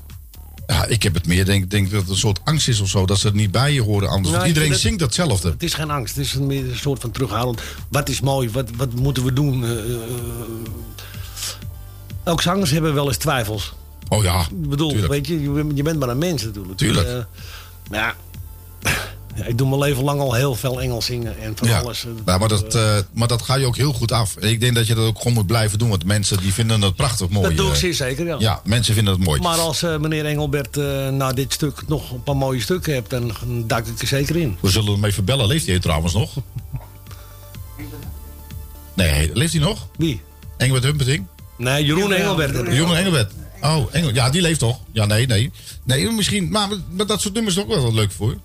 [0.66, 3.06] Ja, ik heb het meer, denk, denk dat het een soort angst is of zo.
[3.06, 4.34] Dat ze het niet bij je horen anders.
[4.34, 5.50] Nou, iedereen zingt hetzelfde.
[5.50, 7.60] Het is geen angst, het is een, meer een soort van terughoudend.
[7.88, 9.64] Wat is mooi, wat, wat moeten we doen?
[9.64, 10.00] Eh, eh,
[12.24, 13.72] ook zangers hebben wel eens twijfels.
[14.08, 16.78] Oh ja, Ik bedoel, weet je, je bent- je bent maar een mens natuurlijk.
[16.78, 17.08] Tuurlijk.
[17.08, 17.14] Eh,
[17.90, 18.14] maar ja,
[19.36, 21.78] ja, ik doe mijn leven lang al heel veel Engels zingen en van Ja.
[21.80, 22.04] alles.
[22.04, 24.36] eh, Ja, maar, dat, eh, maar dat ga je ook heel goed af.
[24.36, 25.88] Ik denk dat je dat ook gewoon moet blijven doen.
[25.88, 27.48] Want mensen die vinden het prachtig mooi.
[27.48, 27.78] Dat doe ik eh.
[27.78, 28.36] zeer zeker, ja.
[28.38, 29.40] Ja, mensen vinden het mooi.
[29.40, 33.10] Maar als eh, meneer Engelbert eh, na dit stuk nog een paar mooie stukken hebt,
[33.10, 33.32] dan
[33.66, 34.56] duik ik er zeker in.
[34.60, 35.46] We zullen hem even bellen.
[35.46, 36.30] Leeft hij trouwens nog?
[38.94, 39.86] Nee, leeft hij nog?
[39.96, 40.20] Wie?
[40.56, 41.28] Engelbert Humperdinck?
[41.58, 42.52] Nee, Jeroen Engelbert.
[42.74, 43.32] Jeroen Engelbert.
[43.66, 44.78] Oh, Engel, ja, die leeft toch?
[44.92, 45.50] Ja, nee, nee.
[45.82, 48.36] Nee, misschien, maar, maar dat soort nummers is ook wel wat leuk voor.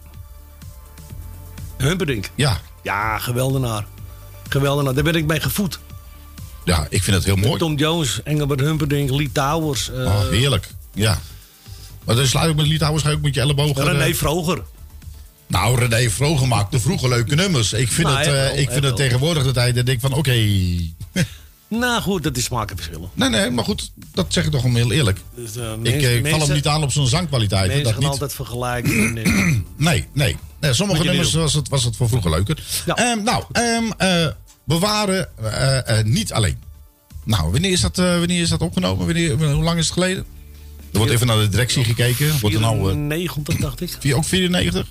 [1.77, 2.29] Humperdinck.
[2.35, 2.59] Ja.
[2.83, 3.85] Ja, geweldenaar.
[4.49, 4.93] Geweldenaar.
[4.93, 5.79] Daar ben ik mee gevoed.
[6.65, 7.57] Ja, ik vind het heel mooi.
[7.57, 9.89] Tom Jones, Engelbert Humperdinck, Lee Towers.
[9.91, 10.67] eh, Oh, heerlijk.
[10.93, 11.19] Ja.
[12.03, 13.83] Maar dan sluit ik met Liedhouwers, ga je ook met je ellebogen.
[13.83, 14.61] René eh, Vroger.
[15.47, 17.73] Nou, René Vroger maakte vroeger leuke nummers.
[17.73, 19.99] Ik vind Nou, het, hij wel, ik hij vind het tegenwoordig de tijd dat ik
[19.99, 20.47] van, oké.
[21.79, 23.09] Nou goed, dat is smakenverschillen.
[23.13, 25.19] Nee, nee, maar goed, dat zeg ik toch gewoon heel eerlijk.
[25.35, 28.01] Dus, ik mensen- eh, ik val hem niet aan op zijn zangkwaliteiten, Mensen dat gaan
[28.03, 28.11] niet.
[28.11, 29.17] altijd vergelijken.
[29.17, 30.37] en, Nee, nee.
[30.59, 32.63] nee sommige nummers was het, was het voor vroeger leuker.
[32.85, 34.27] Ehm, nou, ehm, eh,
[34.63, 36.57] we waren eh, eh, niet alleen.
[37.23, 39.05] Nou, wanneer is dat, wanneer is dat opgenomen?
[39.05, 40.25] Wanneer, hoe lang is het geleden?
[40.91, 42.39] Er wordt even naar de directie gekeken.
[42.39, 43.97] Wordt er nou, 94, dacht ik.
[43.99, 44.87] vier- ook 94?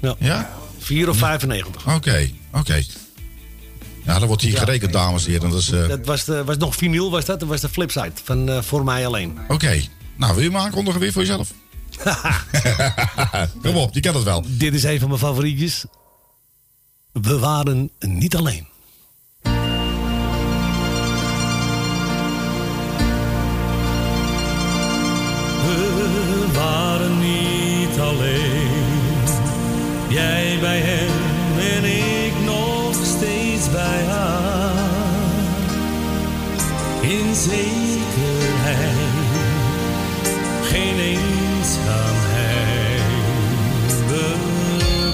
[0.00, 0.14] Ja.
[0.18, 0.50] Ja?
[0.78, 1.94] 4 of 95.
[1.94, 2.82] Oké, oké.
[4.06, 4.58] Ja, dan wordt hier Ja.
[4.58, 5.50] gerekend, dames en heren.
[5.50, 7.40] Dat is, eh, Dat was, de, was nog vinyl, was dat?
[7.40, 9.38] Dat was de flipside van eh, Voor Mij Alleen.
[9.48, 9.80] Oké.
[10.16, 11.50] Nou, wil je hem aankondigen weer voor jezelf?
[13.62, 14.44] Kom op, je kent het wel.
[14.48, 15.84] Dit is een van mijn favorietjes.
[17.12, 18.66] We waren niet alleen.
[25.64, 28.74] We waren niet alleen.
[30.08, 31.05] Jij bij hem
[37.36, 38.96] zekerheid,
[40.62, 42.36] geen eenzaamheid.
[44.08, 44.36] We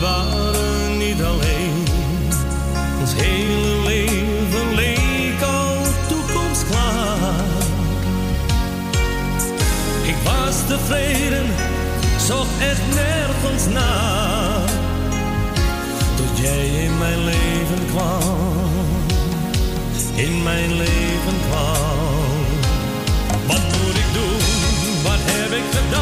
[0.01, 1.87] waren niet alleen.
[3.01, 7.45] Ons hele leven leek al toekomstklaar.
[10.03, 11.47] Ik was tevreden,
[12.19, 14.69] zocht echt nergens naar.
[16.17, 18.72] Tot jij in mijn leven kwam,
[20.15, 22.47] in mijn leven kwam.
[23.47, 26.02] Wat moet ik doen, wat heb ik gedaan?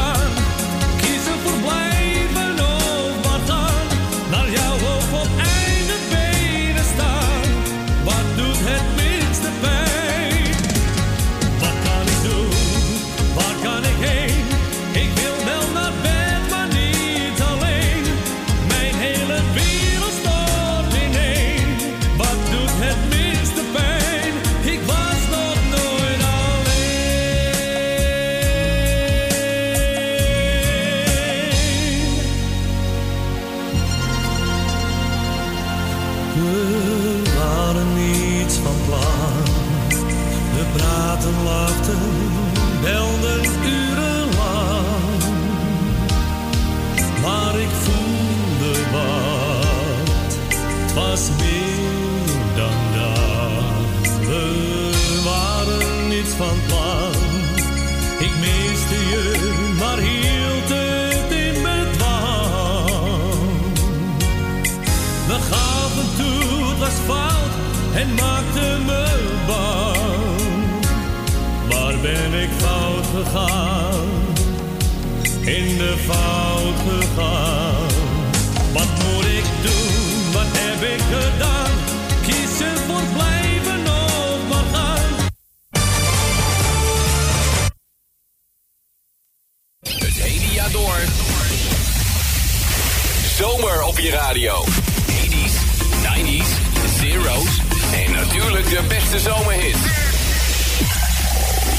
[94.33, 94.65] Radio.
[94.65, 95.55] 80s,
[96.03, 96.51] 90s,
[96.99, 97.61] zeros
[97.93, 99.79] en natuurlijk de beste zomerhits.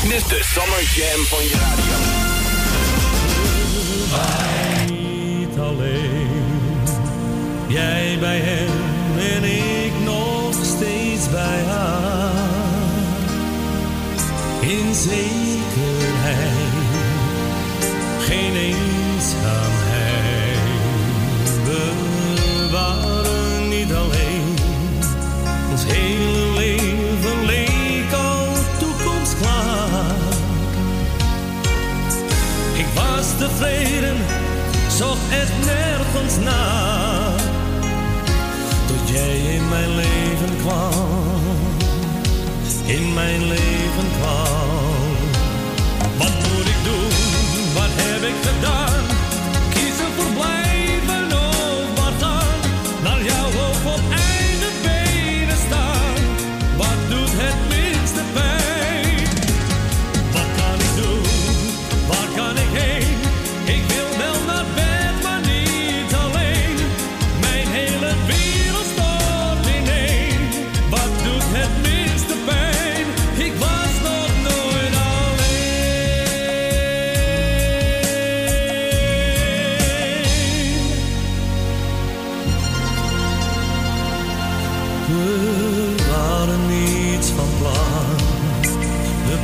[0.10, 1.98] Dit de Summer Jam van je radio.
[4.96, 6.30] niet alleen.
[7.68, 8.70] Jij bij hem
[9.20, 12.32] en ik nog steeds bij haar.
[14.60, 15.51] In zekerheid,
[38.88, 40.92] Tot jij in mijn leven kwam,
[42.86, 43.81] in mijn leven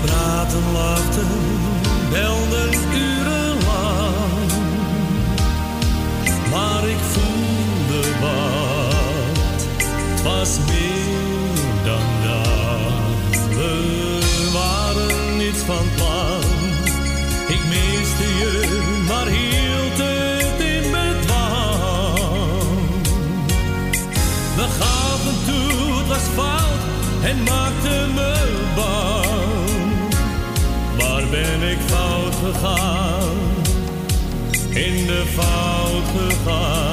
[0.07, 1.27] praten, lachten,
[2.11, 4.51] belden urenlang.
[6.51, 9.61] Maar ik voelde wat,
[10.23, 13.39] was meer dan dat.
[13.55, 16.41] We waren niets van plan.
[17.47, 22.17] Ik miste je, maar hield het in bedwang.
[24.55, 26.81] We gaven toe, het was fout
[27.23, 28.33] en maakte me
[28.75, 29.06] bang.
[34.73, 36.86] In de fout gegaan.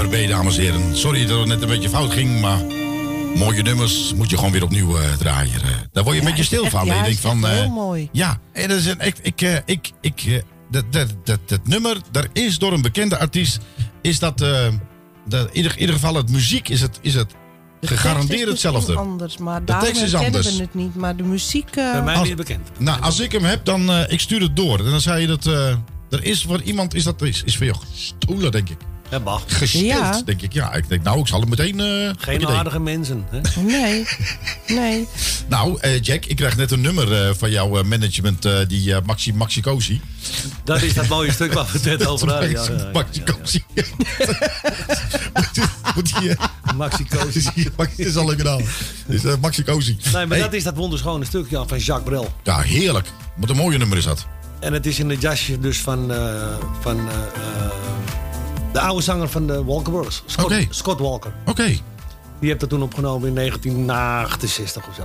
[0.00, 0.96] Barbé, dames en heren.
[0.96, 2.58] Sorry dat het net een beetje fout ging, maar
[3.36, 5.62] mooie nummers moet je gewoon weer opnieuw eh, draaien.
[5.62, 5.68] eh.
[5.92, 6.86] Daar word je een beetje stil van.
[6.86, 8.08] Ja, denkt van, heel eh, mooi.
[8.12, 12.26] Ja, en dat is een, ik, ik, ik, ik, dat, dat, dat, dat nummer, daar
[12.32, 13.58] is door een bekende artiest,
[14.02, 17.30] is dat, dat in, ieder, in ieder geval het muziek is het, is het
[17.80, 19.02] De gegarandeerd tekst is misschien hetzelfde.
[19.10, 20.56] anders, maar De tekst is anders.
[20.56, 20.94] we het niet.
[20.94, 21.76] Maar de muziek...
[21.76, 22.28] eh, Als-
[22.78, 24.78] Nou, als ik hem heb, dan uh, ik stuur het door.
[24.78, 25.68] En dan zei je dat eh,
[26.10, 28.78] er is voor iemand is dat is, is voor jou gestolen, denk ik.
[29.46, 30.22] Gestild, Ja.
[30.24, 30.52] denk ik.
[30.52, 31.80] Ja, ik denk, nou, ik zal hem meteen.
[31.80, 33.24] eh, Geen aardige mensen.
[33.30, 33.60] Hè?
[33.62, 34.06] Nee,
[34.68, 35.08] nee.
[35.48, 39.00] Nou, eh, Jack, ik krijg net een nummer eh, van jouw management, eh, die eh,
[39.04, 40.00] Maxi Maxi Cosi.
[40.64, 42.50] Dat is dat mooie stuk waar we het net over hadden.
[42.50, 42.90] Ja, ja, ja.
[42.92, 43.22] Maxi
[46.28, 46.36] eh,
[46.76, 47.68] Maxi Cosi.
[47.76, 48.34] Maxi is al.
[49.06, 49.96] Dus, eh, Maxi Cosi.
[50.12, 52.32] Nee, maar Hey, dat is dat wonderschone stuk ja, van Jacques Brel.
[52.44, 53.06] Ja, heerlijk.
[53.36, 54.26] Wat een mooie nummer is dat.
[54.60, 56.18] En het is in het jasje dus van, eh,
[56.80, 57.08] van
[58.72, 60.22] de oude zanger van de Walker Brothers.
[60.70, 61.32] Scott, Walker.
[61.46, 61.66] Oké.
[62.40, 65.02] Die heeft dat toen opgenomen in 1968 of zo.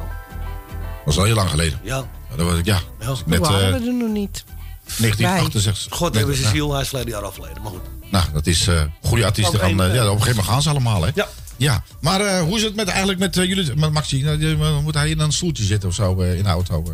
[1.06, 1.80] Dat is al heel lang geleden.
[1.84, 1.96] Ja.
[2.30, 2.80] Ja, dat was ik, ja.
[3.26, 4.44] Net we eh, er nog niet.
[4.86, 5.98] 1968.
[5.98, 6.50] God Net- hebben ze ja.
[6.50, 7.62] ziel, hij is verleden jaar afgeleden.
[7.62, 7.82] Maar goed.
[8.12, 9.60] Nou, dat is eh goede artiesten.
[9.60, 11.12] Gaan, eh, ja, op een gegeven moment gaan ze allemaal, hè?
[11.14, 11.28] Ja.
[11.58, 14.22] Ja, maar eh, hoe is het met, eigenlijk met jullie, met Maxi?
[14.22, 16.84] Nou, moet hij in een stoeltje zitten of zo eh, in de auto?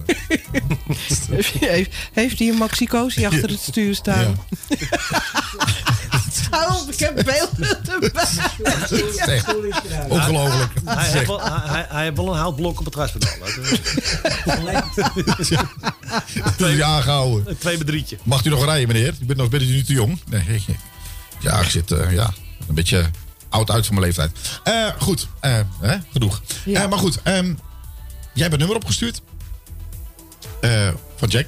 [1.60, 4.35] heeft, heeft hij een maxicosi achter het stuur staan?
[6.52, 8.23] Hou op, ik heb beelden erbij.
[9.36, 9.56] Echt
[10.10, 10.72] Ongelooflijk.
[10.86, 13.34] Hij, heeft wel, hij, hij- hij heeft wel een houtblok op het gaspedaal.
[16.57, 17.49] Dat is aangehouden.
[17.49, 18.18] Een twee bedrietje.
[18.23, 19.07] Mag u nog rijden, meneer?
[19.19, 20.19] Ik ben nog bent u nu te jong?
[20.30, 20.65] Nee.
[21.40, 22.34] Ja, ik zit eh, ja,
[22.68, 23.10] een beetje
[23.49, 24.32] oud uit van mijn leeftijd.
[24.64, 25.98] Eh, goed, eh, hè?
[26.11, 26.41] genoeg.
[26.65, 27.45] Eh, maar goed, ehm,
[28.34, 29.22] jij hebt een nummer opgestuurd.
[30.61, 31.48] Eh, van Jack.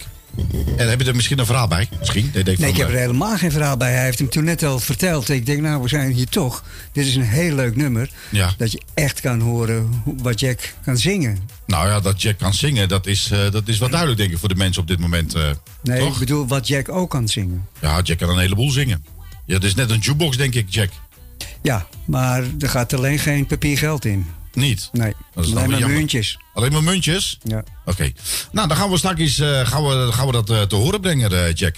[0.78, 1.90] En heb je er misschien een verhaal bij?
[2.00, 2.32] Misschien.
[2.34, 3.94] Nee, ik heb er eh, helemaal geen verhaal bij.
[3.94, 5.30] Hij heeft hem toen net al verteld.
[5.30, 6.64] Ik denk, nou, we zijn hier toch.
[6.92, 8.10] Dit is een heel leuk nummer.
[8.30, 8.54] Ja.
[8.58, 11.38] Dat je echt kan horen wat Jack kan zingen.
[11.66, 14.38] Nou ja, dat Jack kan zingen, dat is, eh, dat is wel duidelijk, denk ik,
[14.38, 15.34] voor de mensen op dit moment.
[15.34, 15.50] eh,
[15.84, 16.14] Nee, toch?
[16.14, 17.68] ik bedoel wat Jack ook kan zingen.
[17.82, 19.06] Ja, Jack kan een heleboel zingen.
[19.46, 20.90] Ja, het is net een jukebox, denk ik, Jack.
[21.62, 24.26] Ja, maar er gaat alleen geen papiergeld in.
[24.54, 24.90] Niet?
[24.92, 25.98] Nee, Dat is alleen maar jammer.
[25.98, 26.38] muntjes.
[26.54, 27.38] Alleen maar muntjes?
[27.44, 27.64] Ja.
[27.86, 28.12] Oké.
[28.52, 31.46] Nou, dan gaan we straks eh, gaan we, gaan we dat eh, te horen brengen,
[31.46, 31.76] eh, Jack.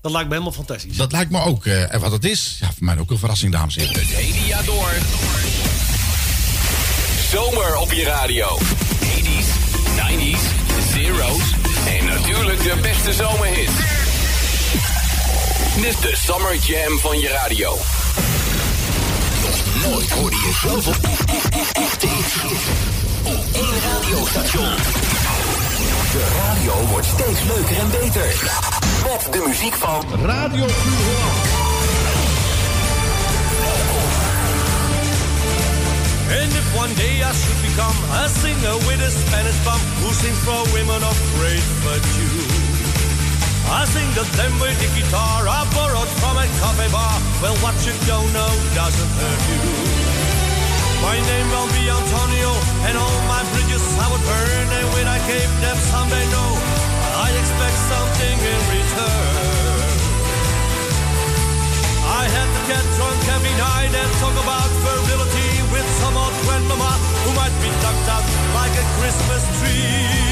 [0.00, 0.96] Dat lijkt me helemaal fantastisch.
[0.96, 1.66] Dat lijkt me ook.
[1.66, 4.00] eh, en wat het is, ja, voor mij ook een verrassing, dames en heren.
[4.02, 4.90] Het hele jaar door.
[7.30, 8.58] Zomer op je radio.
[8.58, 9.46] 80s,
[9.96, 10.40] 90s,
[10.92, 11.42] zeros
[11.88, 13.70] en natuurlijk de beste zomerhit.
[15.76, 17.78] Dit is de Summer Jam van je radio.
[19.90, 20.94] Nooit hoorde je zoveel
[21.72, 22.34] echte hits
[23.22, 24.74] op één radiostation.
[26.12, 28.50] De radio wordt steeds leuker en beter.
[29.02, 31.60] Met de muziek van Radio Puur.
[36.40, 40.38] And if one day I should become a singer with a Spanish bum who sings
[40.46, 42.61] for women of great virtue,
[43.70, 47.16] I sing to them with the guitar I borrowed from a coffee bar.
[47.42, 49.60] Well, what you don't know doesn't hurt you.
[51.02, 52.50] My name will be Antonio,
[52.86, 54.66] and all my bridges I would burn.
[54.70, 56.50] And when I gave them some, they know
[57.22, 59.72] I expect something in return.
[62.06, 66.92] I had to get drunk every night and talk about virility with some old grandmama
[67.26, 68.24] who might be tucked out
[68.54, 70.31] like a Christmas tree.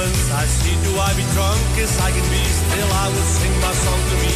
[0.00, 2.42] Elephants I see, do I be drunk as I can be?
[2.44, 4.34] Still I would sing my song to me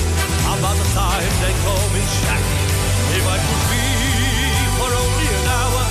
[0.55, 2.63] about the time they call me Shaggy.
[3.17, 3.87] If I could be
[4.77, 5.83] for only an hour,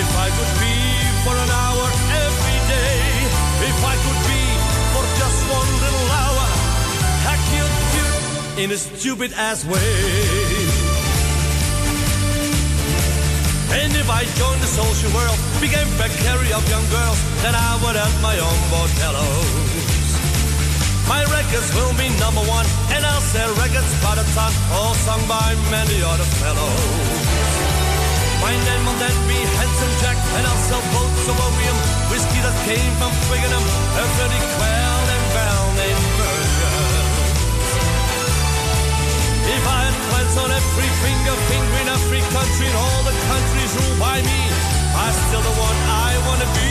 [0.00, 0.76] if I could be
[1.24, 1.86] for an hour
[2.26, 3.02] every day,
[3.70, 4.42] if I could be
[4.92, 6.46] for just one little hour,
[7.30, 10.49] I cute, cute in a stupid ass way.
[13.70, 17.94] And if I joined the social world, became Beccari of young girls, then I would
[17.94, 20.10] have my own bordellos.
[21.06, 25.22] My records will be number one, and I'll sell records by the ton, all sung
[25.30, 27.50] by many other fellows.
[28.42, 31.78] My name will then be Handsome Jack, and I'll sell boats of opium,
[32.10, 33.64] whiskey that came from Twickenham,
[34.02, 35.70] a pretty quail and bell
[39.50, 43.72] If I had plans on every finger, finger in every country, and all the countries
[43.82, 44.40] ruled by me,
[44.94, 46.70] I'm still the one I wanna be.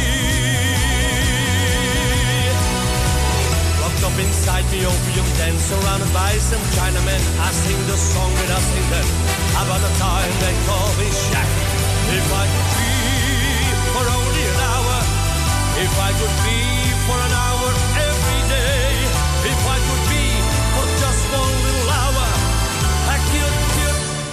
[3.83, 8.49] Locked up inside me opium den, surrounded by some Chinamen, I sing the song that
[8.55, 9.07] I sing them
[9.59, 11.49] about the time they call me Shaq.
[12.15, 12.95] If I could be
[13.91, 14.97] for only an hour,
[15.83, 16.59] if I could be
[17.05, 17.48] for an hour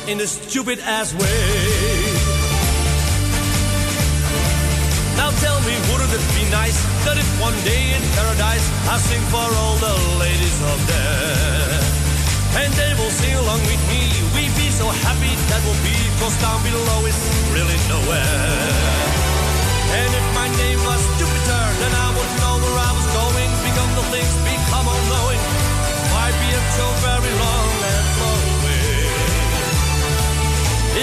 [0.08, 2.36] in a stupid ass way.
[5.18, 9.22] Now tell me, wouldn't it be nice that if one day in paradise I sing
[9.34, 11.80] for all the ladies of there?
[12.62, 14.06] And they will sing along with me.
[14.30, 17.18] We be so happy that will be, cause down below is
[17.50, 18.96] really nowhere.
[19.90, 23.50] And if my name was Jupiter, then I would know where I was going.
[23.66, 24.34] Become the things,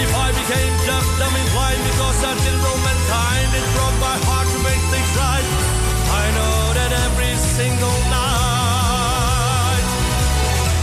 [0.04, 4.16] If I became deaf, dumb, and blind because I didn't know mankind, it broke my
[4.28, 5.46] heart to make things right.
[6.22, 9.86] I know that every single night,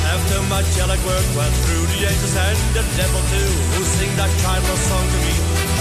[0.10, 4.31] after my angelic work went through the angels and the devil too, who sing that
[4.41, 5.35] childless song to me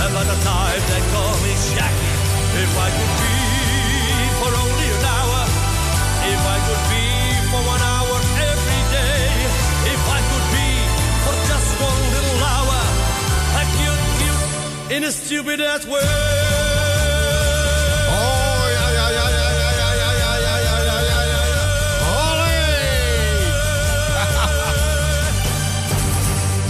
[0.04, 2.12] about the time they call me Shaggy.
[2.60, 3.40] If I could be
[4.36, 5.09] for only an hour,
[14.90, 16.00] in a stupid ass way.
[18.08, 21.68] Oh, ja, ja, ja, ja, ja, ja, ja, ja, ja, ja, ja, ja, ja,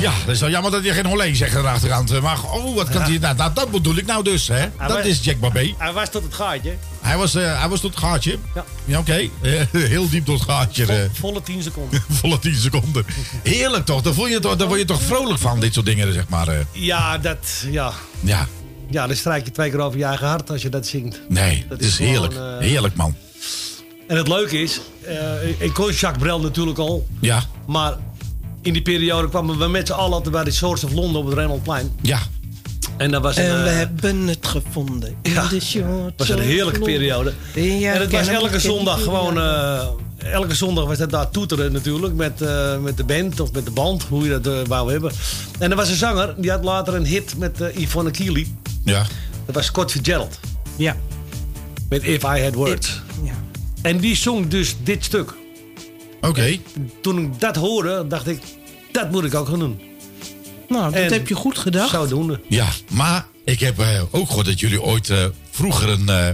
[0.01, 2.07] Ja, dat is wel jammer dat je geen Olé zegt erachteraan.
[2.23, 3.07] Maar oh, wat kan Ja.
[3.09, 3.19] hij...
[3.19, 4.69] Nou, nou, dat bedoel ik nou dus, hè.
[4.79, 5.75] Dat was- is Jack Babé.
[5.79, 6.75] Hij was tot het gaatje.
[7.01, 8.39] Hij was, eh, hij was tot het gaatje.
[8.55, 8.65] Ja.
[8.85, 9.29] Ja, oké.
[9.43, 10.87] Eh, heel diep tot het gaatje.
[10.87, 11.11] eh.
[11.13, 12.03] Volle 10 seconden.
[12.21, 13.05] Volle 10 seconden.
[13.43, 14.03] Heerlijk toch?
[14.03, 14.57] Daar, voel je toch?
[14.57, 16.49] daar word je toch vrolijk van, dit soort dingen, zeg maar.
[16.73, 17.65] Ja, dat...
[17.71, 17.93] Ja.
[18.21, 18.47] Ja.
[18.91, 21.21] Ja, dan strijk je twee keer over je eigen hart als je dat zingt.
[21.29, 22.63] Nee, Dat is is gewoon, heerlijk.
[22.63, 23.17] Heerlijk, man.
[24.09, 24.81] En het leuke is,
[25.59, 27.07] ik kon Jacques Brel natuurlijk al.
[27.21, 27.43] Ja.
[27.67, 27.97] Maar
[28.63, 31.27] in die periode kwamen we met z'n allen altijd bij de Source of Londen op
[31.29, 31.93] het Renaldplein.
[32.03, 32.19] Ja.
[33.01, 35.17] En dat was een, En we eh, hebben het gevonden.
[35.23, 37.33] In Ja, de short was een heerlijke periode.
[37.55, 39.39] Ja, en het was elke zondag gewoon...
[39.39, 39.87] eh,
[40.33, 42.15] elke zondag was dat daar toeteren natuurlijk.
[42.15, 44.03] Met, eh, met de band of met de band.
[44.03, 45.13] Hoe je dat eh, wou hebben.
[45.59, 46.35] En er was een zanger.
[46.37, 48.47] Die had later een hit met eh, Yvonne Keely.
[48.85, 49.07] Ja.
[49.47, 50.39] Dat was Scott Fitzgerald.
[50.77, 50.97] Ja.
[51.89, 53.01] Met If I Had Words.
[53.23, 53.33] Ja.
[53.83, 55.35] En die zong dus dit stuk.
[56.21, 56.57] Oké.
[57.03, 58.41] Toen ik dat hoorde, dacht ik...
[58.93, 59.81] Dat moet ik ook gaan doen.
[60.71, 61.91] Nou, dat En heb je goed gedacht.
[61.91, 62.41] Zodoende.
[62.49, 66.29] Ja, maar ik heb eh, ook gehoord dat jullie ooit eh, vroeger een, eh,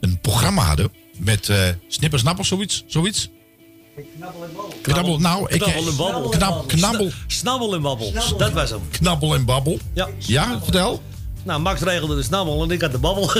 [0.00, 0.92] een programma hadden.
[1.18, 2.84] Met eh snippersnap of zoiets.
[2.86, 3.28] zoiets.
[4.82, 5.60] Knabbel, nou, ik...
[5.60, 6.28] Knabbel en babbel.
[6.28, 8.12] Knab, knabbel, Snabbel en babbel.
[8.38, 8.80] Dat was hem.
[8.90, 9.78] knabbel en babbel.
[9.94, 10.08] Ja.
[10.18, 11.02] Ja, vertel.
[11.42, 13.22] Nou, Max regelde de snabbel en ik had de babbel.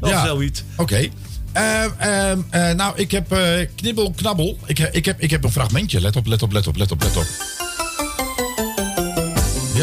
[0.00, 0.26] of Ja.
[0.26, 0.62] zoiets.
[0.76, 1.08] Oké.
[1.54, 4.58] Ehm, eh, nou, ik heb eh, knibbel, knabbel.
[4.66, 6.00] Ik, eh, ik, heb, ik heb een fragmentje.
[6.00, 7.26] Let op, let op, let op, let op, let op.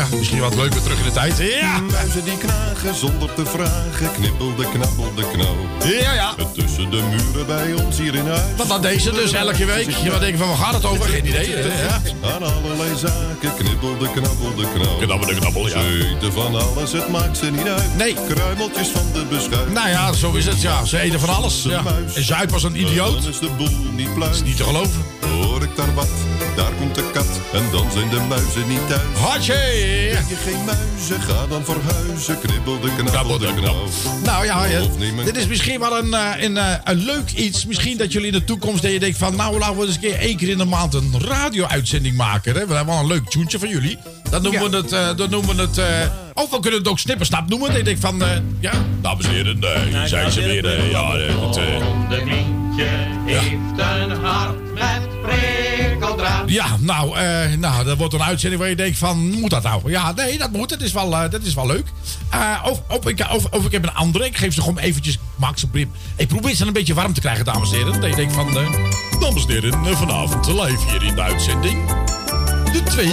[0.10, 0.18] Ja.
[0.18, 1.38] misschien wat leuker terug in de tijd.
[1.38, 1.80] Ja!
[1.80, 5.56] Muizen die knagen zonder te vragen, knippelde, knabbelde, knauw.
[5.92, 6.34] Ja, ja.
[6.54, 8.42] Tussen de muren bij ons hier in huis.
[8.58, 9.90] Wat dan deze dus elke week?
[9.90, 11.10] Je wat denk je van, waar gaat het over?
[11.10, 11.50] Geen idee.
[11.50, 12.02] Ja.
[12.34, 14.98] Aan allerlei zaken, knippelde, knabbelde, knauw.
[14.98, 15.82] Knabbelde, knabbel, ja.
[15.82, 17.98] Ze eten van alles, het maakt ze niet uit.
[17.98, 18.16] Nee.
[18.30, 19.74] Kruimeltjes van de beschuit.
[19.74, 20.62] Nou ja, zo is het.
[20.62, 21.64] Ja, ze eten van alles.
[21.64, 21.84] Ja.
[22.16, 23.22] En Zuip was een idioot.
[23.22, 24.36] Dan is de boel niet pluis.
[24.36, 25.06] is niet te geloven.
[25.42, 26.10] Hoor ik daar wat,
[26.56, 27.40] daar komt de kat.
[27.54, 29.02] En dan zijn de muizen niet thuis.
[29.92, 32.40] Heb je geen muizen, ga dan verhuizen.
[32.40, 33.86] Knippelde, knabbelde, knauw.
[34.24, 35.26] Nou ja, ja, Of niet meer.
[35.26, 37.66] dit is misschien wel een, eh, een, eh, een leuk iets.
[37.66, 39.36] Misschien dat jullie in de toekomst dat je denkt van...
[39.36, 42.54] nou, laten we eens een keer één keer in de maand een radio-uitzending maken.
[42.56, 42.68] Hè?
[42.68, 43.98] We hebben wel een leuk tuentje van jullie.
[44.30, 44.92] Dan noemen we het...
[44.92, 45.80] eh, dan noemen we het
[46.34, 47.68] of we kunnen het ook snippersnap noemen.
[47.68, 48.24] Dat je denkt van...
[48.60, 50.90] ja, dames en heren, nee, hier zijn ze weer.
[50.90, 51.54] ja, het,
[52.08, 52.22] De
[53.26, 55.22] heeft een hart met
[56.46, 59.40] ja, nou, eh, nou, dat wordt een uitzending waar je denkt van...
[59.40, 59.92] moet dat nou?
[59.92, 60.70] Ja, nee, dat moet.
[60.70, 61.86] Dat is wel, eh, dat is wel leuk.
[62.30, 64.26] Eh, of, of, ik, of, of ik heb een andere.
[64.26, 65.18] Ik geef ze gewoon eventjes...
[65.36, 65.92] Max en Brim.
[66.16, 68.02] Ik probeer ze een beetje warm te krijgen, dames en heren.
[68.02, 68.54] Dat je denkt van...
[69.20, 72.10] dames en heren, vanavond live hier in de uitzending.
[72.72, 73.12] De twee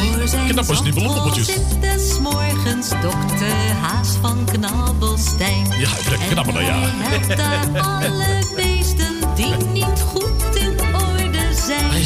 [0.49, 1.47] knappe snibbeloppeltjes.
[1.47, 5.67] zit des morgens dokter Haas van Knabbelstein.
[5.79, 6.79] Ja, lekker knabbelen, ja.
[6.79, 9.68] Hij helpt daar alle beesten die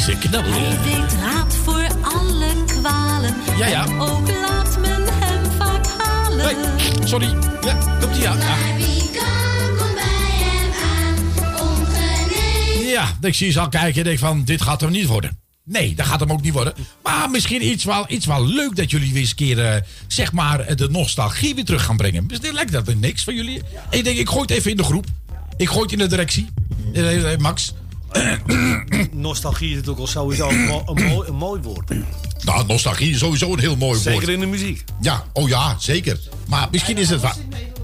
[0.03, 0.17] zijn.
[0.19, 3.35] Hij Hij weet raad voor alle kwalen.
[3.57, 3.85] Ja, ja.
[3.85, 6.55] En ook laat men hem vaak halen.
[7.03, 7.27] Sorry.
[7.61, 8.35] Ja, komt ie ja.
[8.35, 8.55] ja.
[12.91, 15.41] Ja, ik zie ze al kijken en denk van, dit gaat hem niet worden.
[15.65, 16.73] Nee, dat gaat hem ook niet worden.
[17.03, 20.31] Maar misschien iets wel, iets wel leuk dat jullie weer eens een keer, eh, zeg
[20.31, 22.27] maar, de nostalgie weer terug gaan brengen.
[22.27, 23.61] Dus lijkt dat er niks van jullie?
[23.89, 25.05] En ik denk, ik gooi het even in de groep.
[25.57, 26.47] Ik gooi het in de directie.
[26.93, 27.73] Eh, eh, Max.
[29.11, 31.91] Nostalgie is natuurlijk al sowieso een, mo- een mooi, een mooi woord.
[32.43, 34.01] Nou, nostalgie is sowieso een heel mooi woord.
[34.01, 34.83] Zeker in de muziek.
[35.01, 36.19] Ja, oh ja, zeker.
[36.47, 37.31] Maar misschien is het wel.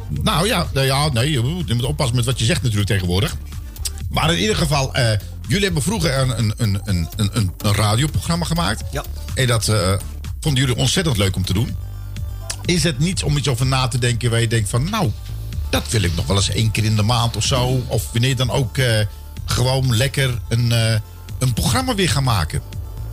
[0.10, 3.35] Nou ja, ja, nee, je moet, oppassen met wat je zegt natuurlijk tegenwoordig.
[4.10, 5.11] Maar in ieder geval, eh,
[5.47, 8.84] jullie hebben vroeger een, een, een, een, radioprogramma gemaakt.
[8.91, 9.03] Ja.
[9.35, 9.93] En dat eh,
[10.39, 11.76] vonden jullie ontzettend leuk om te doen.
[12.65, 15.11] Is het niets om iets over na te denken waar je denkt van, nou,
[15.69, 17.84] dat wil ik nog wel eens één keer in de maand of zo.
[17.88, 19.06] Of wanneer dan ook eh,
[19.50, 20.94] gewoon lekker een, eh,
[21.40, 22.62] een programma weer gaan maken.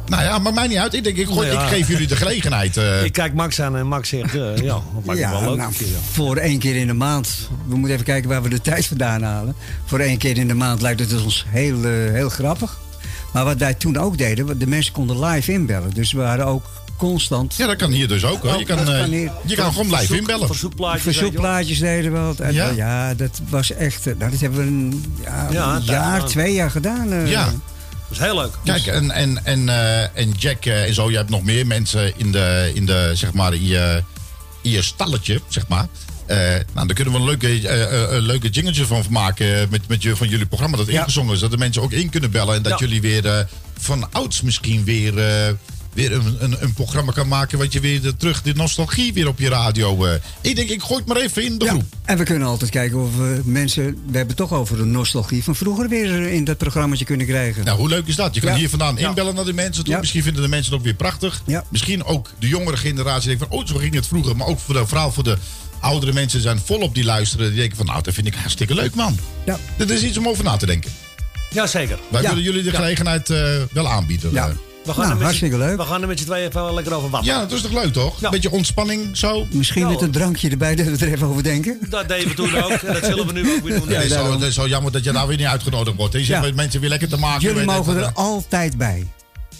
[0.06, 0.94] Nou ja, maakt mij niet uit.
[0.94, 1.62] Ik denk, ik, gooi, Nou ja.
[1.66, 2.76] ik geef jullie de gelegenheid.
[2.76, 3.04] eh.
[3.04, 5.56] Ik kijk Max aan en Max zegt, eh, ja, dat Ja, wel leuk.
[5.56, 5.72] nou,
[6.12, 7.48] voor één keer in de maand.
[7.68, 9.54] We moeten even kijken waar we de tijd vandaan halen.
[9.84, 11.82] Voor één keer in de maand lijkt het ons heel,
[12.12, 12.78] heel grappig.
[13.32, 15.90] Maar wat wij toen ook deden, de mensen konden live inbellen.
[15.94, 16.64] Dus we waren ook
[16.96, 17.54] constant.
[17.56, 18.42] Ja, dat kan hier dus ook.
[18.42, 18.58] Hoor.
[18.58, 19.30] Je kan, eh, kan hier.
[19.46, 20.46] je kan gewoon live Verzoek- inbellen.
[20.46, 21.02] Verzoekplaatjes.
[21.02, 22.54] Verzoekplaatjes deden we altijd.
[22.54, 22.66] Ja?
[22.68, 22.74] Ja?
[22.76, 24.06] ja, dat was echt.
[24.06, 26.26] eh, Nou, dat hebben we een, ja, Ja, een daar jaar, aan.
[26.28, 27.12] twee jaar gedaan.
[27.12, 27.30] eh.
[27.30, 27.44] Ja.
[28.08, 28.52] Dat is heel leuk.
[28.64, 32.12] Kijk, en, en, en, eh, en Jack eh, en zo, je hebt nog meer mensen
[32.18, 34.02] in de, in de zeg maar, in je,
[34.62, 35.86] in je stalletje, zeg maar.
[36.26, 36.36] Eh,
[36.74, 39.88] nou, daar kunnen we een leuke, eh, eh, een leuke jingletje van maken eh, met,
[39.88, 40.98] met je, van jullie programma dat Ja.
[41.00, 41.40] ingezongen is.
[41.40, 42.86] Dat de mensen ook in kunnen bellen en dat Ja.
[42.86, 43.44] jullie weer eh,
[43.78, 45.52] van ouds misschien weer, eh,
[45.96, 47.58] weer een, een, een programma kan maken.
[47.58, 50.04] Wat je weer de, terug de nostalgie weer op je radio.
[50.06, 50.12] eh.
[50.40, 51.84] Ik denk, ik gooi het maar even in de Ja, groep.
[52.04, 53.84] En we kunnen altijd kijken of we mensen.
[53.84, 57.64] We hebben het toch over de nostalgie van vroeger weer in dat programmaatje kunnen krijgen.
[57.64, 58.34] Nou, hoe leuk is dat?
[58.34, 58.56] Je kan Ja.
[58.56, 59.08] hier vandaan Ja.
[59.08, 59.92] inbellen naar de mensen toe.
[59.94, 60.00] Ja.
[60.00, 61.42] Misschien vinden de mensen het ook weer prachtig.
[61.46, 61.64] Ja.
[61.70, 63.58] Misschien ook de jongere generatie denkt van...
[63.58, 64.36] oh, zo ging het vroeger.
[64.36, 65.36] Maar ook voor de, vooral voor de
[65.80, 67.48] oudere mensen zijn volop die luisteren.
[67.48, 69.18] Die denken van, nou, dat vind ik hartstikke leuk, man.
[69.46, 69.58] Ja.
[69.76, 70.90] Dat is iets om over na te denken.
[71.50, 71.98] Jazeker.
[72.10, 72.28] Wij Ja.
[72.28, 72.76] willen jullie de Ja.
[72.76, 74.32] gelegenheid eh, wel aanbieden.
[74.32, 74.52] Ja.
[74.86, 75.76] We gaan Nou, er hartstikke leuk.
[75.76, 77.32] We gaan er met z'n tweeën even lekker over wachten.
[77.32, 78.20] ja, dat is toch leuk, toch?
[78.20, 78.30] Ja.
[78.30, 79.46] Beetje ontspanning, zo.
[79.50, 81.78] Misschien Ja, met een drankje erbij dat we er even over denken.
[81.88, 82.70] Dat deden we toen ook.
[82.70, 83.88] En dat zullen we nu ook weer doen.
[83.88, 84.32] Ja, het, is zo, daarom.
[84.32, 86.12] het is zo jammer dat je daar weer niet uitgenodigd wordt.
[86.12, 86.40] Je Ja.
[86.40, 87.40] met mensen weer lekker te maken.
[87.42, 89.06] Jullie je, mogen er altijd bij.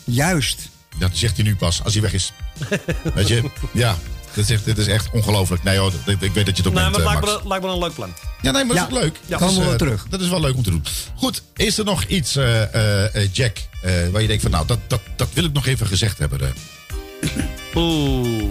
[0.04, 0.68] Juist.
[0.98, 2.32] Dat zegt hij nu pas, als hij weg is.
[3.14, 3.42] Weet je?
[3.72, 3.96] Ja.
[4.36, 5.62] Dat is echt, dit is echt ongelooflijk.
[5.62, 7.42] Nee hoor, ik, ik weet dat je het ook Nee, bent, maar het eh, lijkt
[7.42, 8.12] me, lijkt me een leuk plan.
[8.42, 8.96] Ja, nee, maar dat is Ja.
[8.96, 9.16] ook leuk.
[9.26, 9.38] Ja.
[9.38, 10.06] Dat is, Komen we eh, terug.
[10.08, 10.84] Dat is wel leuk om te doen.
[11.16, 15.00] Goed, is er nog iets, eh, Jack, eh, waar je denkt van, nou, dat, dat,
[15.16, 16.40] dat wil ik nog even gezegd hebben.
[16.40, 17.44] eh.
[17.74, 18.42] Oeh.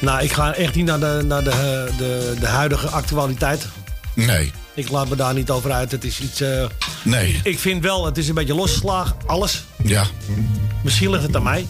[0.00, 3.66] nou, ik ga echt niet naar de, naar de, de, de huidige actualiteit.
[4.14, 5.90] Nee, Ik laat me daar niet over uit.
[5.90, 6.40] Het is iets.
[6.40, 6.64] eh,
[7.02, 9.16] nee, ik vind wel, het is een beetje losgeslagen.
[9.26, 9.62] Alles.
[9.84, 10.04] ja.
[10.82, 11.66] Misschien ligt het aan mij.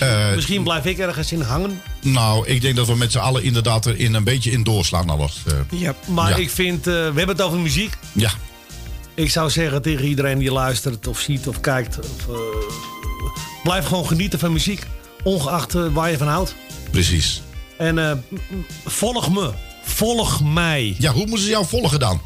[0.00, 1.80] Misschien, Eh, misschien blijf ik ergens in hangen.
[2.00, 5.10] Nou, ik denk dat we met z'n allen inderdaad er in een beetje in doorslaan
[5.10, 5.42] alles.
[5.46, 5.80] eh.
[5.80, 5.94] Ja.
[6.08, 6.36] Maar Ja.
[6.36, 7.96] ik vind, eh, we hebben het over muziek.
[8.12, 8.30] ja,
[9.14, 11.98] Ik zou zeggen tegen iedereen die luistert of ziet of kijkt.
[11.98, 12.36] Of,
[13.62, 14.86] blijf gewoon genieten van muziek.
[15.22, 16.54] Ongeacht waar je van houdt.
[16.90, 17.42] precies.
[17.78, 18.24] En
[18.84, 19.50] volg me.
[19.84, 20.94] Volg mij.
[20.98, 22.20] Ja, hoe moeten ze jou volgen dan?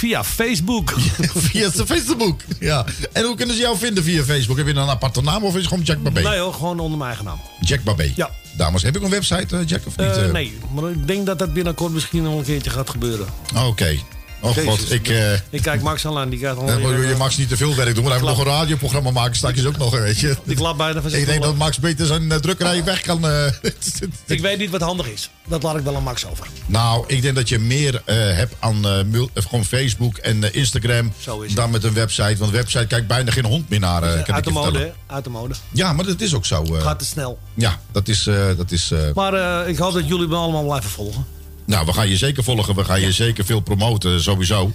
[0.00, 0.94] Via Facebook.
[1.50, 2.40] via Facebook.
[2.60, 2.84] Ja.
[3.12, 4.56] En hoe kunnen ze jou vinden via Facebook?
[4.56, 6.20] Heb je dan een aparte naam of is het gewoon Jack Babé?
[6.20, 7.40] Nee hoor, gewoon onder mijn eigen naam.
[7.60, 8.12] Jack Babé.
[8.16, 8.30] Ja.
[8.56, 10.06] Dames, heb ik een website, eh, Jack, of niet?
[10.06, 10.32] Eh, eh?
[10.32, 13.26] nee, maar ik denk dat dat binnenkort misschien nog een keertje gaat gebeuren.
[13.66, 13.98] Oké.
[14.42, 14.70] Oh Jezus.
[14.70, 15.08] god, ik...
[15.08, 17.56] eh, Ik kijk Max al aan, die gaat al eh, je eh, mag niet te
[17.56, 20.36] veel werk doen, maar hij moet nog een radioprogramma maken straks ook nog, weet je.
[20.44, 23.26] Die klap bijna van zijn Ik denk dat Max beter zijn eh, drukkerij weg kan...
[23.28, 23.46] eh,
[24.26, 25.30] Ik weet niet wat handig is.
[25.48, 26.46] Dat laat ik wel aan Max over.
[26.66, 31.12] Nou, ik denk dat je meer eh, hebt aan eh, gewoon Facebook en eh, Instagram
[31.18, 31.56] Zo is het.
[31.56, 32.36] dan met een website.
[32.38, 34.64] Want een website kijkt bijna geen hond meer naar, eh, kan Uit ik de mode,
[34.70, 34.94] vertellen.
[35.06, 35.14] hè?
[35.14, 35.54] Uit de mode.
[35.72, 36.64] Ja, maar dat is ook zo.
[36.64, 36.82] eh.
[36.82, 37.38] Gaat te snel.
[37.54, 38.26] Ja, dat is...
[38.26, 41.26] eh, dat is eh, Maar eh, ik hoop dat jullie me allemaal blijven volgen.
[41.70, 42.74] Nou, we gaan je zeker volgen.
[42.74, 44.72] We gaan je zeker veel promoten, sowieso.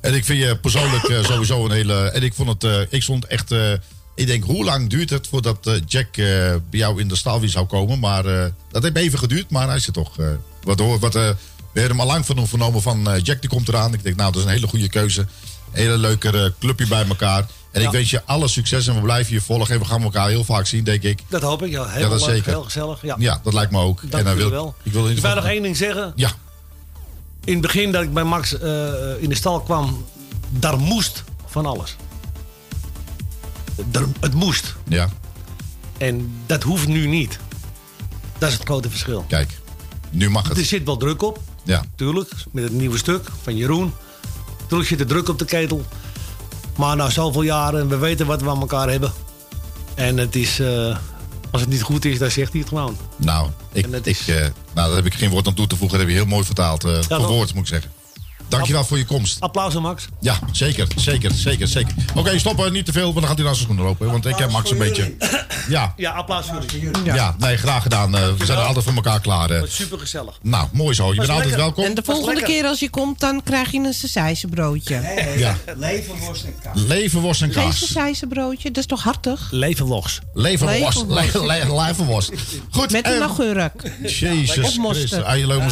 [0.00, 1.94] En ik vind je persoonlijk eh, sowieso een hele...
[1.94, 2.64] En ik vond het...
[2.64, 3.50] eh, ik stond echt...
[3.50, 3.72] eh,
[4.14, 7.98] ik denk, hoe lang duurt het voordat Jack bij jou in de stalwie zou komen?
[7.98, 8.22] Maar
[8.70, 10.18] dat heeft even geduurd, maar hij zit toch...
[10.18, 10.26] eh,
[10.62, 11.36] wat hoor, wat, we
[11.72, 13.94] hebben hem al lang van hem vernomen van Jack die komt eraan.
[13.94, 15.26] Ik denk, nou, dat is een hele goede keuze.
[15.70, 17.46] Hele leuke clubje bij elkaar.
[17.74, 19.74] En ik wens je alle succes en we blijven je volgen.
[19.74, 21.20] En we gaan elkaar heel vaak zien, denk ik.
[21.28, 21.86] Dat hoop ik, ja.
[21.88, 22.50] Heel Ja, dat leuk, zeker.
[22.50, 23.02] heel gezellig.
[23.02, 24.00] Ja, Ja, dat lijkt me ook.
[24.00, 24.74] Dank en dan jullie wil wel.
[24.82, 26.12] ik wil in Ik wil nog één ding zeggen.
[26.16, 26.30] Ja.
[27.44, 28.70] In het begin dat ik bij Max eh,
[29.18, 30.04] in de stal kwam,
[30.50, 31.96] daar moest van alles.
[34.20, 34.74] Het moest.
[34.88, 35.08] Ja.
[35.98, 37.38] En dat hoeft nu niet.
[38.38, 39.24] Dat is het grote verschil.
[39.28, 39.50] Kijk,
[40.10, 40.58] nu mag het.
[40.58, 41.84] Er zit wel druk op, Ja.
[41.96, 42.30] tuurlijk.
[42.52, 43.92] Met het nieuwe stuk van Jeroen.
[44.66, 45.84] Tuurlijk zit er druk op de ketel.
[46.76, 49.12] Maar na zoveel jaren, we weten wat we aan elkaar hebben.
[49.94, 50.96] En het is, eh,
[51.50, 52.96] als het niet goed is, dan zegt hij het gewoon.
[53.16, 55.98] Nou, ik, ik, eh, nou, daar heb ik geen woord aan toe te voegen.
[55.98, 56.80] Dat heb je heel mooi vertaald.
[56.80, 57.06] toch?
[57.06, 57.90] verwoord, moet ik zeggen.
[58.56, 59.40] Dankjewel voor je komst.
[59.40, 60.06] Applaus aan Max.
[60.20, 61.94] Ja, zeker, zeker, zeker, zeker.
[62.14, 64.10] Oké, stoppen, niet te veel, want dan gaat hij naar zijn schoenen lopen.
[64.10, 65.14] Want ik heb Max een beetje...
[65.68, 66.90] Ja, Ja, applaus voor jullie.
[67.04, 67.34] ja.
[67.38, 68.16] nee, graag gedaan.
[68.16, 69.50] Eh, we zijn er altijd voor elkaar klaar.
[69.50, 69.62] eh.
[69.68, 70.38] Super gezellig.
[70.42, 71.10] Nou, mooi zo.
[71.12, 71.84] Je bent altijd welkom.
[71.84, 75.00] En de volgende keer als je komt, dan krijg je een sausijzenbroodje.
[75.36, 75.56] Ja.
[75.76, 76.80] Leverworst en kaas.
[76.86, 77.78] Leverworst en Geen kaas.
[77.78, 79.48] sausijzenbroodje, dat is toch hartig?
[79.50, 80.18] Leverworst.
[80.32, 81.04] Leverworst.
[81.08, 82.32] Le- le- Leverworst.
[82.70, 82.90] Goed.
[82.92, 83.90] Met een eh, agurk.
[84.02, 85.18] Jezus Christus.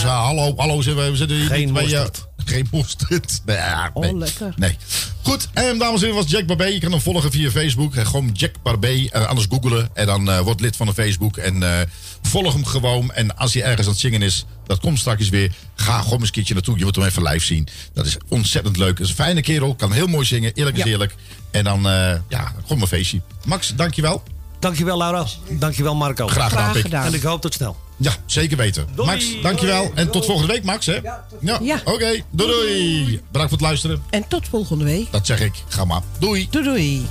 [0.04, 0.24] aan.
[0.24, 2.26] Hallo, hallo, zitten we we zitten hier Geen niet bij je- mosterd.
[2.44, 3.40] Geen mosterd.
[3.44, 4.52] Nee, ja, Oh, lekker.
[4.56, 4.76] Nee.
[5.22, 6.64] Goed, en dames en heren, was Jack Barbé.
[6.64, 7.94] Je kan hem volgen via Facebook.
[7.94, 9.06] Gewoon Jack Barbé.
[9.10, 9.88] En anders googelen.
[9.94, 11.36] En dan eh word lid van de Facebook.
[11.36, 11.86] En eh,
[12.22, 13.12] volg hem gewoon.
[13.12, 15.52] En als hij ergens aan het zingen is, dat komt straks weer.
[15.74, 16.76] Ga gewoon eens een keertje naartoe.
[16.76, 17.68] Je wilt hem even live zien.
[17.94, 18.96] Dat is ontzettend leuk.
[18.96, 19.74] Dat is een fijne kerel.
[19.74, 20.52] Kan heel mooi zingen.
[20.54, 20.90] Eerlijk is Ja.
[20.90, 21.14] eerlijk.
[21.50, 23.20] En dan, eh, ja, gewoon een feestje.
[23.44, 24.22] Max, dankjewel.
[24.60, 25.26] Dankjewel Laura.
[25.50, 26.26] Dankjewel Marco.
[26.28, 27.06] Graag gedaan, Graag gedaan.
[27.06, 27.76] En ik hoop tot snel.
[27.96, 28.86] Ja, zeker weten.
[28.94, 29.08] Doei.
[29.08, 29.90] Max, dankjewel.
[29.94, 30.86] En tot volgende week, Max.
[30.86, 30.98] Hè?
[31.40, 31.80] Ja, Ja.
[31.84, 32.20] oké.
[32.30, 33.04] Doei, doei.
[33.06, 34.02] Bedankt voor het luisteren.
[34.10, 35.12] En tot volgende week.
[35.12, 35.52] Dat zeg ik.
[35.68, 36.02] Ga maar.
[36.18, 36.46] Doei.
[36.50, 37.06] Doei doei.